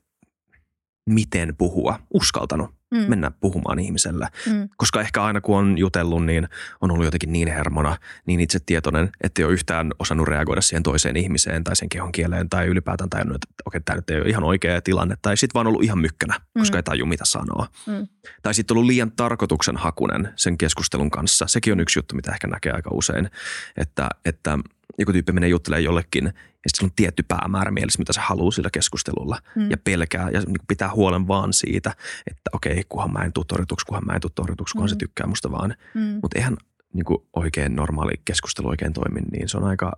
miten 1.07 1.57
puhua, 1.57 1.99
uskaltanut 2.15 2.71
mm. 2.93 3.05
mennä 3.09 3.31
puhumaan 3.31 3.79
ihmiselle. 3.79 4.29
Mm. 4.47 4.69
Koska 4.77 5.01
ehkä 5.01 5.23
aina 5.23 5.41
kun 5.41 5.59
on 5.59 5.79
jutellut, 5.79 6.27
niin 6.27 6.49
on 6.81 6.91
ollut 6.91 7.05
jotenkin 7.05 7.33
niin 7.33 7.49
hermona, 7.49 7.97
niin 8.27 8.41
itsetietoinen, 8.41 9.11
että 9.21 9.43
ei 9.43 9.45
ole 9.47 9.53
yhtään 9.53 9.93
osannut 9.99 10.29
reagoida 10.29 10.61
siihen 10.61 10.83
toiseen 10.83 11.17
ihmiseen 11.17 11.65
tai 11.65 11.77
sen 11.77 11.89
kehon 11.89 12.13
kieleen 12.13 12.49
tai 12.49 12.67
ylipäätään 12.67 13.11
tajunnut, 13.11 13.35
että 13.35 13.63
okei, 13.67 13.81
tämä 13.81 13.97
nyt 13.97 14.11
ei 14.11 14.21
ole 14.21 14.29
ihan 14.29 14.45
oikea 14.45 14.81
tilanne. 14.81 15.17
Tai 15.23 15.37
sitten 15.37 15.55
vaan 15.55 15.67
ollut 15.67 15.83
ihan 15.83 15.99
mykkänä, 15.99 16.41
koska 16.59 16.75
mm. 16.75 16.79
ei 16.79 16.83
taju 16.83 17.07
mitä 17.07 17.25
sanoo. 17.25 17.67
Mm. 17.87 18.09
Tai 18.43 18.55
sitten 18.55 18.75
ollut 18.75 18.87
liian 18.87 19.13
tarkoituksenhakunen 19.13 20.29
sen 20.37 20.59
keskustelun 20.59 21.11
kanssa. 21.11 21.47
Sekin 21.47 21.73
on 21.73 21.81
yksi 21.81 21.99
juttu, 21.99 22.15
mitä 22.15 22.33
ehkä 22.33 22.47
näkee 22.47 22.73
aika 22.73 22.91
usein, 22.93 23.31
että, 23.77 24.09
että– 24.25 24.59
joku 24.99 25.13
tyyppi 25.13 25.33
menee 25.33 25.49
juttelemaan 25.49 25.85
jollekin 25.85 26.25
ja 26.65 26.71
sitten 26.71 26.87
on 26.87 26.93
tietty 26.97 27.23
päämäärä 27.29 27.71
mielessä, 27.71 27.99
mitä 27.99 28.13
se 28.13 28.21
haluaa 28.21 28.51
sillä 28.51 28.71
keskustelulla 28.73 29.39
mm. 29.57 29.71
ja 29.71 29.77
pelkää 29.85 30.31
ja 30.31 30.41
niin 30.41 30.57
pitää 30.69 30.91
huolen 30.95 31.29
vaan 31.29 31.53
siitä, 31.53 31.91
että 32.27 32.51
okei, 32.53 32.85
kunhan 32.89 33.13
mä 33.13 33.19
en 33.19 33.33
tule 33.33 33.45
torjutuksi, 33.49 33.87
kunhan 33.87 34.07
mä 34.07 34.13
en 34.13 34.21
tule 34.21 34.33
torjutuksi, 34.35 34.73
kunhan 34.73 34.89
mm. 34.89 34.93
se 34.93 34.97
tykkää 34.97 35.27
musta 35.27 35.53
vaan. 35.53 35.75
Mm. 35.95 36.19
Mutta 36.23 36.39
eihän 36.39 36.57
niin 36.93 37.05
kuin 37.05 37.19
oikein 37.33 37.77
normaali 37.77 38.13
keskustelu 38.25 38.69
oikein 38.69 38.93
toimi, 38.93 39.21
niin 39.21 39.49
se 39.49 39.57
on 39.57 39.65
aika 39.65 39.93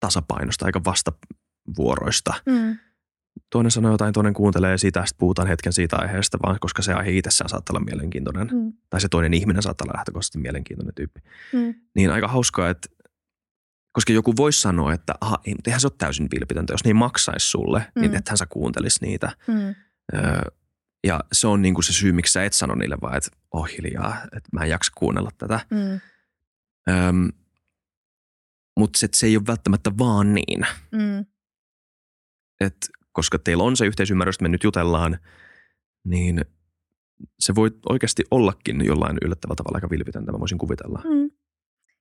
tasapainosta, 0.00 0.66
aika 0.66 0.80
vastavuoroista. 0.84 2.34
Mm. 2.46 2.78
Toinen 3.50 3.70
sanoo 3.70 3.92
jotain, 3.92 4.12
toinen 4.12 4.34
kuuntelee 4.34 4.78
sitä, 4.78 5.06
sitten 5.06 5.18
puhutaan 5.18 5.48
hetken 5.48 5.72
siitä 5.72 5.96
aiheesta, 5.96 6.38
vaan 6.42 6.56
koska 6.60 6.82
se 6.82 6.92
aihe 6.92 7.10
itsessään 7.10 7.48
saattaa 7.48 7.76
olla 7.76 7.84
mielenkiintoinen. 7.84 8.48
Mm. 8.52 8.72
Tai 8.90 9.00
se 9.00 9.08
toinen 9.08 9.34
ihminen 9.34 9.62
saattaa 9.62 9.84
olla 9.84 9.96
lähtökohtaisesti 9.96 10.38
mielenkiintoinen 10.38 10.94
tyyppi. 10.94 11.20
Mm. 11.52 11.74
Niin 11.94 12.10
aika 12.10 12.28
hauskaa, 12.28 12.70
että 12.70 12.88
koska 13.96 14.12
joku 14.12 14.36
voisi 14.36 14.60
sanoa, 14.60 14.92
että 14.92 15.14
aha, 15.20 15.38
ei, 15.44 15.54
mutta 15.54 15.70
eihän 15.70 15.80
se 15.80 15.86
ole 15.86 15.94
täysin 15.98 16.28
vilpitöntä, 16.34 16.72
jos 16.72 16.84
ne 16.84 16.88
ei 16.88 16.94
maksaisi 16.94 17.46
sulle, 17.46 17.78
niin 17.78 17.90
mm. 17.94 18.00
niin 18.00 18.14
ethän 18.14 18.36
sä 18.36 18.46
kuuntelisi 18.46 19.04
niitä. 19.04 19.36
Mm. 19.46 19.74
Öö, 20.14 20.40
ja 21.06 21.20
se 21.32 21.46
on 21.46 21.62
niinku 21.62 21.82
se 21.82 21.92
syy, 21.92 22.12
miksi 22.12 22.32
sä 22.32 22.44
et 22.44 22.52
sano 22.52 22.74
niille 22.74 22.96
vaan, 23.02 23.16
että 23.16 23.30
oh 23.52 23.68
hiljaa, 23.78 24.22
että 24.24 24.48
mä 24.52 24.60
en 24.60 24.70
jaksa 24.70 24.92
kuunnella 24.94 25.30
tätä. 25.38 25.60
Mm. 25.70 26.00
Öö, 26.88 27.12
mutta 28.78 28.98
se, 28.98 29.08
se 29.12 29.26
ei 29.26 29.36
ole 29.36 29.46
välttämättä 29.46 29.90
vaan 29.98 30.34
niin. 30.34 30.66
Mm. 30.92 31.26
Et, 32.60 32.76
koska 33.12 33.38
teillä 33.38 33.64
on 33.64 33.76
se 33.76 33.86
yhteisymmärrys, 33.86 34.36
että 34.36 34.42
me 34.42 34.48
nyt 34.48 34.64
jutellaan, 34.64 35.18
niin 36.04 36.44
se 37.38 37.54
voi 37.54 37.70
oikeasti 37.88 38.24
ollakin 38.30 38.84
jollain 38.84 39.18
yllättävällä 39.24 39.56
tavalla 39.56 39.76
aika 39.76 39.90
vilpitöntä, 39.90 40.32
mä 40.32 40.40
voisin 40.40 40.58
kuvitella. 40.58 41.02
Mm. 41.04 41.30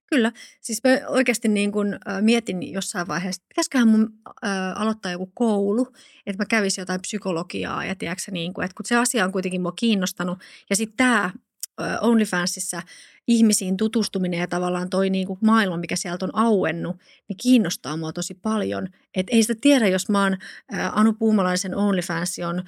Kyllä. 0.07 0.31
Siis 0.61 0.81
mä 0.83 1.07
oikeasti 1.07 1.47
niin 1.47 1.71
kun, 1.71 1.93
äh, 1.93 2.21
mietin 2.21 2.73
jossain 2.73 3.07
vaiheessa, 3.07 3.39
että 3.39 3.49
pitäisiköhän 3.49 3.87
mun 3.87 4.13
äh, 4.27 4.81
aloittaa 4.81 5.11
joku 5.11 5.31
koulu, 5.33 5.87
että 6.25 6.43
mä 6.43 6.45
kävisin 6.45 6.81
jotain 6.81 7.01
psykologiaa 7.01 7.85
ja 7.85 7.95
tiedätkö, 7.95 8.31
niin 8.31 8.53
kun, 8.53 8.63
että 8.63 8.75
kun 8.75 8.85
se 8.85 8.95
asia 8.95 9.25
on 9.25 9.31
kuitenkin 9.31 9.61
mua 9.61 9.73
kiinnostanut. 9.75 10.39
Ja 10.69 10.75
sitten 10.75 10.97
tämä 10.97 11.23
äh, 11.23 11.97
OnlyFansissa 12.01 12.81
ihmisiin 13.27 13.77
tutustuminen 13.77 14.39
ja 14.39 14.47
tavallaan 14.47 14.89
toi 14.89 15.09
niin 15.09 15.27
maailma, 15.41 15.77
mikä 15.77 15.95
sieltä 15.95 16.25
on 16.25 16.35
auennut, 16.35 16.95
niin 17.27 17.37
kiinnostaa 17.37 17.97
mua 17.97 18.13
tosi 18.13 18.33
paljon. 18.33 18.87
Et 19.15 19.27
ei 19.29 19.43
sitä 19.43 19.55
tiedä, 19.61 19.87
jos 19.87 20.09
mä 20.09 20.23
oon 20.23 20.37
äh, 20.73 20.97
Anu 20.97 21.13
Puumalaisen 21.13 21.75
OnlyFans 21.75 22.39
on 22.39 22.59
äh, 22.59 22.65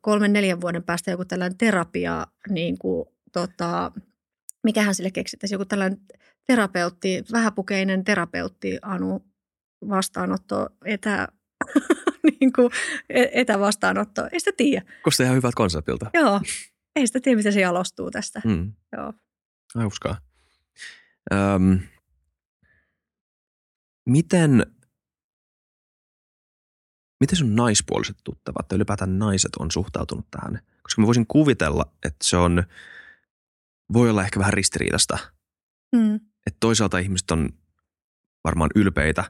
kolmen 0.00 0.32
neljän 0.32 0.60
vuoden 0.60 0.82
päästä 0.82 1.10
joku 1.10 1.24
tällainen 1.24 1.58
terapia, 1.58 2.26
niin 2.48 2.78
kuin, 2.78 3.08
tota, 3.32 3.92
mikähän 4.64 4.94
sille 4.94 5.10
keksittäisi, 5.10 5.54
joku 5.54 5.64
tällainen 5.64 6.00
terapeutti, 6.48 7.24
vähäpukeinen 7.32 8.04
terapeutti 8.04 8.78
Anu 8.82 9.24
vastaanotto, 9.88 10.68
etä, 10.84 11.28
niin 12.40 12.52
kuin, 12.52 12.70
e-, 13.08 13.30
etävastaanotto. 13.32 14.28
Ei 14.32 14.40
sitä 14.40 14.52
tiedä. 14.56 14.92
Koska 15.02 15.24
ihan 15.24 15.36
hyvät 15.36 15.54
konseptilta. 15.54 16.10
Joo. 16.14 16.40
Ei 16.96 17.06
sitä 17.06 17.20
tiedä, 17.20 17.36
miten 17.36 17.52
se 17.52 17.60
jalostuu 17.60 18.10
tästä. 18.10 18.40
Mm. 18.44 18.72
Joo. 18.96 19.12
Hauskaa. 19.74 20.16
Öm, 21.32 21.78
miten, 24.06 24.66
miten 27.20 27.36
sun 27.36 27.56
naispuoliset 27.56 28.16
tuttavat 28.24 28.68
tai 28.68 28.76
ylipäätään 28.76 29.18
naiset 29.18 29.56
on 29.56 29.70
suhtautunut 29.70 30.26
tähän? 30.30 30.60
Koska 30.82 31.02
mä 31.02 31.06
voisin 31.06 31.26
kuvitella, 31.26 31.92
että 32.02 32.24
se 32.24 32.36
on, 32.36 32.62
voi 33.92 34.10
olla 34.10 34.24
ehkä 34.24 34.40
vähän 34.40 34.52
ristiriidasta. 34.52 35.18
Mm. 35.96 36.20
Että 36.48 36.56
toisaalta 36.60 36.98
ihmiset 36.98 37.30
on 37.30 37.48
varmaan 38.44 38.70
ylpeitä 38.74 39.24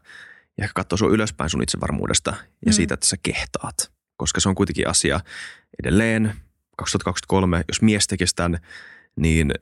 ja 0.59 0.65
ehkä 0.65 0.73
katsoo 0.75 0.97
sun 0.97 1.13
ylöspäin 1.13 1.51
sun 1.51 1.63
itsevarmuudesta 1.63 2.31
ja 2.31 2.47
Mm. 2.67 2.73
siitä, 2.73 2.95
että 2.95 3.07
sä 3.07 3.17
kehtaat. 3.23 3.93
Koska 4.17 4.41
se 4.41 4.49
on 4.49 4.55
kuitenkin 4.55 4.89
asia 4.89 5.21
edelleen 5.83 6.33
2023, 6.77 7.65
jos 7.69 7.83
mies 7.83 8.07
tekisi 8.07 8.35
tämän, 8.35 8.59
niin 9.17 9.53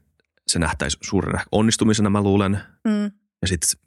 se 0.46 0.58
nähtäisi 0.58 0.98
suurena 1.00 1.44
onnistumisena, 1.52 2.10
mä 2.10 2.22
luulen. 2.22 2.60
Mm. 2.84 3.04
Ja 3.42 3.48
sitten 3.48 3.80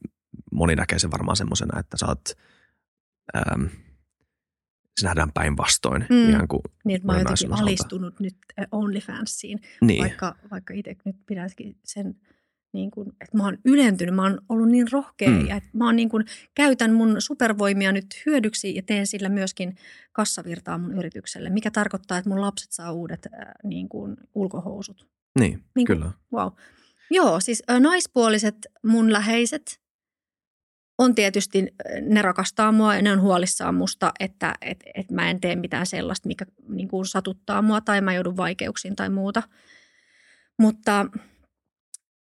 moni 0.52 0.76
näkee 0.76 1.00
sen 1.00 1.12
varmaan 1.12 1.38
semmoisena, 1.38 1.80
että 1.80 1.98
sä 1.98 2.06
oot, 2.08 2.30
ähm, 3.38 3.66
se 5.00 5.06
nähdään 5.08 5.32
päinvastoin. 5.34 6.06
Mm. 6.10 6.30
Ihan 6.30 6.48
kuin, 6.48 6.62
Niin, 6.86 6.96
että 6.96 7.06
mä 7.06 7.12
oon 7.12 7.22
jotenkin 7.22 7.48
osalta. 7.48 7.64
alistunut 7.64 8.20
nyt 8.20 8.38
äh, 8.60 8.66
OnlyFansiin, 8.72 9.60
niin, 9.82 10.02
vaikka, 10.04 10.36
vaikka 10.52 10.74
itse 10.74 10.96
nyt 11.06 11.16
pidänkin 11.26 11.78
sen, 11.84 12.16
niin 12.74 12.92
kuin, 12.92 13.10
että 13.10 13.38
mä 13.38 13.44
oon 13.44 13.58
ylentynyt, 13.66 14.16
mä 14.16 14.24
oon 14.24 14.42
ollut 14.50 14.70
niin 14.70 14.92
rohkea 14.92 15.30
Mm. 15.30 15.48
ja 15.48 15.56
että 15.56 15.70
mä 15.74 15.86
oon 15.86 15.96
niin 15.96 16.10
kuin, 16.10 16.26
käytän 16.56 16.94
mun 16.94 17.16
supervoimia 17.20 17.92
nyt 17.92 18.06
hyödyksi 18.26 18.76
ja 18.76 18.82
teen 18.86 19.08
sillä 19.08 19.30
myöskin 19.30 19.76
kassavirtaa 20.12 20.78
mun 20.78 20.98
yritykselle, 20.98 21.50
mikä 21.50 21.72
tarkoittaa, 21.72 22.18
että 22.18 22.30
mun 22.30 22.42
lapset 22.42 22.72
saa 22.72 22.92
uudet 22.92 23.26
äh, 23.34 23.40
niin 23.64 23.90
kuin, 23.90 24.18
ulkohousut. 24.36 25.08
niin, 25.40 25.52
Niin 25.52 25.64
kuin- 25.76 25.86
kyllä. 25.86 26.12
Wow. 26.34 26.48
Joo, 27.12 27.40
siis 27.40 27.64
ö, 27.72 27.80
naispuoliset 27.80 28.56
mun 28.86 29.14
läheiset 29.14 29.80
on 30.98 31.16
tietysti, 31.16 31.60
ö, 31.86 32.02
ne 32.02 32.22
rakastaa 32.22 32.72
mua 32.72 32.96
ja 32.96 33.02
ne 33.02 33.12
on 33.12 33.22
huolissaan 33.22 33.76
musta, 33.76 34.12
että 34.20 34.56
et, 34.62 34.84
et 34.96 35.12
mä 35.12 35.30
en 35.30 35.42
tee 35.42 35.56
mitään 35.56 35.86
sellaista, 35.86 36.28
mikä 36.28 36.46
niin 36.70 36.88
kuin 36.88 37.06
satuttaa 37.06 37.62
mua 37.62 37.82
tai 37.82 38.02
mä 38.02 38.14
joudun 38.14 38.38
vaikeuksiin 38.38 38.96
tai 38.96 39.10
muuta. 39.10 39.44
Mutta 40.60 41.06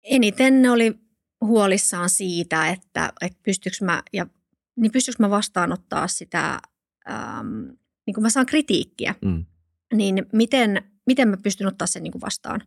eniten 0.04 0.62
ne 0.62 0.70
oli 0.70 0.94
huolissaan 1.40 2.10
siitä, 2.10 2.68
että, 2.68 3.12
että 3.20 3.38
pystyykö 3.42 3.76
mä, 3.84 4.02
ja, 4.12 4.26
niin 4.76 4.92
pystyykö 4.92 5.16
mä 5.22 5.30
vastaanottaa 5.30 6.08
sitä, 6.08 6.60
äm, 7.10 7.76
niin 8.06 8.14
kuin 8.14 8.22
mä 8.22 8.30
saan 8.30 8.46
kritiikkiä 8.46 9.14
Mm. 9.24 9.44
niin 9.94 10.26
miten, 10.32 10.82
miten 11.06 11.28
mä 11.28 11.36
pystyn 11.36 11.66
ottaa 11.66 11.86
sen 11.86 12.02
niin 12.02 12.12
kuin 12.12 12.22
vastaan. 12.22 12.62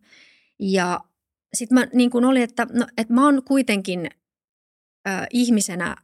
Ja 0.59 0.99
sitten 1.53 1.75
mä 1.79 1.87
niin 1.93 2.09
kuin 2.09 2.25
oli, 2.25 2.41
että, 2.41 2.67
no, 2.73 2.87
että 2.97 3.13
mä 3.13 3.25
oon 3.25 3.43
kuitenkin 3.43 4.09
ö, 5.07 5.11
ihmisenä 5.31 5.95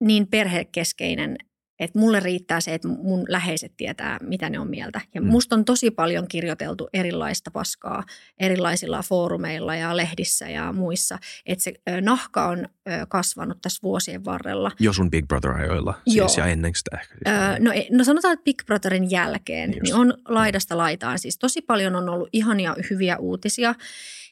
niin 0.00 0.26
perhekeskeinen, 0.26 1.36
että 1.78 1.98
mulle 1.98 2.20
riittää 2.20 2.60
se, 2.60 2.74
että 2.74 2.88
mun 2.88 3.24
läheiset 3.28 3.72
tietää, 3.76 4.18
mitä 4.22 4.50
ne 4.50 4.58
on 4.58 4.70
mieltä. 4.70 5.00
Ja 5.14 5.20
Mm. 5.20 5.26
musta 5.26 5.56
on 5.56 5.64
tosi 5.64 5.90
paljon 5.90 6.28
kirjoiteltu 6.28 6.88
erilaista 6.92 7.50
paskaa 7.50 8.02
erilaisilla 8.40 9.02
foorumeilla 9.02 9.74
ja 9.76 9.96
lehdissä 9.96 10.48
ja 10.48 10.72
muissa. 10.72 11.18
Että 11.46 11.64
se 11.64 11.74
nahka 12.00 12.48
on 12.48 12.68
kasvanut 13.08 13.58
tässä 13.62 13.80
vuosien 13.82 14.24
varrella. 14.24 14.70
Jo 14.80 14.92
sun 14.92 15.10
Big 15.10 15.26
Brother-ajoilla 15.26 15.94
Joo. 16.06 16.28
siis 16.28 16.38
ja 16.38 16.46
ennen 16.46 16.72
sitä 16.74 16.98
ehkä. 17.00 17.14
Öö, 17.28 17.58
no, 17.58 17.72
ei- 17.72 17.88
no 17.90 18.04
sanotaan, 18.04 18.32
että 18.34 18.44
Big 18.44 18.62
Brotherin 18.66 19.10
jälkeen 19.10 19.70
Just. 19.70 19.82
niin 19.82 19.94
on 19.94 20.14
laidasta 20.28 20.76
laitaan. 20.76 21.18
Siis 21.18 21.38
tosi 21.38 21.62
paljon 21.62 21.96
on 21.96 22.08
ollut 22.08 22.28
ihania 22.32 22.76
hyviä 22.90 23.16
uutisia, 23.16 23.74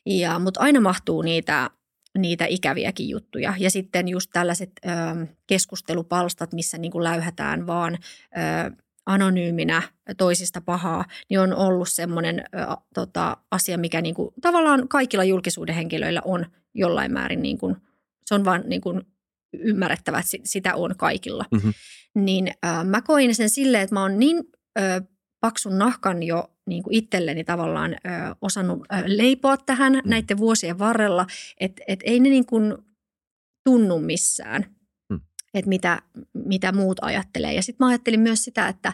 ja, 0.07 0.39
mutta 0.39 0.61
aina 0.61 0.81
mahtuu 0.81 1.23
niitä, 1.23 1.71
niitä 2.19 2.45
ikäviäkin 2.49 3.09
juttuja. 3.09 3.55
Ja 3.59 3.71
sitten 3.71 4.09
just 4.09 4.31
tällaiset 4.33 4.71
ö, 4.87 4.91
keskustelupalstat, 5.47 6.53
missä 6.53 6.79
niin 6.79 6.93
kuin 6.93 7.05
läyhätään 7.05 7.67
vaan 7.67 7.95
ö, 7.95 8.77
anonyyminä 9.07 9.83
toisista 10.17 10.61
pahaa, 10.61 11.05
niin 11.31 11.41
on 11.41 11.55
ollut 11.55 11.89
semmoinen 11.89 12.39
ö, 12.41 12.77
tota, 12.95 13.37
asia, 13.51 13.79
mikä 13.79 14.01
niin 14.01 14.15
kuin, 14.15 14.35
tavallaan 14.41 14.89
kaikilla 14.89 15.25
julkisuuden 15.25 15.75
henkilöillä 15.75 16.23
on 16.25 16.47
jollain 16.75 17.13
määrin, 17.13 17.43
niin 17.43 17.59
kuin, 17.59 17.77
se 18.27 18.35
on 18.35 18.45
vaan 18.45 18.63
niin 18.67 18.81
kuin 18.81 19.01
ymmärrettävä, 19.53 20.19
että 20.19 20.31
si- 20.31 20.41
sitä 20.45 20.75
on 20.75 20.95
kaikilla 20.97 21.45
Mhm. 21.53 21.69
niin 22.15 22.51
äh, 22.67 22.85
mä 22.85 23.03
koin 23.03 23.35
sen 23.35 23.51
silleen, 23.51 23.83
että 23.83 23.95
mä 23.95 24.03
oon 24.03 24.19
niin 24.19 24.37
äh, 24.81 25.03
paksun 25.41 25.79
nahkan 25.79 26.23
jo 26.23 26.52
niin 26.69 26.83
kuin 26.83 26.95
itselleni 26.95 27.45
tavallaan 27.45 27.97
äh, 28.07 28.35
osannut 28.41 28.87
äh, 28.93 29.03
leipoa 29.07 29.57
tähän 29.57 29.93
mm. 29.93 30.01
näiden 30.05 30.39
vuosien 30.39 30.79
varrella, 30.79 31.27
että 31.61 31.83
et 31.89 32.01
ei 32.05 32.21
ne 32.21 32.29
niin 32.29 32.47
kuin 32.47 32.75
tunnu 33.65 33.99
missään, 33.99 34.67
Mm. 35.11 35.21
että 35.55 35.69
mitä, 35.69 36.03
mitä 36.35 36.73
muut 36.73 36.99
ajattelee. 37.03 37.55
Ja 37.55 37.63
sitten 37.63 37.87
mä 37.87 37.89
ajattelin 37.89 38.21
myös 38.21 38.45
sitä, 38.45 38.69
että 38.69 38.93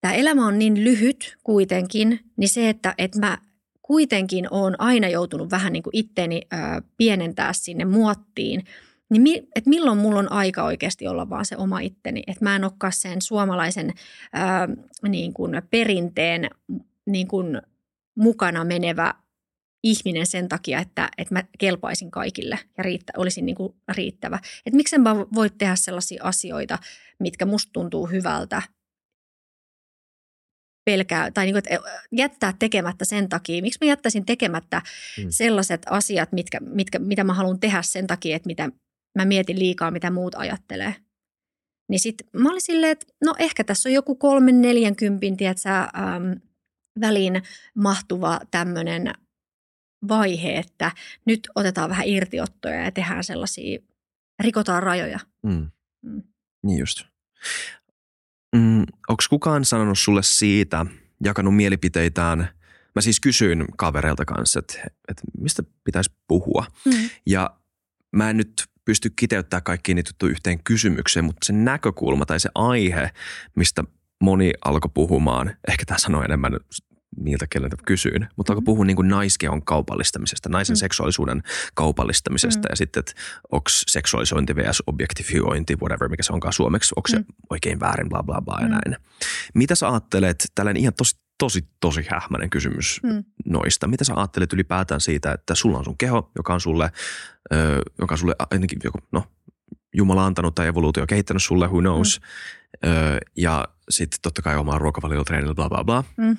tämä 0.00 0.14
elämä 0.14 0.46
on 0.46 0.58
niin 0.58 0.84
lyhyt 0.84 1.36
kuitenkin, 1.44 2.20
niin 2.36 2.48
se, 2.48 2.68
että, 2.68 2.94
että 2.98 3.18
mä 3.18 3.38
kuitenkin 3.82 4.46
oon 4.50 4.74
aina 4.78 5.08
joutunut 5.08 5.50
vähän 5.50 5.72
niin 5.72 5.82
kuin 5.82 5.96
itteeni 5.96 6.40
ö, 6.52 6.56
pienentää 6.96 7.52
sinne 7.52 7.84
muottiin, 7.84 8.64
niin 9.10 9.22
mi, 9.22 9.48
että 9.56 9.70
milloin 9.70 9.98
mulla 9.98 10.18
on 10.18 10.32
aika 10.32 10.64
oikeasti 10.64 11.08
olla 11.08 11.30
vaan 11.30 11.44
se 11.44 11.56
oma 11.56 11.80
itteni, 11.80 12.22
että 12.26 12.44
mä 12.44 12.56
en 12.56 12.64
olekaan 12.64 12.92
sen 12.92 13.22
suomalaisen 13.22 13.88
ö, 13.90 14.76
niin 15.08 15.34
kuin 15.34 15.62
perinteen 15.70 16.50
niin 17.06 17.28
kuin 17.28 17.62
mukana 18.18 18.64
menevä 18.64 19.14
ihminen 19.82 20.26
sen 20.26 20.48
takia, 20.48 20.78
että, 20.78 21.08
että 21.18 21.34
mä 21.34 21.44
kelpaisin 21.58 22.10
kaikille 22.10 22.58
ja 22.78 22.84
riittä, 22.84 23.12
olisin 23.16 23.46
niin 23.46 23.56
kuin 23.56 23.74
riittävä. 23.88 24.38
Että 24.66 24.76
miksen 24.76 25.00
mä 25.00 25.16
voi 25.16 25.50
tehdä 25.50 25.76
sellaisia 25.76 26.24
asioita, 26.24 26.78
mitkä 27.20 27.46
musta 27.46 27.72
tuntuu 27.72 28.06
hyvältä 28.06 28.62
pelkää, 30.84 31.30
tai 31.30 31.44
niin 31.44 31.54
kuin, 31.54 31.62
että 31.66 31.90
jättää 32.12 32.54
tekemättä 32.58 33.04
sen 33.04 33.28
takia. 33.28 33.62
Miksi 33.62 33.78
mä 33.82 33.88
jättäisin 33.88 34.26
tekemättä 34.26 34.82
Mm. 35.18 35.26
sellaiset 35.30 35.82
asiat, 35.90 36.32
mitkä, 36.32 36.60
mitkä, 36.60 36.98
mitä 36.98 37.24
mä 37.24 37.34
haluan 37.34 37.60
tehdä 37.60 37.82
sen 37.82 38.06
takia, 38.06 38.36
että 38.36 38.46
mitä 38.46 38.70
mä 39.18 39.24
mietin 39.24 39.58
liikaa, 39.58 39.90
mitä 39.90 40.10
muut 40.10 40.34
ajattelee. 40.34 40.94
Niin 41.90 42.00
sit 42.00 42.14
mä 42.32 42.50
olin 42.50 42.60
silleen, 42.60 42.92
että 42.92 43.06
no 43.24 43.34
ehkä 43.38 43.64
tässä 43.64 43.88
on 43.88 43.92
joku 43.92 44.14
kolmen 44.14 44.62
neljänkympin, 44.62 45.36
tiedätkö, 45.36 45.68
äm, 45.70 46.40
väliin 47.00 47.42
mahtuva 47.74 48.40
tämmöinen 48.50 49.12
vaihe, 50.08 50.58
että 50.58 50.92
nyt 51.24 51.48
otetaan 51.54 51.90
vähän 51.90 52.06
irtiottoja 52.06 52.82
ja 52.84 52.90
tehdään 52.90 53.24
sellaisia, 53.24 53.78
rikotaan 54.40 54.82
rajoja. 54.82 55.18
Mm. 55.42 55.70
Mm. 56.02 56.22
Niin 56.62 56.78
just. 56.78 57.04
Mm, 58.56 58.80
Onko 58.80 59.22
kukaan 59.30 59.64
sanonut 59.64 59.98
sulle 59.98 60.22
siitä, 60.22 60.86
jakanut 61.24 61.56
mielipiteitään? 61.56 62.38
Mä 62.94 63.00
siis 63.00 63.20
kysyin 63.20 63.64
kavereilta 63.76 64.24
kanssa, 64.24 64.58
että, 64.58 64.74
että 65.08 65.22
mistä 65.38 65.62
pitäisi 65.84 66.10
puhua. 66.28 66.66
Mm. 66.84 67.10
Ja 67.26 67.56
mä 68.12 68.30
en 68.30 68.36
nyt 68.36 68.64
pysty 68.84 69.10
kiteyttämään 69.10 69.62
kaikkiin 69.62 69.96
niitä 69.96 70.10
yhteen 70.22 70.64
kysymykseen, 70.64 71.24
mutta 71.24 71.46
se 71.46 71.52
näkökulma 71.52 72.26
tai 72.26 72.40
se 72.40 72.50
aihe, 72.54 73.10
mistä 73.54 73.84
moni 74.22 74.52
alkoi 74.64 74.90
puhumaan, 74.94 75.56
ehkä 75.68 75.84
tämä 75.86 75.98
sanoi 75.98 76.24
enemmän 76.24 76.56
niiltä, 77.20 77.46
keneltä 77.50 77.76
kysyin, 77.86 78.28
mutta 78.36 78.52
alkoi 78.52 78.62
puhua 78.64 78.84
niin 78.84 78.96
kuin 78.96 79.08
naiskehon 79.08 79.64
kaupallistamisesta, 79.64 80.48
naisen 80.48 80.74
Mm. 80.74 80.78
seksuaalisuuden 80.78 81.42
kaupallistamisesta 81.74 82.68
Mm. 82.68 82.72
ja 82.72 82.76
sitten, 82.76 83.00
että 83.00 83.12
onko 83.52 83.64
seksuaalisointi 83.68 84.56
vs. 84.56 84.82
objektifiointi, 84.86 85.76
whatever, 85.76 86.08
mikä 86.08 86.22
se 86.22 86.32
onkaan 86.32 86.52
suomeksi, 86.52 86.92
onko 86.96 87.08
se 87.08 87.18
Mm. 87.18 87.24
oikein 87.50 87.80
väärin, 87.80 88.08
bla 88.08 88.22
bla 88.22 88.40
bla 88.42 88.58
ja 88.60 88.66
Mm. 88.66 88.70
näin. 88.72 88.96
Mitä 89.54 89.74
sä 89.74 89.88
ajattelet, 89.88 90.44
tällainen 90.54 90.80
ihan 90.80 90.94
tosi 90.94 91.22
tosi, 91.38 91.68
tosi 91.80 92.04
hähmäinen 92.10 92.50
kysymys 92.50 93.00
Mm. 93.02 93.24
noista. 93.44 93.86
Mitä 93.86 94.04
sä 94.04 94.14
ajattelet 94.16 94.52
ylipäätään 94.52 95.00
siitä, 95.00 95.32
että 95.32 95.54
sulla 95.54 95.78
on 95.78 95.84
sun 95.84 95.98
keho, 95.98 96.30
joka 96.36 96.54
on 96.54 96.60
sulle, 96.60 96.92
ö, 97.52 97.80
joka 97.98 98.14
on 98.14 98.18
sulle 98.18 98.34
ainakin 98.50 98.78
joku, 98.84 98.98
no, 99.12 99.24
Jumala 99.94 100.26
antanut 100.26 100.54
tai 100.54 100.66
evoluutio 100.66 101.06
kehittänyt 101.06 101.42
sulle, 101.42 101.66
who 101.66 101.80
knows. 101.80 102.20
Mm. 102.20 102.26
Ö, 102.84 102.88
ja 103.36 103.68
sitten 103.90 104.18
totta 104.22 104.42
kai 104.42 104.56
omaa 104.56 104.78
ruokavaliotreenillä, 104.78 105.54
bla 105.54 105.68
bla 105.68 105.84
bla. 105.84 106.04
Mm. 106.16 106.36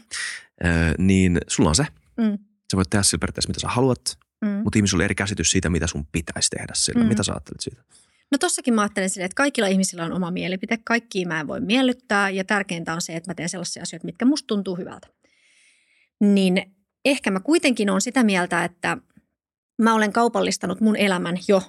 Ö, 0.66 0.68
niin 0.98 1.38
sulla 1.48 1.70
on 1.70 1.76
se. 1.76 1.86
Mm. 2.18 2.38
Sä 2.72 2.78
voit 2.78 2.90
tehdä 2.90 3.04
sillä 3.04 3.20
periaatteessa 3.20 3.50
mitä 3.50 3.60
sä 3.60 3.68
haluat, 3.68 4.18
Mm. 4.46 4.50
mutta 4.50 4.80
ihmisillä 4.80 5.02
on 5.02 5.06
eri 5.06 5.16
käsitys 5.16 5.52
siitä, 5.52 5.70
mitä 5.70 5.88
sun 5.88 6.06
pitäisi 6.12 6.50
tehdä 6.50 6.74
sillä. 6.76 7.04
Mm. 7.04 7.08
Mitä 7.08 7.24
sä 7.24 7.32
ajattelet 7.32 7.62
siitä? 7.62 7.84
No 8.32 8.38
tossakin 8.38 8.74
mä 8.74 8.82
ajattelen 8.82 9.10
silleen, 9.10 9.26
että 9.26 9.36
kaikilla 9.36 9.68
ihmisillä 9.68 10.06
on 10.06 10.14
oma 10.14 10.32
mielipite, 10.32 10.78
kaikki 10.84 11.26
mä 11.26 11.40
en 11.40 11.48
voi 11.48 11.62
miellyttää 11.62 12.30
ja 12.30 12.44
tärkeintä 12.44 12.94
on 12.94 13.02
se, 13.02 13.16
että 13.16 13.30
mä 13.30 13.36
teen 13.36 13.50
sellaisia 13.50 13.84
asioita, 13.84 14.06
mitkä 14.06 14.26
musta 14.26 14.48
tuntuu 14.48 14.76
hyvältä. 14.76 15.08
Niin 16.20 16.76
ehkä 17.06 17.32
mä 17.32 17.40
kuitenkin 17.40 17.90
on 17.90 18.02
sitä 18.02 18.24
mieltä, 18.24 18.64
että 18.64 18.98
mä 19.82 19.94
olen 19.94 20.14
kaupallistanut 20.14 20.82
mun 20.82 20.96
elämän 20.96 21.38
jo 21.48 21.62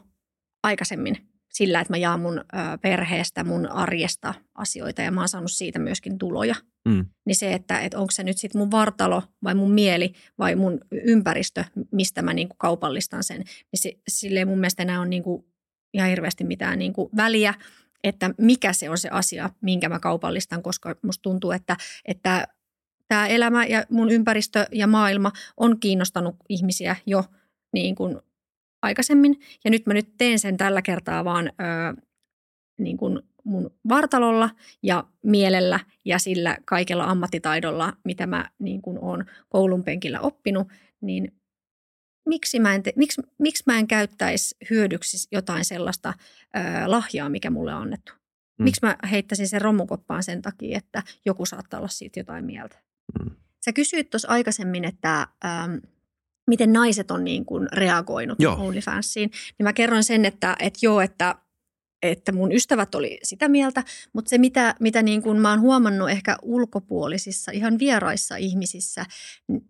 aikaisemmin 0.62 1.28
sillä, 1.54 1.80
että 1.80 1.92
mä 1.92 1.96
jaan 1.96 2.20
mun 2.20 2.44
perheestä, 2.82 3.44
mun 3.44 3.66
arjesta 3.66 4.34
asioita 4.54 5.02
ja 5.02 5.10
mä 5.10 5.20
oon 5.20 5.28
saanut 5.28 5.52
siitä 5.52 5.78
myöskin 5.78 6.18
tuloja. 6.18 6.54
Mm. 6.88 7.06
Niin 7.26 7.36
se, 7.36 7.52
että, 7.52 7.80
että 7.80 7.98
onko 7.98 8.10
se 8.10 8.24
nyt 8.24 8.38
sitten 8.38 8.60
mun 8.60 8.70
vartalo 8.70 9.22
vai 9.44 9.54
mun 9.54 9.72
mieli 9.72 10.12
vai 10.38 10.54
mun 10.54 10.80
ympäristö, 10.92 11.64
mistä 11.92 12.22
mä 12.22 12.34
niinku 12.34 12.56
kaupallistan 12.58 13.24
sen, 13.24 13.38
niin 13.38 13.80
se, 13.80 13.92
silleen 14.08 14.48
mun 14.48 14.58
mielestä 14.58 14.84
nämä 14.84 15.00
on 15.00 15.10
niinku 15.10 15.48
ihan 15.94 16.08
hirveästi 16.08 16.44
mitään 16.44 16.78
niinku 16.78 17.10
väliä, 17.16 17.54
että 18.04 18.30
mikä 18.38 18.72
se 18.72 18.90
on 18.90 18.98
se 18.98 19.08
asia, 19.08 19.50
minkä 19.60 19.88
mä 19.88 19.98
kaupallistan, 19.98 20.62
koska 20.62 20.96
musta 21.02 21.22
tuntuu, 21.22 21.50
että, 21.50 21.76
että 22.04 22.48
tämä 23.08 23.26
elämä 23.26 23.64
ja 23.64 23.84
mun 23.90 24.10
ympäristö 24.10 24.66
ja 24.72 24.86
maailma 24.86 25.32
on 25.56 25.80
kiinnostanut 25.80 26.36
ihmisiä 26.48 26.96
jo 27.06 27.24
niin 27.72 27.94
kuin 27.94 28.20
aikaisemmin. 28.84 29.40
Ja 29.64 29.70
nyt 29.70 29.86
mä 29.86 29.94
nyt 29.94 30.08
teen 30.18 30.38
sen 30.38 30.56
tällä 30.56 30.82
kertaa 30.82 31.24
vaan 31.24 31.46
ö, 31.46 32.02
niin 32.78 32.96
kuin 32.96 33.20
mun 33.44 33.70
vartalolla 33.88 34.50
ja 34.82 35.04
mielellä 35.22 35.80
ja 36.04 36.18
sillä 36.18 36.58
kaikella 36.64 37.04
ammattitaidolla, 37.04 37.92
mitä 38.04 38.26
mä 38.26 38.50
niin 38.58 38.82
kuin 38.82 38.98
oon 39.00 39.24
koulun 39.48 39.84
penkillä 39.84 40.20
oppinut, 40.20 40.68
niin 41.00 41.32
miksi 42.28 42.60
mä 42.60 42.74
en, 42.74 42.82
te, 42.82 42.92
miksi, 42.96 43.22
miksi 43.38 43.62
mä 43.66 43.78
en 43.78 43.86
käyttäisi 43.86 44.56
hyödyksi 44.70 45.28
jotain 45.32 45.64
sellaista 45.64 46.14
ö, 46.56 46.60
lahjaa, 46.86 47.28
mikä 47.28 47.50
mulle 47.50 47.74
on 47.74 47.82
annettu? 47.82 48.12
Mm. 48.58 48.64
Miksi 48.64 48.80
mä 48.82 48.96
heittäisin 49.10 49.48
sen 49.48 49.62
romukoppaan 49.62 50.22
sen 50.22 50.42
takia, 50.42 50.78
että 50.78 51.02
joku 51.24 51.46
saattaa 51.46 51.80
olla 51.80 51.88
siitä 51.88 52.20
jotain 52.20 52.44
mieltä? 52.44 52.76
Mm. 53.20 53.30
Sä 53.64 53.72
kysyit 53.72 54.10
tuossa 54.10 54.28
aikaisemmin, 54.28 54.84
että 54.84 55.28
ähm, 55.44 55.74
miten 56.46 56.72
naiset 56.72 57.10
on 57.10 57.24
niin 57.24 57.44
kuin 57.44 57.68
reagoinut 57.72 58.40
Joo. 58.40 58.56
OnlyFansiin. 58.66 59.30
Niin 59.58 59.64
mä 59.64 59.72
kerroin 59.72 60.04
sen, 60.04 60.24
että, 60.24 60.56
että 60.58 60.78
joo, 60.82 61.00
että, 61.00 61.34
että 62.02 62.32
mun 62.32 62.52
ystävät 62.52 62.94
oli 62.94 63.18
sitä 63.22 63.48
mieltä, 63.48 63.84
mutta 64.12 64.28
se 64.28 64.38
mitä, 64.38 64.74
mitä 64.80 65.02
niin 65.02 65.22
kuin 65.22 65.40
mä 65.40 65.50
oon 65.50 65.60
huomannut 65.60 66.10
ehkä 66.10 66.36
ulkopuolisissa, 66.42 67.52
ihan 67.52 67.78
vieraissa 67.78 68.36
ihmisissä, 68.36 69.06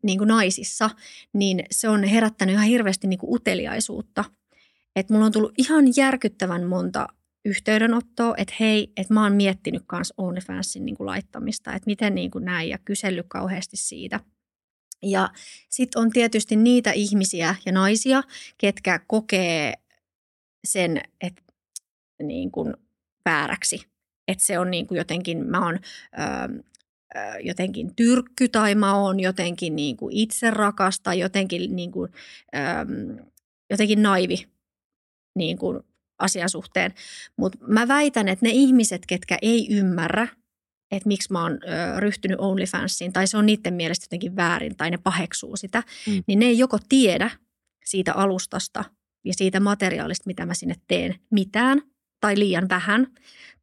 niin 0.03 0.19
kuin 0.19 0.29
naisissa, 0.29 0.91
niin 1.33 1.65
se 1.71 1.89
on 1.89 2.05
herättänyt 2.05 2.53
ihan 2.53 2.67
hirveästi 2.67 3.07
niin 3.07 3.19
kuin 3.19 3.35
uteliaisuutta. 3.35 4.25
Että 4.97 5.13
mulla 5.13 5.27
on 5.27 5.33
tullut 5.33 5.55
ihan 5.59 5.85
järkyttävän 5.97 6.65
monta 6.65 7.09
yhteydenottoa, 7.45 8.35
että 8.37 8.55
hei, 8.61 8.93
että 8.97 9.15
mä 9.15 9.23
oon 9.23 9.33
miettinyt 9.33 9.83
kans 9.87 10.13
OnlyFansin 10.17 10.85
niin 10.85 10.97
kuin 10.97 11.07
laittamista, 11.07 11.73
että 11.73 11.87
miten 11.87 12.15
niin 12.15 12.31
kuin 12.31 12.45
näin 12.45 12.69
ja 12.69 12.79
kysellyt 12.79 13.27
kauheasti 13.29 13.77
siitä. 13.77 14.21
Ja 15.05 15.29
sitten 15.69 16.03
on 16.03 16.11
tietysti 16.11 16.57
niitä 16.57 16.93
ihmisiä 16.93 17.55
ja 17.67 17.73
naisia, 17.73 18.23
ketkä 18.59 19.01
kokee 19.07 19.75
sen, 20.67 21.01
että 21.21 21.43
niin 22.23 22.51
kuin 22.51 22.75
vääräksi. 23.25 23.87
Että 24.29 24.47
se 24.47 24.59
on 24.59 24.71
niin 24.71 24.87
kuin 24.87 24.99
jotenkin, 24.99 25.47
mä 25.47 25.65
oon 25.65 25.75
ö, 25.75 26.63
ö, 27.17 27.41
jotenkin 27.41 27.95
tyrkky 27.95 28.49
tai 28.49 28.75
mä 28.75 28.97
oon 28.97 29.21
jotenkin 29.21 29.77
niin 29.77 29.97
kuin 29.97 30.17
itse 30.17 30.51
rakas 30.51 31.01
tai 31.01 31.19
jotenkin, 31.19 31.77
niin 31.77 31.93
kuin, 31.93 32.13
ö, 32.55 32.59
jotenkin 33.71 34.03
naivi 34.03 34.49
niin 35.35 35.59
kuin 35.59 35.81
asian 36.19 36.49
suhteen. 36.49 36.95
Mutta 37.37 37.59
mä 37.67 37.89
väitän, 37.89 38.29
että 38.29 38.47
ne 38.47 38.51
ihmiset, 38.53 39.03
ketkä 39.07 39.39
ei 39.43 39.67
ymmärrä, 39.71 40.29
että 40.97 41.09
miksi 41.09 41.33
mä 41.33 41.43
oon 41.43 41.53
ö, 41.53 42.01
ryhtynyt 42.01 42.41
OnlyFansiin, 42.41 43.13
tai 43.13 43.27
se 43.27 43.37
on 43.37 43.47
niiden 43.47 43.75
mielestä 43.75 44.05
jotenkin 44.05 44.37
väärin, 44.37 44.77
tai 44.77 44.91
ne 44.91 44.99
paheksuu 44.99 45.57
sitä, 45.57 45.83
Mm. 46.07 46.23
niin 46.27 46.39
ne 46.39 46.47
ei 46.47 46.59
joko 46.59 46.79
tiedä 46.89 47.31
siitä 47.85 48.13
alustasta 48.15 48.85
ja 49.25 49.35
siitä 49.35 49.61
materiaalista, 49.61 50.25
mitä 50.27 50.47
mä 50.47 50.55
sinne 50.55 50.75
teen, 50.89 51.15
mitään 51.31 51.83
tai 52.21 52.39
liian 52.39 52.69
vähän. 52.69 53.07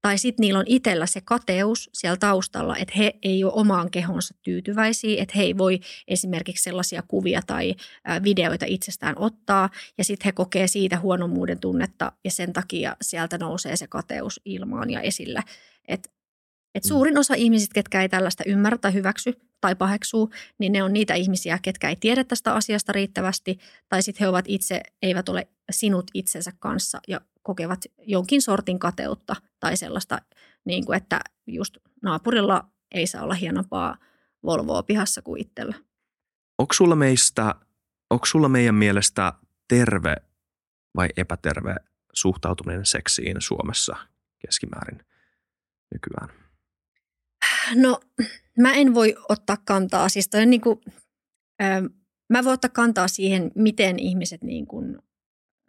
Tai 0.01 0.17
sitten 0.17 0.43
niillä 0.43 0.59
on 0.59 0.65
itsellä 0.67 1.05
se 1.05 1.21
kateus 1.21 1.89
siellä 1.93 2.17
taustalla, 2.17 2.77
että 2.77 2.93
he 2.97 3.13
ei 3.21 3.43
ole 3.43 3.53
omaan 3.55 3.91
kehonsa 3.91 4.36
tyytyväisiä, 4.41 5.23
että 5.23 5.34
he 5.38 5.43
ei 5.43 5.57
voi 5.57 5.79
esimerkiksi 6.07 6.63
sellaisia 6.63 7.03
kuvia 7.07 7.41
tai 7.47 7.75
videoita 8.23 8.65
itsestään 8.67 9.17
ottaa. 9.17 9.69
Ja 9.97 10.03
sitten 10.03 10.25
he 10.25 10.32
kokee 10.32 10.67
siitä 10.67 10.99
huonommuuden 10.99 11.59
tunnetta 11.59 12.11
ja 12.23 12.32
sen 12.32 12.53
takia 12.53 12.95
sieltä 13.01 13.38
nousee 13.38 13.75
se 13.75 13.88
kateus 13.88 14.41
ilmaan 14.45 14.89
ja 14.89 15.01
esille. 15.01 15.41
Että 15.88 16.09
et 16.76 16.84
Mm. 16.84 16.88
suurin 16.88 17.17
osa 17.17 17.34
ihmisistä, 17.34 17.74
ketkä 17.74 18.01
ei 18.01 18.09
tällaista 18.09 18.43
ymmärrä 18.47 18.78
tai 18.78 18.93
hyväksy 18.93 19.34
tai 19.61 19.76
paheksuu, 19.76 20.32
niin 20.57 20.72
ne 20.72 20.84
on 20.84 20.93
niitä 20.93 21.13
ihmisiä, 21.13 21.59
ketkä 21.61 21.89
ei 21.89 21.95
tiedä 21.95 22.24
tästä 22.24 22.53
asiasta 22.53 22.91
riittävästi. 22.91 23.59
Tai 23.89 24.03
sitten 24.03 24.19
he 24.19 24.28
ovat 24.28 24.45
itse, 24.47 24.82
eivät 25.01 25.30
ole 25.30 25.47
sinut 25.72 26.11
itsensä 26.13 26.51
kanssa 26.59 26.99
ja 27.07 27.22
kokevat 27.43 27.80
jonkin 27.97 28.41
sortin 28.41 28.80
kateutta 28.80 29.36
tai 29.59 29.78
sellaista, 29.78 30.22
niin 30.65 30.86
kuin 30.86 30.97
että 30.97 31.19
just 31.47 31.78
naapurilla 32.01 32.67
ei 32.91 33.07
saa 33.07 33.24
olla 33.24 33.34
hienompaa 33.34 33.97
Volvoa 34.45 34.84
pihassa 34.84 35.22
kuin 35.22 35.41
itsellä. 35.41 35.76
Onko 36.57 36.74
sulla 36.74 36.95
meistä, 36.95 37.55
onko 38.09 38.26
sulla 38.26 38.49
meidän 38.49 38.76
mielestä 38.76 39.34
terve 39.67 40.15
vai 40.95 41.09
epäterve 41.17 41.76
suhtautuminen 42.13 42.86
seksiin 42.86 43.41
Suomessa 43.41 43.95
keskimäärin 44.39 45.05
nykyään? 45.93 46.41
No, 47.76 47.99
mä 48.57 48.74
en 48.74 48.93
voi 48.93 49.15
ottaa 49.30 49.57
kantaa. 49.65 50.09
Siis 50.09 50.28
toi 50.28 50.45
niin 50.45 50.61
kuin, 50.61 50.80
ö, 51.61 51.89
mä 52.30 52.43
voin 52.43 52.53
ottaa 52.53 52.69
kantaa 52.69 53.07
siihen, 53.07 53.51
miten 53.55 53.99
ihmiset 53.99 54.43
niin 54.43 54.67
kuin, 54.67 54.99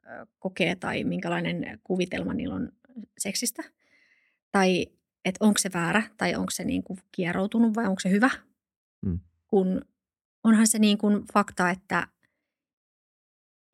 ö, 0.06 0.26
kokee 0.38 0.76
tai 0.76 1.04
minkälainen 1.04 1.80
kuvitelma 1.84 2.34
niillä 2.34 2.54
on 2.54 2.72
seksistä. 3.18 3.62
Tai 4.52 4.86
että 5.24 5.44
onko 5.44 5.58
se 5.58 5.70
väärä 5.74 6.02
tai 6.16 6.34
onko 6.34 6.50
se 6.50 6.64
niin 6.64 6.82
kuin 6.82 6.98
kieroutunut 7.12 7.74
vai 7.74 7.86
onko 7.86 8.00
se 8.00 8.10
hyvä. 8.10 8.30
Mm. 9.06 9.20
Kun 9.46 9.84
onhan 10.44 10.66
se 10.66 10.78
niin 10.78 10.98
kuin 10.98 11.24
fakta, 11.32 11.70
että 11.70 12.06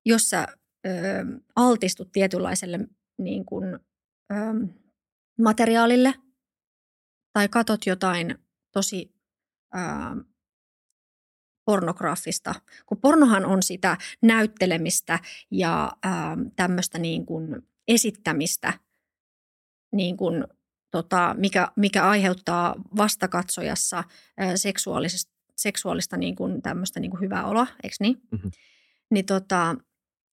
jos 0.07 0.31
sä 0.31 0.47
ö, 0.87 0.91
altistut 1.57 2.13
tietynlaiselle 2.13 2.79
niin 3.19 3.45
kuin, 3.45 3.65
ö, 4.33 4.35
materiaalille– 5.39 6.15
tai 7.39 7.49
katot 7.49 7.87
jotain 7.87 8.39
tosi 8.73 9.15
ää, 9.73 10.17
pornograafista, 11.65 12.55
kun 12.87 12.99
pornohan 13.01 13.47
on 13.47 13.63
sitä 13.63 13.97
näyttelemistä 14.23 15.19
ja 15.51 15.93
ää, 16.03 16.37
tämmöistä 16.57 16.99
niin 16.99 17.27
kuin 17.27 17.63
esittämistä, 17.89 18.73
niin 19.93 20.17
kuin, 20.17 20.45
tota, 20.91 21.35
mikä, 21.39 21.69
mikä 21.77 22.09
aiheuttaa 22.09 22.75
vastakatsojassa 22.97 24.05
ää, 24.37 24.57
seksuaalista, 24.57 25.33
seksuaalista 25.57 26.17
niin 26.17 26.37
kuin 26.37 26.63
tämmöistä 26.63 27.01
niin 27.01 27.11
kuin 27.11 27.21
hyvää 27.21 27.47
oloa, 27.47 27.67
eikö 27.83 27.97
niin? 28.01 28.21
Mhm. 28.31 28.49
Niin 29.11 29.27
tota, 29.27 29.77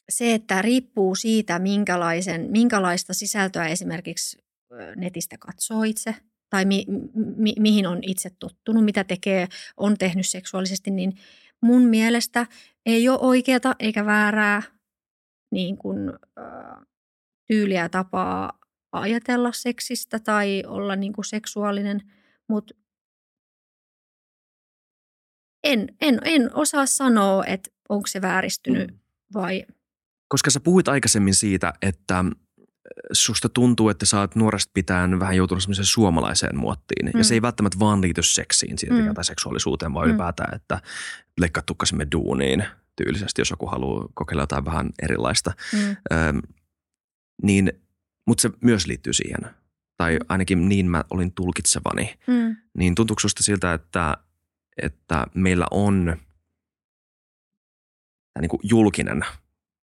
se, 0.10 0.34
että 0.34 0.62
riippuu 0.62 1.16
siitä, 1.16 1.60
minkälaisen, 1.60 2.52
minkälaista 2.52 3.14
sisältöä 3.14 3.68
esimerkiksi 3.68 4.38
netistä 4.96 5.38
katsoo 5.40 5.84
itse 5.84 6.16
tai 6.50 6.66
mi, 6.66 6.86
mi, 7.38 7.54
mihin 7.60 7.88
on 7.88 8.00
itse 8.02 8.30
tottunut, 8.40 8.86
mitä 8.86 9.04
tekee, 9.04 9.48
on 9.78 9.98
tehnyt 9.98 10.28
seksuaalisesti, 10.28 10.92
niin 10.92 11.14
mun 11.62 11.82
mielestä 11.82 12.46
ei 12.86 13.10
ole 13.10 13.20
oikeata 13.22 13.76
eikä 13.80 14.06
väärää 14.06 14.62
niin 15.52 15.78
kuin, 15.78 16.10
ö, 16.10 16.42
tyyliä 17.48 17.90
tapaa 17.90 18.60
ajatella 18.92 19.52
seksistä 19.52 20.20
tai 20.20 20.64
olla 20.68 20.96
niin 20.96 21.14
kuin 21.14 21.26
seksuaalinen, 21.26 22.02
mutta 22.50 22.74
en, 25.64 25.88
en, 26.02 26.20
en 26.24 26.56
osaa 26.56 26.86
sanoa, 26.86 27.46
että 27.46 27.70
onko 27.90 28.08
se 28.08 28.22
vääristynyt 28.22 28.92
Mm. 28.92 29.00
vai 29.34 29.66
Koska 30.28 30.50
sä 30.50 30.60
puhuit 30.60 30.88
aikaisemmin 30.88 31.36
siitä, 31.36 31.74
että 31.82 32.26
susta 33.12 33.50
tuntuu, 33.50 33.90
että 33.90 34.06
sä 34.06 34.20
oot 34.20 34.36
nuoresta 34.36 34.72
pitäen 34.74 35.20
vähän 35.20 35.36
joutunut 35.36 35.64
semmoiseen 35.64 35.86
suomalaiseen 35.86 36.58
muottiin. 36.58 37.06
Mm. 37.06 37.18
Ja 37.18 37.24
se 37.24 37.34
ei 37.34 37.42
välttämättä 37.42 37.80
vaan 37.80 38.02
liity 38.02 38.24
seksiin 38.24 38.78
siitä, 38.78 38.96
mm. 38.96 39.14
tai 39.14 39.26
seksuaalisuuteen, 39.26 39.94
vaan 39.94 40.08
mm. 40.08 40.10
ylipäätään, 40.10 40.56
että 40.56 40.82
leikkaa 41.40 41.64
tukkasimme 41.66 42.08
duuniin 42.12 42.66
tyylisesti, 42.96 43.42
jos 43.42 43.50
joku 43.50 43.66
haluaa 43.66 44.08
kokeilla 44.14 44.44
jotain 44.44 44.66
vähän 44.66 44.90
erilaista. 45.02 45.52
Mm. 45.74 45.96
Öm, 46.14 46.42
niin, 47.44 47.72
mutta 48.28 48.42
se 48.42 48.50
myös 48.62 48.88
liittyy 48.88 49.14
siihen. 49.14 49.56
Tai 49.98 50.20
ainakin 50.30 50.70
niin 50.70 50.90
mä 50.90 51.04
olin 51.10 51.32
tulkitsevani. 51.32 52.16
Mm. 52.28 52.56
Niin 52.78 52.96
tuntuuko 52.96 53.20
susta 53.20 53.44
siltä, 53.44 53.74
että, 53.74 54.18
että 54.82 55.28
meillä 55.34 55.68
on 55.72 56.18
niin 58.42 58.50
kuin 58.50 58.60
julkinen– 58.64 59.26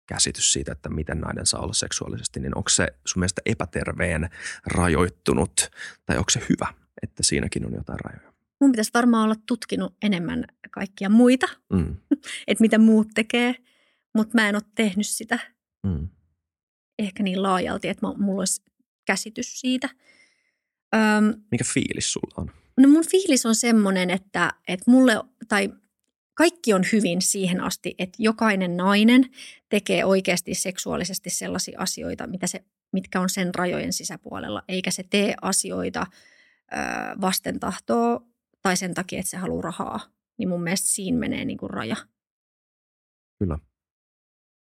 käsitys 0.06 0.52
siitä, 0.52 0.72
että 0.72 0.88
miten 0.88 1.20
nainen 1.20 1.46
saa 1.46 1.60
olla 1.60 1.72
seksuaalisesti, 1.72 2.40
niin 2.40 2.56
onko 2.56 2.68
se 2.68 2.88
sun 3.06 3.20
mielestä 3.20 3.42
epäterveen 3.46 4.30
rajoittunut 4.66 5.70
tai 6.06 6.16
onko 6.18 6.30
se 6.30 6.40
hyvä, 6.48 6.74
että 7.02 7.22
siinäkin 7.22 7.66
on 7.66 7.72
jotain 7.72 8.00
rajoja? 8.00 8.32
Mun 8.60 8.72
pitäisi 8.72 8.90
varmaan 8.94 9.24
olla 9.24 9.36
tutkinut 9.46 9.96
enemmän 10.02 10.44
kaikkia 10.70 11.08
muita, 11.08 11.46
mm. 11.72 11.96
että 12.48 12.62
mitä 12.62 12.78
muut 12.78 13.08
tekee, 13.14 13.54
mutta 14.14 14.34
mä 14.34 14.48
en 14.48 14.54
ole 14.54 14.62
tehnyt 14.74 15.06
sitä 15.06 15.38
mm. 15.86 16.08
ehkä 16.98 17.22
niin 17.22 17.42
laajalti, 17.42 17.88
että 17.88 18.06
mulla 18.18 18.40
olisi 18.40 18.62
käsitys 19.06 19.60
siitä. 19.60 19.88
Öm, 20.94 21.42
Mikä 21.50 21.64
fiilis 21.64 22.12
sulla 22.12 22.34
on? 22.36 22.50
No 22.76 22.88
mun 22.88 23.04
fiilis 23.10 23.46
on 23.46 23.54
semmoinen, 23.54 24.10
että, 24.10 24.52
että 24.68 24.90
mulle, 24.90 25.14
tai 25.48 25.72
kaikki 26.34 26.72
on 26.72 26.82
hyvin 26.92 27.22
siihen 27.22 27.60
asti, 27.60 27.94
että 27.98 28.16
jokainen 28.18 28.76
nainen 28.76 29.24
tekee 29.68 30.04
oikeasti 30.04 30.54
seksuaalisesti 30.54 31.30
sellaisia 31.30 31.80
asioita, 31.80 32.26
mitä 32.26 32.46
se, 32.46 32.64
mitkä 32.92 33.20
on 33.20 33.30
sen 33.30 33.54
rajojen 33.54 33.92
sisäpuolella, 33.92 34.62
eikä 34.68 34.90
se 34.90 35.04
tee 35.10 35.34
asioita 35.42 36.06
ö, 36.72 36.76
vasten 37.20 37.60
tahtoa 37.60 38.20
tai 38.62 38.76
sen 38.76 38.94
takia, 38.94 39.18
että 39.18 39.30
se 39.30 39.36
haluaa 39.36 39.62
rahaa. 39.62 40.00
Niin 40.38 40.48
mun 40.48 40.62
mielestä 40.62 40.88
siinä 40.88 41.18
menee 41.18 41.44
niin 41.44 41.58
kuin 41.58 41.70
raja. 41.70 41.96
Kyllä. 43.38 43.58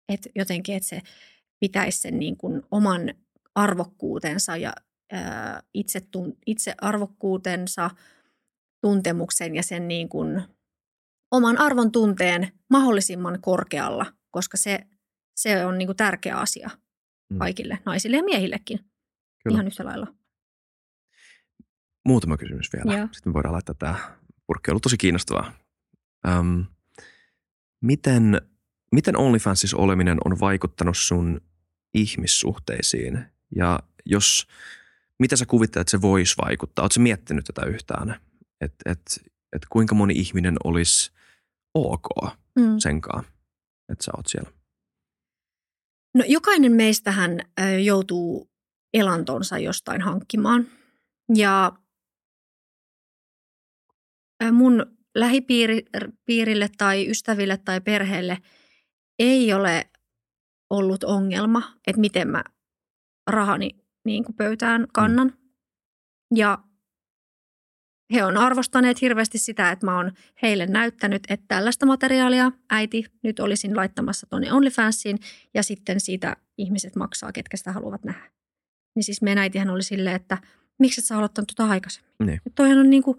Et 0.09 0.27
jotenkin, 0.35 0.75
että 0.75 0.89
se 0.89 1.01
pitäisi 1.59 2.01
sen 2.01 2.19
niin 2.19 2.37
kuin 2.37 2.61
oman 2.71 3.13
arvokkuutensa 3.55 4.57
ja 4.57 4.73
ö, 5.13 5.17
itse, 5.73 6.01
itse 6.45 6.75
arvokkuutensa, 6.81 7.89
tuntemuksen 8.81 9.55
ja 9.55 9.63
sen 9.63 9.87
niin 9.87 10.09
kuin– 10.09 10.41
oman 11.31 11.57
arvon 11.57 11.91
tunteen 11.91 12.51
mahdollisimman 12.69 13.41
korkealla, 13.41 14.05
koska 14.31 14.57
se, 14.57 14.87
se 15.35 15.65
on 15.65 15.77
niin 15.77 15.87
kuin 15.87 15.97
tärkeä 15.97 16.37
asia 16.37 16.69
mm. 17.29 17.37
kaikille, 17.37 17.79
naisille 17.85 18.17
ja 18.17 18.23
miehillekin 18.23 18.79
Kyllä. 19.43 19.55
ihan 19.55 19.67
yhtä 19.67 19.85
lailla. 19.85 20.07
Muutama 22.05 22.37
kysymys 22.37 22.69
vielä. 22.73 22.97
Joo. 22.97 23.07
Sitten 23.11 23.29
me 23.29 23.33
voidaan 23.33 23.53
laittaa 23.53 23.75
tämä 23.75 23.95
purkki. 24.47 24.71
On 24.71 24.73
ollut 24.73 24.83
tosi 24.83 24.97
kiinnostavaa. 24.97 25.53
Öm, 26.27 26.65
miten, 27.81 28.41
miten 28.91 29.17
OnlyFansissa 29.17 29.77
oleminen 29.77 30.17
on 30.25 30.39
vaikuttanut 30.39 30.97
sun 30.97 31.41
ihmissuhteisiin? 31.93 33.25
Ja 33.55 33.79
jos, 34.05 34.47
mitä 35.19 35.35
sä 35.35 35.45
kuvittelet, 35.45 35.83
että 35.83 35.91
se 35.91 36.01
voisi 36.01 36.35
vaikuttaa? 36.41 36.83
Oletko 36.83 36.99
miettinyt 36.99 37.45
tätä 37.45 37.65
yhtään? 37.65 38.21
Että 38.61 38.91
et, 38.91 39.31
et 39.53 39.65
kuinka 39.69 39.95
moni 39.95 40.13
ihminen 40.13 40.55
olisi 40.63 41.11
ok 41.73 42.07
mm. 42.55 42.75
senkaan, 42.79 43.23
että 43.91 44.03
sä 44.03 44.11
oot 44.17 44.27
siellä? 44.27 44.51
No 46.15 46.23
jokainen 46.27 46.71
meistähän 46.71 47.39
joutuu 47.83 48.51
elantonsa 48.93 49.57
jostain 49.57 50.01
hankkimaan. 50.01 50.67
Ja 51.35 51.71
mun 54.51 54.85
lähipiirille 55.15 56.69
tai 56.77 57.09
ystäville 57.09 57.57
tai 57.57 57.81
perheelle 57.81 58.37
ei 59.19 59.53
ole 59.53 59.89
ollut 60.69 61.03
ongelma, 61.03 61.61
että 61.87 62.01
miten 62.01 62.27
mä 62.27 62.43
rahani 63.29 63.69
niin 64.05 64.23
kuin 64.23 64.35
pöytään 64.35 64.87
kannan. 64.93 65.27
Mm. 65.27 66.37
Ja 66.37 66.57
he 68.13 68.23
on 68.23 68.37
arvostaneet 68.37 69.01
hirveästi 69.01 69.37
sitä, 69.37 69.71
että 69.71 69.85
mä 69.85 69.97
oon 69.97 70.11
heille 70.41 70.65
näyttänyt, 70.65 71.23
että 71.29 71.45
tällaista 71.47 71.85
materiaalia 71.85 72.51
äiti 72.69 73.05
nyt 73.23 73.39
olisin 73.39 73.75
laittamassa 73.75 74.27
tuonne 74.29 74.53
OnlyFansiin 74.53 75.19
ja 75.53 75.63
sitten 75.63 75.99
siitä 75.99 76.35
ihmiset 76.57 76.95
maksaa, 76.95 77.31
ketkä 77.31 77.57
sitä 77.57 77.71
haluavat 77.71 78.03
nähdä. 78.03 78.31
Niin 78.95 79.03
siis 79.03 79.21
meidän 79.21 79.41
äitihän 79.41 79.69
oli 79.69 79.83
silleen, 79.83 80.15
että 80.15 80.37
miksi 80.79 81.01
et 81.01 81.05
sä 81.05 81.17
aloittanut 81.17 81.51
tuota 81.55 81.71
aikaisemmin? 81.71 82.11
Niin. 82.25 82.41
Toihan 82.55 82.77
on 82.77 82.89
niin 82.89 83.03
kuin 83.03 83.17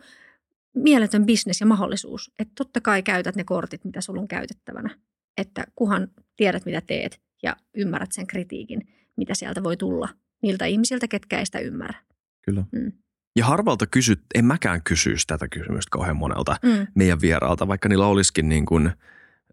mieletön 0.75 1.27
bisnes 1.27 1.61
ja 1.61 1.67
mahdollisuus. 1.67 2.33
Että 2.39 2.53
totta 2.57 2.81
kai 2.81 3.03
käytät 3.03 3.37
ne 3.37 3.45
kortit, 3.45 3.85
mitä 3.85 4.01
sulla 4.01 4.21
on 4.21 4.29
käytettävänä. 4.29 4.99
Että 5.37 5.65
kuhan 5.77 6.09
tiedät, 6.37 6.65
mitä 6.67 6.81
teet 6.81 7.21
ja 7.43 7.57
ymmärrät 7.77 8.13
sen 8.13 8.27
kritiikin, 8.27 8.89
mitä 9.17 9.35
sieltä 9.35 9.63
voi 9.63 9.77
tulla 9.77 10.09
niiltä 10.43 10.67
ihmisiltä, 10.67 11.09
ketkä 11.09 11.39
ei 11.39 11.47
sitä 11.47 11.59
ymmärrä. 11.59 11.99
Kyllä. 12.43 12.65
Mm. 12.73 12.93
Ja 13.37 13.45
harvalta 13.45 13.87
kysyt, 13.87 14.21
en 14.35 14.45
mäkään 14.45 14.83
kysyisi 14.83 15.27
tätä 15.27 15.49
kysymystä 15.49 15.89
kauhean 15.91 16.17
monelta 16.17 16.57
mm. 16.63 16.87
meidän 16.95 17.21
vieraalta, 17.21 17.69
vaikka 17.69 17.89
niillä 17.89 18.07
olisikin 18.07 18.49
niin 18.49 18.67
kuin, 18.67 18.93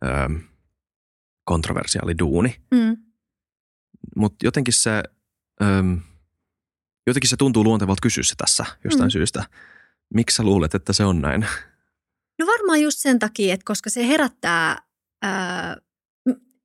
ö, 0.03 0.07
kontroversiaali 1.43 2.17
duuni. 2.19 2.55
Mm. 2.71 2.97
Mutta 4.15 4.45
jotenkin 4.45 4.73
se, 4.73 5.03
ö, 5.61 5.65
jotenkin 7.07 7.29
se 7.29 7.37
tuntuu 7.37 7.63
luontevalta 7.63 8.01
kysyä 8.01 8.23
se 8.23 8.35
tässä 8.35 8.65
jostain 8.83 9.07
mm. 9.07 9.11
syystä. 9.11 9.43
Miksi 10.13 10.35
sä 10.35 10.43
luulet, 10.43 10.75
että 10.75 10.93
se 10.93 11.05
on 11.05 11.21
näin? 11.21 11.45
No 12.39 12.45
varmaan 12.45 12.81
just 12.81 12.99
sen 12.99 13.19
takia, 13.19 13.53
että 13.53 13.65
koska 13.65 13.89
se 13.89 14.07
herättää 14.07 14.81
ö, 15.25 15.29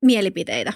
mielipiteitä. 0.02 0.72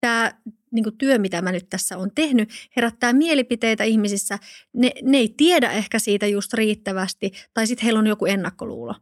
Tämä 0.00 0.32
niin 0.72 0.98
työ, 0.98 1.18
mitä 1.18 1.42
mä 1.42 1.52
nyt 1.52 1.68
tässä 1.70 1.98
on 1.98 2.10
tehnyt, 2.14 2.50
herättää 2.76 3.12
mielipiteitä 3.12 3.84
ihmisissä. 3.84 4.38
Ne, 4.72 4.90
ne 5.02 5.18
ei 5.18 5.34
tiedä 5.36 5.70
ehkä 5.70 5.98
siitä 5.98 6.26
just 6.26 6.54
riittävästi 6.54 7.32
tai 7.54 7.66
sitten 7.66 7.84
heillä 7.84 7.98
on 7.98 8.06
joku 8.06 8.26
ennakkoluulo. 8.26 8.94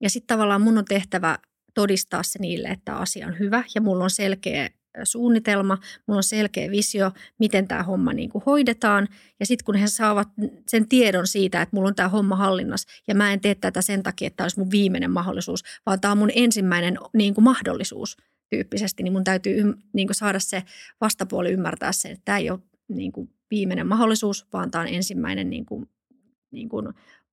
Ja 0.00 0.10
sitten 0.10 0.36
tavallaan 0.36 0.62
mun 0.62 0.78
on 0.78 0.84
tehtävä 0.84 1.38
todistaa 1.74 2.22
se 2.22 2.38
niille, 2.38 2.68
että 2.68 2.96
asia 2.96 3.26
on 3.26 3.38
hyvä 3.38 3.64
ja 3.74 3.80
mulla 3.80 4.04
on 4.04 4.10
selkeä 4.10 4.70
suunnitelma, 5.04 5.78
mulla 6.06 6.18
on 6.18 6.22
selkeä 6.22 6.70
visio, 6.70 7.12
miten 7.38 7.68
tämä 7.68 7.82
homma 7.82 8.12
niin 8.12 8.30
kuin 8.30 8.44
hoidetaan. 8.46 9.08
Ja 9.40 9.46
sitten 9.46 9.64
kun 9.64 9.74
he 9.74 9.86
saavat 9.86 10.28
sen 10.68 10.88
tiedon 10.88 11.26
siitä, 11.26 11.62
että 11.62 11.76
mulla 11.76 11.88
on 11.88 11.94
tämä 11.94 12.08
homma 12.08 12.36
hallinnassa 12.36 12.88
ja 13.08 13.14
mä 13.14 13.32
en 13.32 13.40
tee 13.40 13.54
tätä 13.54 13.82
sen 13.82 14.02
takia, 14.02 14.26
että 14.26 14.36
tämä 14.36 14.44
olisi 14.44 14.58
mun 14.58 14.70
viimeinen 14.70 15.10
mahdollisuus, 15.10 15.64
vaan 15.86 16.00
tämä 16.00 16.12
on 16.12 16.18
mun 16.18 16.30
ensimmäinen 16.34 16.98
niin 17.14 17.34
kuin 17.34 17.44
mahdollisuus– 17.44 18.16
tyyppisesti, 18.52 19.02
niin 19.02 19.12
mun 19.12 19.24
täytyy 19.24 19.74
niin 19.92 20.08
kuin 20.08 20.14
saada 20.14 20.40
se 20.40 20.62
vastapuoli 21.00 21.50
ymmärtää 21.50 21.92
sen, 21.92 22.12
että 22.12 22.24
tämä 22.24 22.38
ei 22.38 22.50
ole 22.50 22.58
niin 22.88 23.12
kuin 23.12 23.30
viimeinen 23.50 23.86
mahdollisuus, 23.86 24.46
vaan 24.52 24.70
tämä 24.70 24.82
on 24.82 24.88
ensimmäinen 24.88 25.50
niin 25.50 25.66
kuin, 25.66 25.90
niin 26.50 26.68
kuin 26.68 26.88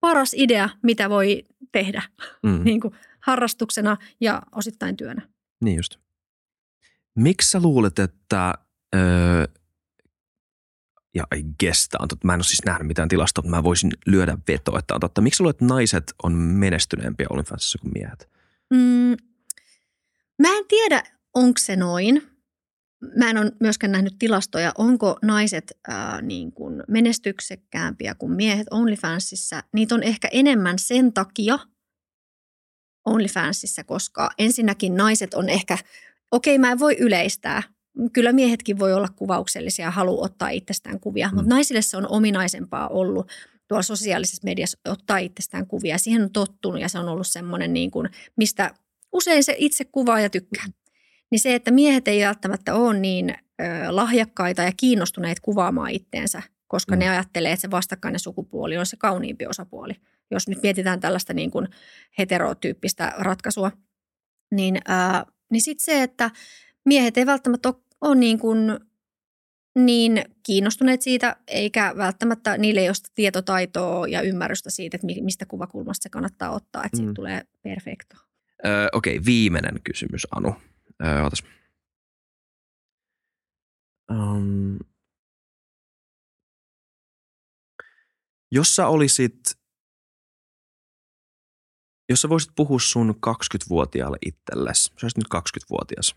paras 0.00 0.34
idea, 0.36 0.68
mitä 0.82 1.10
voi 1.10 1.44
tehdä 1.72 2.02
mm. 2.42 2.64
niin 2.64 2.80
kuin 2.80 2.94
harrastuksena 3.20 3.96
ja 4.20 4.42
osittain 4.52 4.96
työnä. 4.96 5.28
Niin 5.64 5.76
just. 5.76 5.96
Miksi 7.14 7.50
sä 7.50 7.60
luulet, 7.62 7.98
että, 7.98 8.54
öö, 8.94 9.46
ja 11.14 11.24
I 11.36 11.44
guess 11.60 11.88
on 11.98 12.08
totta, 12.08 12.26
mä 12.26 12.34
en 12.34 12.38
ole 12.38 12.44
siis 12.44 12.64
nähnyt 12.64 12.86
mitään 12.86 13.08
tilastoa, 13.08 13.42
mutta 13.42 13.56
mä 13.56 13.62
voisin 13.62 13.90
lyödä 14.06 14.38
vetoa, 14.48 14.78
että 14.78 14.94
on 14.94 15.00
totta. 15.00 15.20
Miksi 15.20 15.42
luulet, 15.42 15.54
että 15.54 15.64
naiset 15.64 16.14
on 16.22 16.32
menestyneempiä 16.32 17.26
OnlyFansissa 17.30 17.78
kuin 17.78 17.92
miehet? 17.94 18.28
Mm, 18.70 19.16
Mä 20.42 20.58
en 20.58 20.64
tiedä, 20.68 21.02
onko 21.34 21.58
se 21.58 21.76
noin. 21.76 22.22
Mä 23.16 23.30
en 23.30 23.38
ole 23.38 23.52
myöskään 23.60 23.92
nähnyt 23.92 24.14
tilastoja, 24.18 24.72
onko 24.78 25.18
naiset 25.22 25.72
ää, 25.88 26.22
niin 26.22 26.52
kuin 26.52 26.82
menestyksekkäämpiä 26.88 28.14
kuin 28.14 28.32
miehet 28.32 28.66
OnlyFansissa. 28.70 29.62
Niitä 29.72 29.94
on 29.94 30.02
ehkä 30.02 30.28
enemmän 30.32 30.78
sen 30.78 31.12
takia 31.12 31.58
OnlyFansissa, 33.04 33.84
koska 33.84 34.30
ensinnäkin 34.38 34.96
naiset 34.96 35.34
on 35.34 35.48
ehkä, 35.48 35.78
okei 36.32 36.56
okay, 36.56 36.60
mä 36.60 36.72
en 36.72 36.78
voi 36.78 36.96
yleistää, 36.98 37.62
kyllä 38.12 38.32
miehetkin 38.32 38.78
voi 38.78 38.92
olla 38.92 39.08
kuvauksellisia 39.16 39.84
ja 39.84 39.90
haluaa 39.90 40.24
ottaa 40.24 40.48
itsestään 40.48 41.00
kuvia, 41.00 41.28
mm. 41.28 41.34
mutta 41.34 41.54
naisille 41.54 41.82
se 41.82 41.96
on 41.96 42.08
ominaisempaa 42.08 42.88
ollut 42.88 43.30
tuolla 43.68 43.82
sosiaalisessa 43.82 44.44
mediassa 44.44 44.78
ottaa 44.88 45.18
itsestään 45.18 45.66
kuvia. 45.66 45.98
Siihen 45.98 46.22
on 46.22 46.30
tottunut 46.30 46.80
ja 46.80 46.88
se 46.88 46.98
on 46.98 47.08
ollut 47.08 47.26
semmoinen, 47.26 47.72
niin 47.72 47.90
kuin, 47.90 48.08
mistä 48.36 48.74
usein 49.14 49.44
se 49.44 49.54
itse 49.58 49.84
kuvaa 49.84 50.20
ja 50.20 50.30
tykkää. 50.30 50.64
Niin 51.30 51.40
se, 51.40 51.54
että 51.54 51.70
miehet 51.70 52.08
ei 52.08 52.24
välttämättä 52.24 52.74
ole 52.74 52.98
niin 52.98 53.30
ö, 53.30 53.34
lahjakkaita 53.90 54.62
ja 54.62 54.72
kiinnostuneet 54.76 55.40
kuvaamaan 55.40 55.90
itteensä, 55.90 56.42
koska 56.66 56.96
mm. 56.96 56.98
ne 56.98 57.08
ajattelee, 57.08 57.52
että 57.52 57.60
se 57.60 57.70
vastakkainen 57.70 58.20
sukupuoli 58.20 58.78
on 58.78 58.86
se 58.86 58.96
kauniimpi 58.96 59.46
osapuoli. 59.46 59.92
Jos 60.30 60.48
nyt 60.48 60.62
mietitään 60.62 61.00
tällaista 61.00 61.34
niin 61.34 61.50
kuin 61.50 61.68
heterotyyppistä 62.18 63.12
ratkaisua, 63.18 63.72
niin, 64.50 64.78
niin 65.50 65.62
sitten 65.62 65.84
se, 65.84 66.02
että 66.02 66.30
miehet 66.84 67.18
ei 67.18 67.26
välttämättä 67.26 67.68
ole, 67.68 67.76
ole 68.00 68.14
niin 68.14 68.38
kuin 68.38 68.58
niin 69.78 70.24
kiinnostuneet 70.42 71.02
siitä, 71.02 71.36
eikä 71.48 71.94
välttämättä 71.96 72.58
niille 72.58 72.80
ei 72.80 72.88
ole 72.88 72.94
tietotaitoa 73.14 74.08
ja 74.08 74.20
ymmärrystä 74.20 74.70
siitä, 74.70 74.96
että 74.96 75.06
mistä 75.06 75.46
kuvakulmasta 75.46 76.02
se 76.02 76.08
kannattaa 76.08 76.50
ottaa, 76.50 76.84
että 76.84 76.96
siitä 76.96 77.10
mm. 77.10 77.14
tulee 77.14 77.42
perfekto. 77.62 78.16
Öö, 78.66 78.88
Okei, 78.92 79.20
viimeinen 79.24 79.82
kysymys, 79.84 80.26
Anu. 80.30 80.54
Öö, 81.04 81.22
otas. 81.22 81.42
Um, 84.10 84.78
jos 88.52 88.76
sä 88.76 88.86
olisit, 88.86 89.58
jos 92.08 92.20
sä 92.20 92.28
voisit 92.28 92.50
puhua 92.56 92.78
sun 92.78 93.10
20-vuotiaalle 93.26 94.18
itsellesi, 94.26 94.82
sä 94.84 95.06
olisit 95.06 95.18
nyt 95.18 95.28
20-vuotias. 95.34 96.16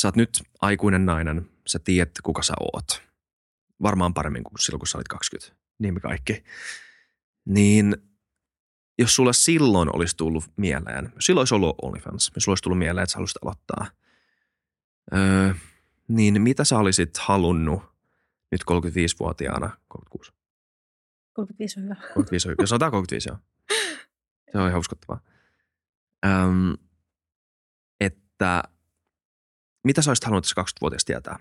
Sä 0.00 0.08
oot 0.08 0.16
nyt 0.16 0.42
aikuinen 0.60 1.06
nainen, 1.06 1.50
sä 1.66 1.78
tiedät 1.78 2.10
kuka 2.22 2.42
sä 2.42 2.54
oot. 2.60 3.02
Varmaan 3.82 4.14
paremmin 4.14 4.44
kuin 4.44 4.58
silloin, 4.58 4.78
kun 4.78 4.86
sä 4.86 4.98
olit 4.98 5.08
20, 5.08 5.56
niin 5.78 5.94
me 5.94 6.00
kaikki. 6.00 6.44
Niin 7.48 8.11
jos 9.02 9.16
sulle 9.16 9.32
silloin 9.32 9.96
olisi 9.96 10.16
tullut 10.16 10.44
mieleen, 10.56 11.12
silloin 11.20 11.40
olisi 11.40 11.54
ollut 11.54 11.76
OnlyFans, 11.82 12.30
jos 12.34 12.44
sulla 12.44 12.52
olisi 12.52 12.62
tullut 12.62 12.78
mieleen, 12.78 13.02
että 13.02 13.12
sä 13.12 13.16
haluaisit 13.16 13.42
aloittaa, 13.42 13.86
öö, 15.14 15.54
niin 16.08 16.42
mitä 16.42 16.64
sä 16.64 16.78
olisit 16.78 17.16
halunnut 17.18 17.82
nyt 18.50 18.60
35-vuotiaana, 18.70 19.76
36? 19.88 20.32
35 21.32 21.80
on 21.80 21.84
hyvä. 21.84 21.94
35 21.94 22.48
on 22.48 22.50
hyvä. 22.52 22.62
Jos 22.62 22.68
sanotaan 22.68 22.90
35, 22.90 23.28
joo. 23.28 23.38
Se 24.52 24.58
on 24.58 24.68
ihan 24.68 24.80
uskottavaa. 24.80 25.20
Öm, 26.26 26.76
että 28.00 28.62
mitä 29.84 30.02
sä 30.02 30.10
olisit 30.10 30.24
halunnut 30.24 30.44
tässä 30.44 30.60
20-vuotiaasta 30.62 31.06
tietää? 31.06 31.38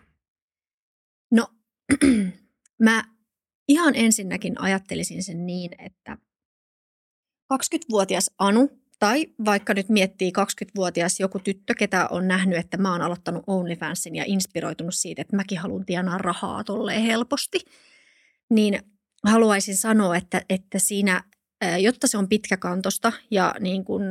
No, 1.32 1.48
mä 2.86 3.04
ihan 3.68 3.96
ensinnäkin 3.96 4.62
ajattelisin 4.62 5.24
sen 5.24 5.46
niin, 5.46 5.72
että 5.78 6.18
20-vuotias 7.54 8.32
Anu 8.40 8.70
tai 9.00 9.28
vaikka 9.46 9.74
nyt 9.74 9.90
miettii 9.90 10.32
20-vuotias 10.40 11.20
joku 11.20 11.40
tyttö, 11.40 11.74
ketä 11.74 12.08
on 12.08 12.28
nähnyt, 12.28 12.58
että 12.60 12.78
mä 12.78 12.92
oon 12.92 13.02
aloittanut 13.02 13.44
OnlyFansin 13.48 14.16
ja 14.16 14.24
inspiroitunut 14.28 14.96
siitä, 14.96 15.22
että 15.22 15.36
mäkin 15.36 15.58
haluan 15.58 15.86
tienaa 15.86 16.18
rahaa 16.18 16.64
tolleen 16.64 17.02
helposti, 17.02 17.60
niin 18.50 18.80
haluaisin 19.24 19.78
sanoa, 19.78 20.16
että, 20.16 20.42
että 20.50 20.80
siinä, 20.80 21.24
jotta 21.80 22.08
se 22.08 22.18
on 22.18 22.30
pitkäkantosta 22.30 23.14
ja 23.32 23.56
niin 23.60 23.86
kuin 23.86 24.04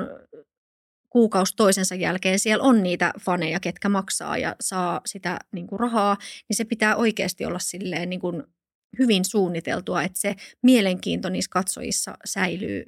kuukausi 1.11 1.57
toisensa 1.57 1.95
jälkeen 1.95 2.39
siellä 2.39 2.65
on 2.65 2.83
niitä 2.83 3.13
faneja, 3.21 3.61
ketkä 3.61 3.89
maksaa 3.89 4.39
ja 4.39 4.57
saa 4.61 5.01
sitä 5.07 5.39
niin 5.53 5.67
kuin 5.67 5.81
rahaa, 5.81 6.17
niin 6.49 6.57
se 6.57 6.65
pitää 6.65 6.97
oikeasti 6.97 7.45
olla 7.45 7.59
silleen 7.59 8.11
niin 8.11 8.21
kuin 8.21 8.43
hyvin 8.99 9.25
suunniteltua, 9.25 10.03
että 10.03 10.21
se 10.21 10.35
mielenkiinto 10.63 11.29
niissä 11.29 11.51
katsojissa 11.51 12.15
säilyy 12.25 12.85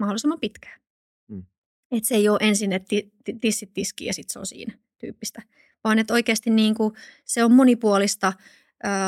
mahdollisimman 0.00 0.40
pitkään. 0.40 0.80
Mm. 1.28 1.44
Että 1.90 2.08
se 2.08 2.14
ei 2.14 2.28
ole 2.28 2.38
ensin, 2.42 2.72
että 2.72 2.96
tissit 3.40 3.74
tiski 3.74 4.06
ja 4.06 4.14
sitten 4.14 4.32
se 4.32 4.38
on 4.38 4.46
siinä 4.46 4.78
tyyppistä, 4.98 5.42
vaan 5.84 5.98
että 5.98 6.14
oikeasti 6.14 6.50
niin 6.50 6.74
kuin 6.74 6.94
se 7.24 7.44
on 7.44 7.52
monipuolista, 7.52 8.32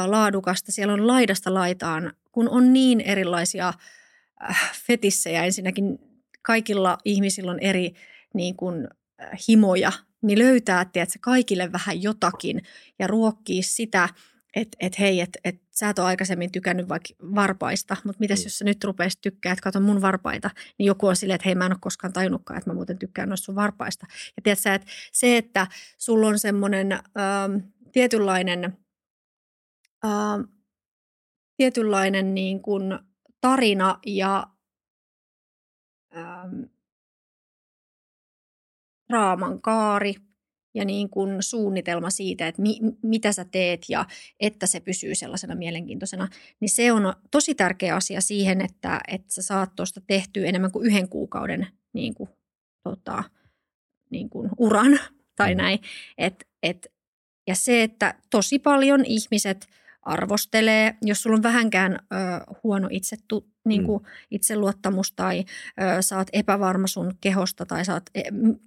laadukasta, 0.06 0.72
siellä 0.72 0.94
on 0.94 1.06
laidasta 1.06 1.54
laitaan, 1.54 2.12
kun 2.32 2.48
on 2.48 2.72
niin 2.72 3.00
erilaisia 3.00 3.72
äh, 4.50 4.72
fetissejä 4.86 5.44
ensinnäkin 5.44 5.98
kaikilla 6.42 6.98
ihmisillä 7.04 7.50
on 7.50 7.58
eri 7.58 7.94
niin 8.34 8.56
kuin, 8.56 8.88
himoja, 9.48 9.92
niin 10.22 10.38
löytää 10.38 10.84
tiedätkö, 10.84 11.18
kaikille 11.20 11.72
vähän 11.72 12.02
jotakin 12.02 12.62
ja 12.98 13.06
ruokkii 13.06 13.62
sitä, 13.62 14.08
että 14.56 14.76
et 14.80 14.98
hei, 14.98 15.20
että 15.20 15.38
et, 15.44 15.61
sä 15.72 15.88
et 15.88 15.98
ole 15.98 16.06
aikaisemmin 16.06 16.52
tykännyt 16.52 16.88
vaikka 16.88 17.08
varpaista, 17.34 17.96
mutta 18.04 18.20
mitäs 18.20 18.38
mm. 18.38 18.44
jos 18.44 18.58
sä 18.58 18.64
nyt 18.64 18.84
rupeisit 18.84 19.20
tykkää, 19.20 19.52
että 19.52 19.62
kato 19.62 19.80
mun 19.80 20.02
varpaita, 20.02 20.50
niin 20.78 20.86
joku 20.86 21.06
on 21.06 21.16
silleen, 21.16 21.34
että 21.34 21.48
hei 21.48 21.54
mä 21.54 21.66
en 21.66 21.72
ole 21.72 21.78
koskaan 21.80 22.12
tajunnutkaan, 22.12 22.58
että 22.58 22.70
mä 22.70 22.74
muuten 22.74 22.98
tykkään 22.98 23.28
noista 23.28 23.44
sun 23.44 23.54
varpaista. 23.54 24.06
Ja 24.36 24.42
tiedätkö, 24.42 24.74
että 24.74 24.86
se, 25.12 25.36
että 25.36 25.66
sulla 25.98 26.26
on 26.26 26.38
semmoinen 26.38 26.92
ähm, 26.92 27.56
tietynlainen, 27.92 28.78
ähm, 30.04 30.40
tietynlainen 31.56 32.34
niin 32.34 32.62
kuin 32.62 32.98
tarina 33.40 33.98
ja 34.06 34.46
ähm, 36.16 36.62
raaman 39.10 39.62
kaari 39.62 40.14
ja 40.74 40.84
niin 40.84 41.10
kuin 41.10 41.42
suunnitelma 41.42 42.10
siitä, 42.10 42.46
että 42.46 42.62
mi, 42.62 42.78
mitä 43.02 43.32
sä 43.32 43.44
teet 43.44 43.86
ja 43.88 44.06
että 44.40 44.66
se 44.66 44.80
pysyy 44.80 45.14
sellaisena 45.14 45.54
mielenkiintoisena, 45.54 46.28
niin 46.60 46.68
se 46.68 46.92
on 46.92 47.14
tosi 47.30 47.54
tärkeä 47.54 47.96
asia 47.96 48.20
siihen, 48.20 48.60
että, 48.60 49.00
että 49.08 49.32
sä 49.32 49.42
saat 49.42 49.76
tuosta 49.76 50.00
tehtyä 50.06 50.46
enemmän 50.46 50.72
kuin 50.72 50.86
yhden 50.86 51.08
kuukauden 51.08 51.66
niin 51.92 52.14
kuin, 52.14 52.30
tota, 52.82 53.24
niin 54.10 54.30
kuin 54.30 54.50
uran 54.58 55.00
tai 55.36 55.54
mm. 55.54 55.58
näin. 55.58 55.78
Et, 56.18 56.48
et, 56.62 56.92
ja 57.46 57.54
se, 57.54 57.82
että 57.82 58.14
tosi 58.30 58.58
paljon 58.58 59.04
ihmiset 59.04 59.66
arvostelee, 60.02 60.96
jos 61.02 61.22
sulla 61.22 61.36
on 61.36 61.42
vähänkään 61.42 61.92
ö, 61.92 61.96
huono 62.64 62.88
itse, 62.90 63.16
tu, 63.28 63.50
niin 63.64 63.84
kuin 63.84 64.02
mm. 64.02 64.08
itseluottamus 64.30 65.12
tai 65.12 65.38
ö, 65.38 66.02
saat 66.02 66.28
epävarma 66.32 66.86
sun 66.86 67.14
kehosta 67.20 67.66
tai 67.66 67.84
saat 67.84 68.02
e, 68.14 68.22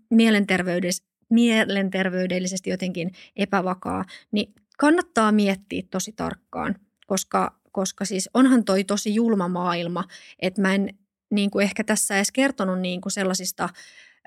mielenterveydessä 0.10 1.04
mielenterveydellisesti 1.30 2.70
jotenkin 2.70 3.12
epävakaa, 3.36 4.06
niin 4.32 4.54
kannattaa 4.78 5.32
miettiä 5.32 5.84
tosi 5.92 6.12
tarkkaan, 6.12 6.76
koska, 7.08 7.60
koska 7.72 8.06
siis 8.06 8.30
onhan 8.34 8.64
toi 8.64 8.84
tosi 8.84 9.16
julma 9.16 9.48
maailma, 9.48 10.04
että 10.40 10.62
mä 10.62 10.76
en 10.76 10.90
niin 11.32 11.52
kuin 11.52 11.64
ehkä 11.64 11.84
tässä 11.84 12.16
edes 12.16 12.32
kertonut 12.32 12.80
niin 12.80 13.02
kuin 13.02 13.12
sellaisista 13.12 13.70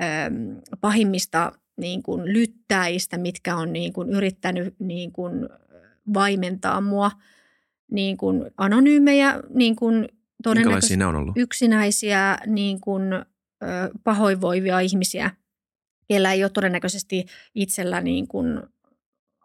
ö, 0.01 0.05
pahimmista 0.81 1.53
niin 1.77 2.03
kuin 2.03 2.33
lyttäistä, 2.33 3.19
mitkä 3.19 3.57
on 3.57 3.73
niin 3.73 3.93
kuin 3.93 4.11
yrittänyt 4.11 4.75
niin 4.79 5.13
kuin 5.13 5.49
vaimentaa 6.15 6.81
mua 6.81 7.11
niin 7.91 8.17
kuin 8.17 8.51
anonyymejä, 8.57 9.41
niin 9.55 9.77
kuin 9.77 10.09
todennäköisesti 10.43 11.05
on 11.05 11.15
ollut? 11.15 11.37
yksinäisiä, 11.37 12.39
niin 12.47 12.81
kuin, 12.81 13.13
ö, 13.13 13.27
pahoinvoivia 14.05 14.81
ihmisiä, 14.81 15.31
kellä 16.09 16.33
ei 16.33 16.45
ole 16.45 16.51
todennäköisesti 16.51 17.27
itsellä 17.55 18.01
niin 18.01 18.29
kuin 18.29 18.63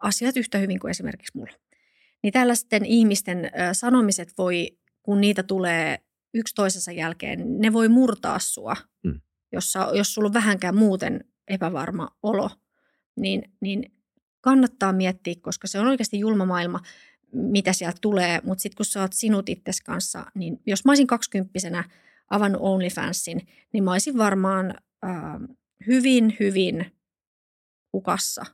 asiat 0.02 0.36
yhtä 0.36 0.58
hyvin 0.58 0.80
kuin 0.80 0.90
esimerkiksi 0.90 1.38
mulla. 1.38 1.52
Niin 2.22 2.32
tällaisten 2.32 2.84
ihmisten 2.84 3.50
sanomiset 3.72 4.32
voi, 4.38 4.78
kun 5.02 5.20
niitä 5.20 5.42
tulee 5.42 5.98
yksi 6.34 6.54
toisensa 6.54 6.92
jälkeen, 6.92 7.60
ne 7.60 7.72
voi 7.72 7.88
murtaa 7.88 8.38
sua, 8.38 8.76
mm. 9.04 9.20
jos, 9.52 9.74
jos 9.94 10.14
sulla 10.14 10.26
on 10.26 10.34
vähänkään 10.34 10.76
muuten 10.76 11.24
epävarma 11.48 12.08
olo, 12.22 12.50
niin, 13.16 13.42
niin 13.60 13.92
kannattaa 14.40 14.92
miettiä, 14.92 15.34
koska 15.40 15.66
se 15.66 15.78
on 15.78 15.86
oikeasti 15.86 16.18
julma 16.18 16.44
maailma, 16.44 16.80
mitä 17.32 17.72
sieltä 17.72 17.98
tulee. 18.00 18.40
Mutta 18.44 18.62
sitten 18.62 18.76
kun 18.76 18.86
sä 18.86 19.00
oot 19.00 19.12
sinut 19.12 19.48
itses 19.48 19.80
kanssa, 19.80 20.26
niin 20.34 20.60
jos 20.66 20.84
mä 20.84 20.90
olisin 20.90 21.06
kaksikymppisenä 21.06 21.84
avannut 22.30 22.62
OnlyFansin, 22.62 23.46
niin 23.72 23.84
mä 23.84 23.92
olisin 23.92 24.18
varmaan 24.18 24.74
äh, 25.04 25.10
hyvin, 25.86 26.36
hyvin 26.40 26.92
hukassa 27.92 28.44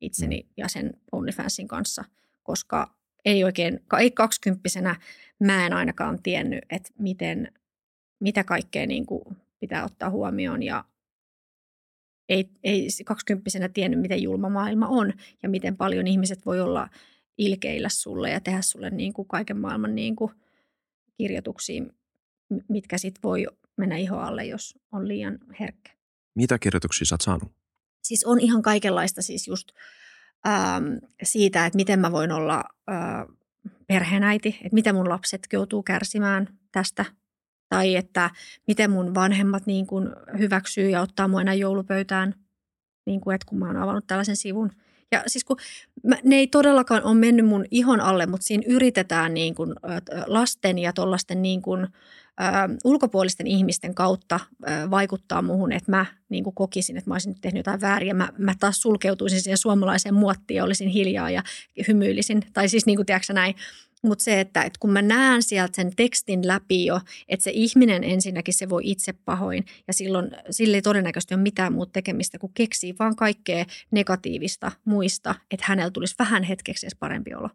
itseni 0.00 0.42
mm. 0.42 0.48
ja 0.56 0.68
sen 0.68 0.92
OnlyFansin 1.12 1.68
kanssa, 1.68 2.04
koska 2.42 2.94
ei 3.24 3.44
oikein, 3.44 3.80
ei 3.98 4.10
kaksikymppisenä 4.10 4.96
mä 5.40 5.66
en 5.66 5.72
ainakaan 5.72 6.22
tiennyt, 6.22 6.64
että 6.70 6.90
miten, 6.98 7.52
mitä 8.20 8.44
kaikkea 8.44 8.86
niin 8.86 9.06
kuin 9.06 9.24
pitää 9.60 9.84
ottaa 9.84 10.10
huomioon 10.10 10.62
ja 10.62 10.84
ei, 12.28 12.50
ei 12.64 12.88
kaksikymppisenä 13.04 13.68
tiennyt, 13.68 14.00
miten 14.00 14.22
julma 14.22 14.48
maailma 14.48 14.88
on 14.88 15.12
ja 15.42 15.48
miten 15.48 15.76
paljon 15.76 16.06
ihmiset 16.06 16.46
voi 16.46 16.60
olla 16.60 16.88
ilkeillä 17.38 17.88
sulle 17.88 18.30
ja 18.30 18.40
tehdä 18.40 18.62
sulle 18.62 18.90
niin 18.90 19.12
kuin 19.12 19.28
kaiken 19.28 19.58
maailman 19.58 19.94
niin 19.94 20.16
kuin 20.16 20.32
kirjoituksia, 21.14 21.84
mitkä 22.68 22.98
sitten 22.98 23.22
voi 23.22 23.46
mennä 23.76 23.96
ihoalle, 23.96 24.44
jos 24.44 24.78
on 24.92 25.08
liian 25.08 25.38
herkkä. 25.60 25.97
Mitä 26.38 26.58
kirjoituksia 26.58 27.04
sä 27.04 27.14
oot 27.14 27.20
saanut? 27.20 27.52
Siis 28.02 28.24
on 28.24 28.40
ihan 28.40 28.62
kaikenlaista 28.62 29.22
siis 29.22 29.48
just 29.48 29.68
ähm, 30.46 30.84
siitä, 31.22 31.66
että 31.66 31.76
miten 31.76 32.00
mä 32.00 32.12
voin 32.12 32.32
olla 32.32 32.64
äh, 32.90 33.36
perheenäiti, 33.86 34.48
että 34.48 34.74
miten 34.74 34.94
mun 34.94 35.08
lapset 35.08 35.46
joutuu 35.52 35.82
kärsimään 35.82 36.58
tästä 36.72 37.04
tai 37.68 37.96
että 37.96 38.30
miten 38.66 38.90
mun 38.90 39.14
vanhemmat 39.14 39.66
niin 39.66 39.86
kuin 39.86 40.08
hyväksyy 40.38 40.90
ja 40.90 41.00
ottaa 41.00 41.28
mua 41.28 41.40
enää 41.40 41.54
joulupöytään, 41.54 42.34
niin 43.06 43.20
kuin, 43.20 43.34
että 43.34 43.46
kun 43.48 43.58
mä 43.58 43.66
oon 43.66 43.76
avannut 43.76 44.06
tällaisen 44.06 44.36
sivun. 44.36 44.72
Ja 45.12 45.22
siis 45.26 45.44
kun 45.44 45.56
mä, 46.06 46.16
ne 46.24 46.36
ei 46.36 46.46
todellakaan 46.46 47.04
ole 47.04 47.14
mennyt 47.14 47.46
mun 47.46 47.64
ihon 47.70 48.00
alle, 48.00 48.26
mutta 48.26 48.46
siinä 48.46 48.62
yritetään 48.66 49.34
niin 49.34 49.54
kuin, 49.54 49.74
lasten 50.26 50.78
ja 50.78 50.92
tuollaisten 50.92 51.42
niin 51.42 51.62
kuin, 51.62 51.86
ulkopuolisten 52.84 53.46
ihmisten 53.46 53.94
kautta 53.94 54.40
vaikuttaa 54.90 55.42
muuhun, 55.42 55.72
että 55.72 55.90
mä 55.90 56.06
niin 56.28 56.44
kuin 56.44 56.54
kokisin, 56.54 56.96
että 56.96 57.10
mä 57.10 57.14
olisin 57.14 57.30
nyt 57.30 57.40
tehnyt 57.40 57.58
jotain 57.58 57.80
väärin 57.80 58.08
ja 58.08 58.14
mä, 58.14 58.28
mä 58.38 58.54
taas 58.60 58.82
sulkeutuisin 58.82 59.40
siihen 59.40 59.58
suomalaiseen 59.58 60.14
muottiin 60.14 60.56
ja 60.56 60.64
olisin 60.64 60.88
hiljaa 60.88 61.30
ja 61.30 61.42
hymyilisin. 61.88 62.42
Tai 62.52 62.68
siis 62.68 62.86
niin 62.86 62.96
kuin 62.96 63.06
tiedätkö 63.06 63.32
näin. 63.32 63.54
Mutta 64.02 64.24
se, 64.24 64.40
että, 64.40 64.62
että 64.62 64.78
kun 64.80 64.92
mä 64.92 65.02
näen 65.02 65.42
sieltä 65.42 65.76
sen 65.76 65.92
tekstin 65.96 66.46
läpi 66.46 66.86
jo, 66.86 67.00
että 67.28 67.44
se 67.44 67.50
ihminen 67.54 68.04
ensinnäkin 68.04 68.54
se 68.54 68.68
voi 68.68 68.82
itse 68.84 69.12
pahoin 69.12 69.64
ja 69.86 69.92
silloin 69.92 70.30
sille 70.50 70.76
ei 70.76 70.82
todennäköisesti 70.82 71.34
ole 71.34 71.42
mitään 71.42 71.72
muuta 71.72 71.92
tekemistä 71.92 72.38
kuin 72.38 72.52
keksii 72.54 72.94
vaan 72.98 73.16
kaikkea 73.16 73.64
negatiivista 73.90 74.72
muista, 74.84 75.34
että 75.50 75.66
hänellä 75.68 75.90
tulisi 75.90 76.14
vähän 76.18 76.42
hetkeksi 76.42 76.86
edes 76.86 76.96
parempi 77.00 77.34
olo. 77.34 77.50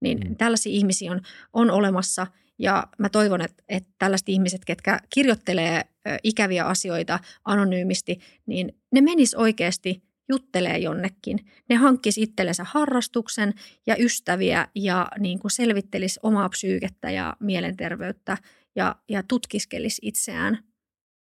Niin 0.00 0.20
mm. 0.28 0.36
tällaisia 0.36 0.72
ihmisiä 0.72 1.12
on, 1.12 1.20
on 1.52 1.70
olemassa 1.70 2.26
ja 2.58 2.86
mä 2.98 3.08
toivon, 3.08 3.40
että, 3.40 3.62
että 3.68 3.92
tällaiset 3.98 4.28
ihmiset, 4.28 4.64
ketkä 4.64 5.00
kirjoittelee 5.14 5.82
ikäviä 6.22 6.64
asioita 6.64 7.18
anonyymisti, 7.44 8.18
niin 8.46 8.76
ne 8.92 9.00
menis 9.00 9.34
oikeasti– 9.34 10.02
juttelee 10.28 10.78
jonnekin. 10.78 11.38
Ne 11.68 11.76
hankkisi 11.76 12.22
itsellensä 12.22 12.64
harrastuksen 12.64 13.54
ja 13.86 13.96
ystäviä 13.98 14.68
ja 14.74 15.08
niin 15.18 15.38
kuin 15.38 15.50
selvittelisi 15.50 16.20
omaa 16.22 16.48
psyykettä 16.48 17.10
ja 17.10 17.36
mielenterveyttä 17.40 18.38
ja, 18.76 18.96
ja 19.08 19.22
tutkiskelisi 19.22 20.00
itseään 20.04 20.64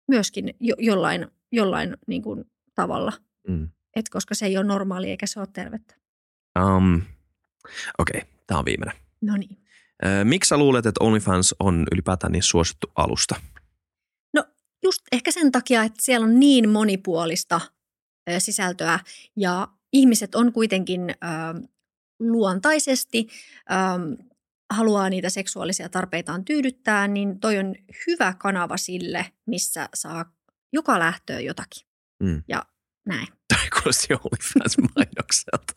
myöskin 0.09 0.55
jo, 0.61 0.74
jollain, 0.78 1.26
jollain 1.53 1.97
niin 2.07 2.22
kuin 2.22 2.44
tavalla. 2.74 3.12
Mm. 3.49 3.68
Et 3.97 4.09
koska 4.09 4.34
se 4.34 4.47
ei 4.47 4.57
ole 4.57 4.66
normaali 4.66 5.11
eikä 5.11 5.26
se 5.26 5.40
ole 5.40 5.49
tervettä. 5.53 5.94
Um, 6.59 7.03
Okei, 7.99 8.20
okay. 8.20 8.30
tämä 8.47 8.59
on 8.59 8.64
viimeinen. 8.64 8.97
No 9.20 9.36
niin. 9.36 9.59
Miksi 10.24 10.49
sä 10.49 10.59
luulet, 10.59 10.86
että 10.86 11.05
OnlyFans 11.05 11.55
on 11.61 11.86
ylipäätään 11.92 12.32
niin 12.32 12.42
suosittu 12.42 12.92
alusta? 12.97 13.34
No 14.34 14.44
just 14.82 15.03
ehkä 15.12 15.30
sen 15.30 15.53
takia, 15.53 15.82
että 15.82 16.03
siellä 16.03 16.24
on 16.24 16.40
niin 16.40 16.68
monipuolista– 16.68 17.61
sisältöä 18.39 18.99
ja 19.37 19.68
ihmiset 19.93 20.35
on 20.35 20.53
kuitenkin 20.53 21.01
luontaisesti 22.20 23.29
haluaa 24.70 25.11
niitä 25.11 25.31
seksuaalisia 25.31 25.89
tarpeitaan 25.89 26.45
tyydyttää, 26.45 27.09
niin 27.09 27.41
toi 27.41 27.59
on 27.59 27.74
hyvä 28.07 28.35
kanava 28.39 28.77
sille, 28.77 29.27
missä 29.47 29.89
saa 29.95 30.33
joka 30.72 30.99
lähtöön 30.99 31.45
jotakin. 31.45 31.87
Mm. 32.22 32.43
Ja 32.49 32.62
näin. 33.07 33.27
Tai 33.49 33.68
kuulosti 33.70 34.14
OnlyFans-mainokselta. 34.14 35.72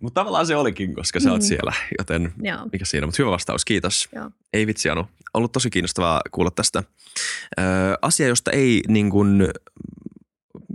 Mutta 0.00 0.20
tavallaan 0.20 0.46
se 0.46 0.56
olikin, 0.56 0.94
koska 0.94 1.20
sä 1.20 1.28
mm. 1.28 1.32
oot 1.32 1.42
siellä, 1.42 1.72
joten 1.98 2.32
Joo. 2.42 2.66
mikä 2.72 2.84
siinä. 2.84 3.06
Mutta 3.06 3.22
hyvä 3.22 3.30
vastaus, 3.30 3.64
kiitos. 3.64 4.08
Joo. 4.14 4.30
Ei 4.52 4.66
vitsi 4.66 4.90
Anu, 4.90 5.06
ollut 5.34 5.52
tosi 5.52 5.70
kiinnostavaa 5.70 6.20
kuulla 6.30 6.50
tästä. 6.50 6.82
Ö, 7.58 7.62
asia, 8.02 8.26
josta 8.28 8.50
ei 8.50 8.82
niin 8.88 9.10
kun, 9.10 9.48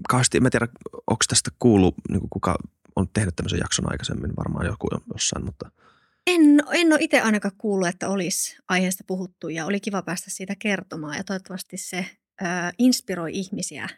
kauheasti, 0.10 0.40
mä 0.40 0.50
tiedä, 0.50 0.68
onko 0.94 1.26
tästä 1.28 1.52
kuullut, 1.60 1.96
niin 2.10 2.30
kuka 2.30 2.56
on 2.96 3.08
tehnyt 3.14 3.36
tämmöisen 3.36 3.60
jakson 3.60 3.92
aikaisemmin, 3.92 4.36
varmaan 4.38 4.66
joku 4.66 4.88
jossain, 5.14 5.46
mutta– 5.46 5.72
en, 6.28 6.42
en 6.72 6.94
ole 6.94 7.02
itse 7.02 7.22
ainakaan 7.22 7.56
kuullut, 7.58 7.88
että 7.88 8.10
olisi 8.10 8.58
aiheesta 8.70 9.04
puhuttu 9.08 9.50
ja 9.50 9.66
oli 9.66 9.80
kiva 9.80 10.02
päästä 10.02 10.30
siitä 10.30 10.56
kertomaan 10.60 11.18
ja 11.18 11.24
toivottavasti 11.24 11.78
se 11.78 12.06
ö, 12.42 12.46
inspiroi 12.78 13.30
ihmisiä 13.34 13.90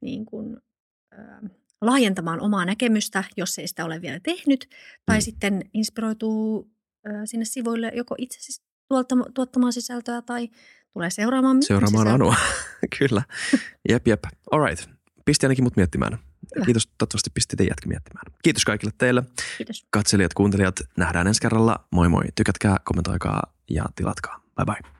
niin 0.00 0.26
kuin, 0.26 0.56
ö, 1.12 1.48
laajentamaan 1.80 2.40
omaa 2.40 2.64
näkemystä, 2.64 3.24
jos 3.36 3.58
ei 3.58 3.68
sitä 3.68 3.84
ole 3.84 4.02
vielä 4.02 4.20
tehnyt, 4.20 4.68
tai 5.06 5.18
mm. 5.18 5.22
sitten 5.22 5.62
inspiroituu 5.74 6.70
ö, 7.06 7.10
sinne 7.24 7.44
sivuille 7.44 7.92
joko 7.94 8.14
itse 8.18 8.40
siis 8.40 8.62
tuottamaan 9.34 9.72
sisältöä 9.72 10.22
tai 10.22 10.48
tulee 10.92 11.10
seuraamaan 11.10 11.62
Seuraamaan 11.62 12.08
Anua, 12.08 12.34
kyllä. 12.98 13.22
Jep, 13.88 14.08
jep. 14.08 14.24
All 14.50 14.64
right 14.64 14.93
pisti 15.24 15.46
ainakin 15.46 15.64
mut 15.64 15.76
miettimään. 15.76 16.18
Hyvä. 16.54 16.64
Kiitos, 16.64 16.86
toivottavasti 16.86 17.30
pisti 17.34 17.56
teidätkin 17.56 17.88
miettimään. 17.88 18.24
Kiitos 18.42 18.64
kaikille 18.64 18.92
teille. 18.98 19.22
Kiitos. 19.58 19.86
Katselijat, 19.90 20.34
kuuntelijat, 20.34 20.80
nähdään 20.96 21.26
ensi 21.26 21.40
kerralla. 21.40 21.84
Moi 21.90 22.08
moi, 22.08 22.24
tykätkää, 22.34 22.76
kommentoikaa 22.84 23.42
ja 23.70 23.84
tilatkaa. 23.96 24.40
Bye 24.56 24.64
bye. 24.64 24.93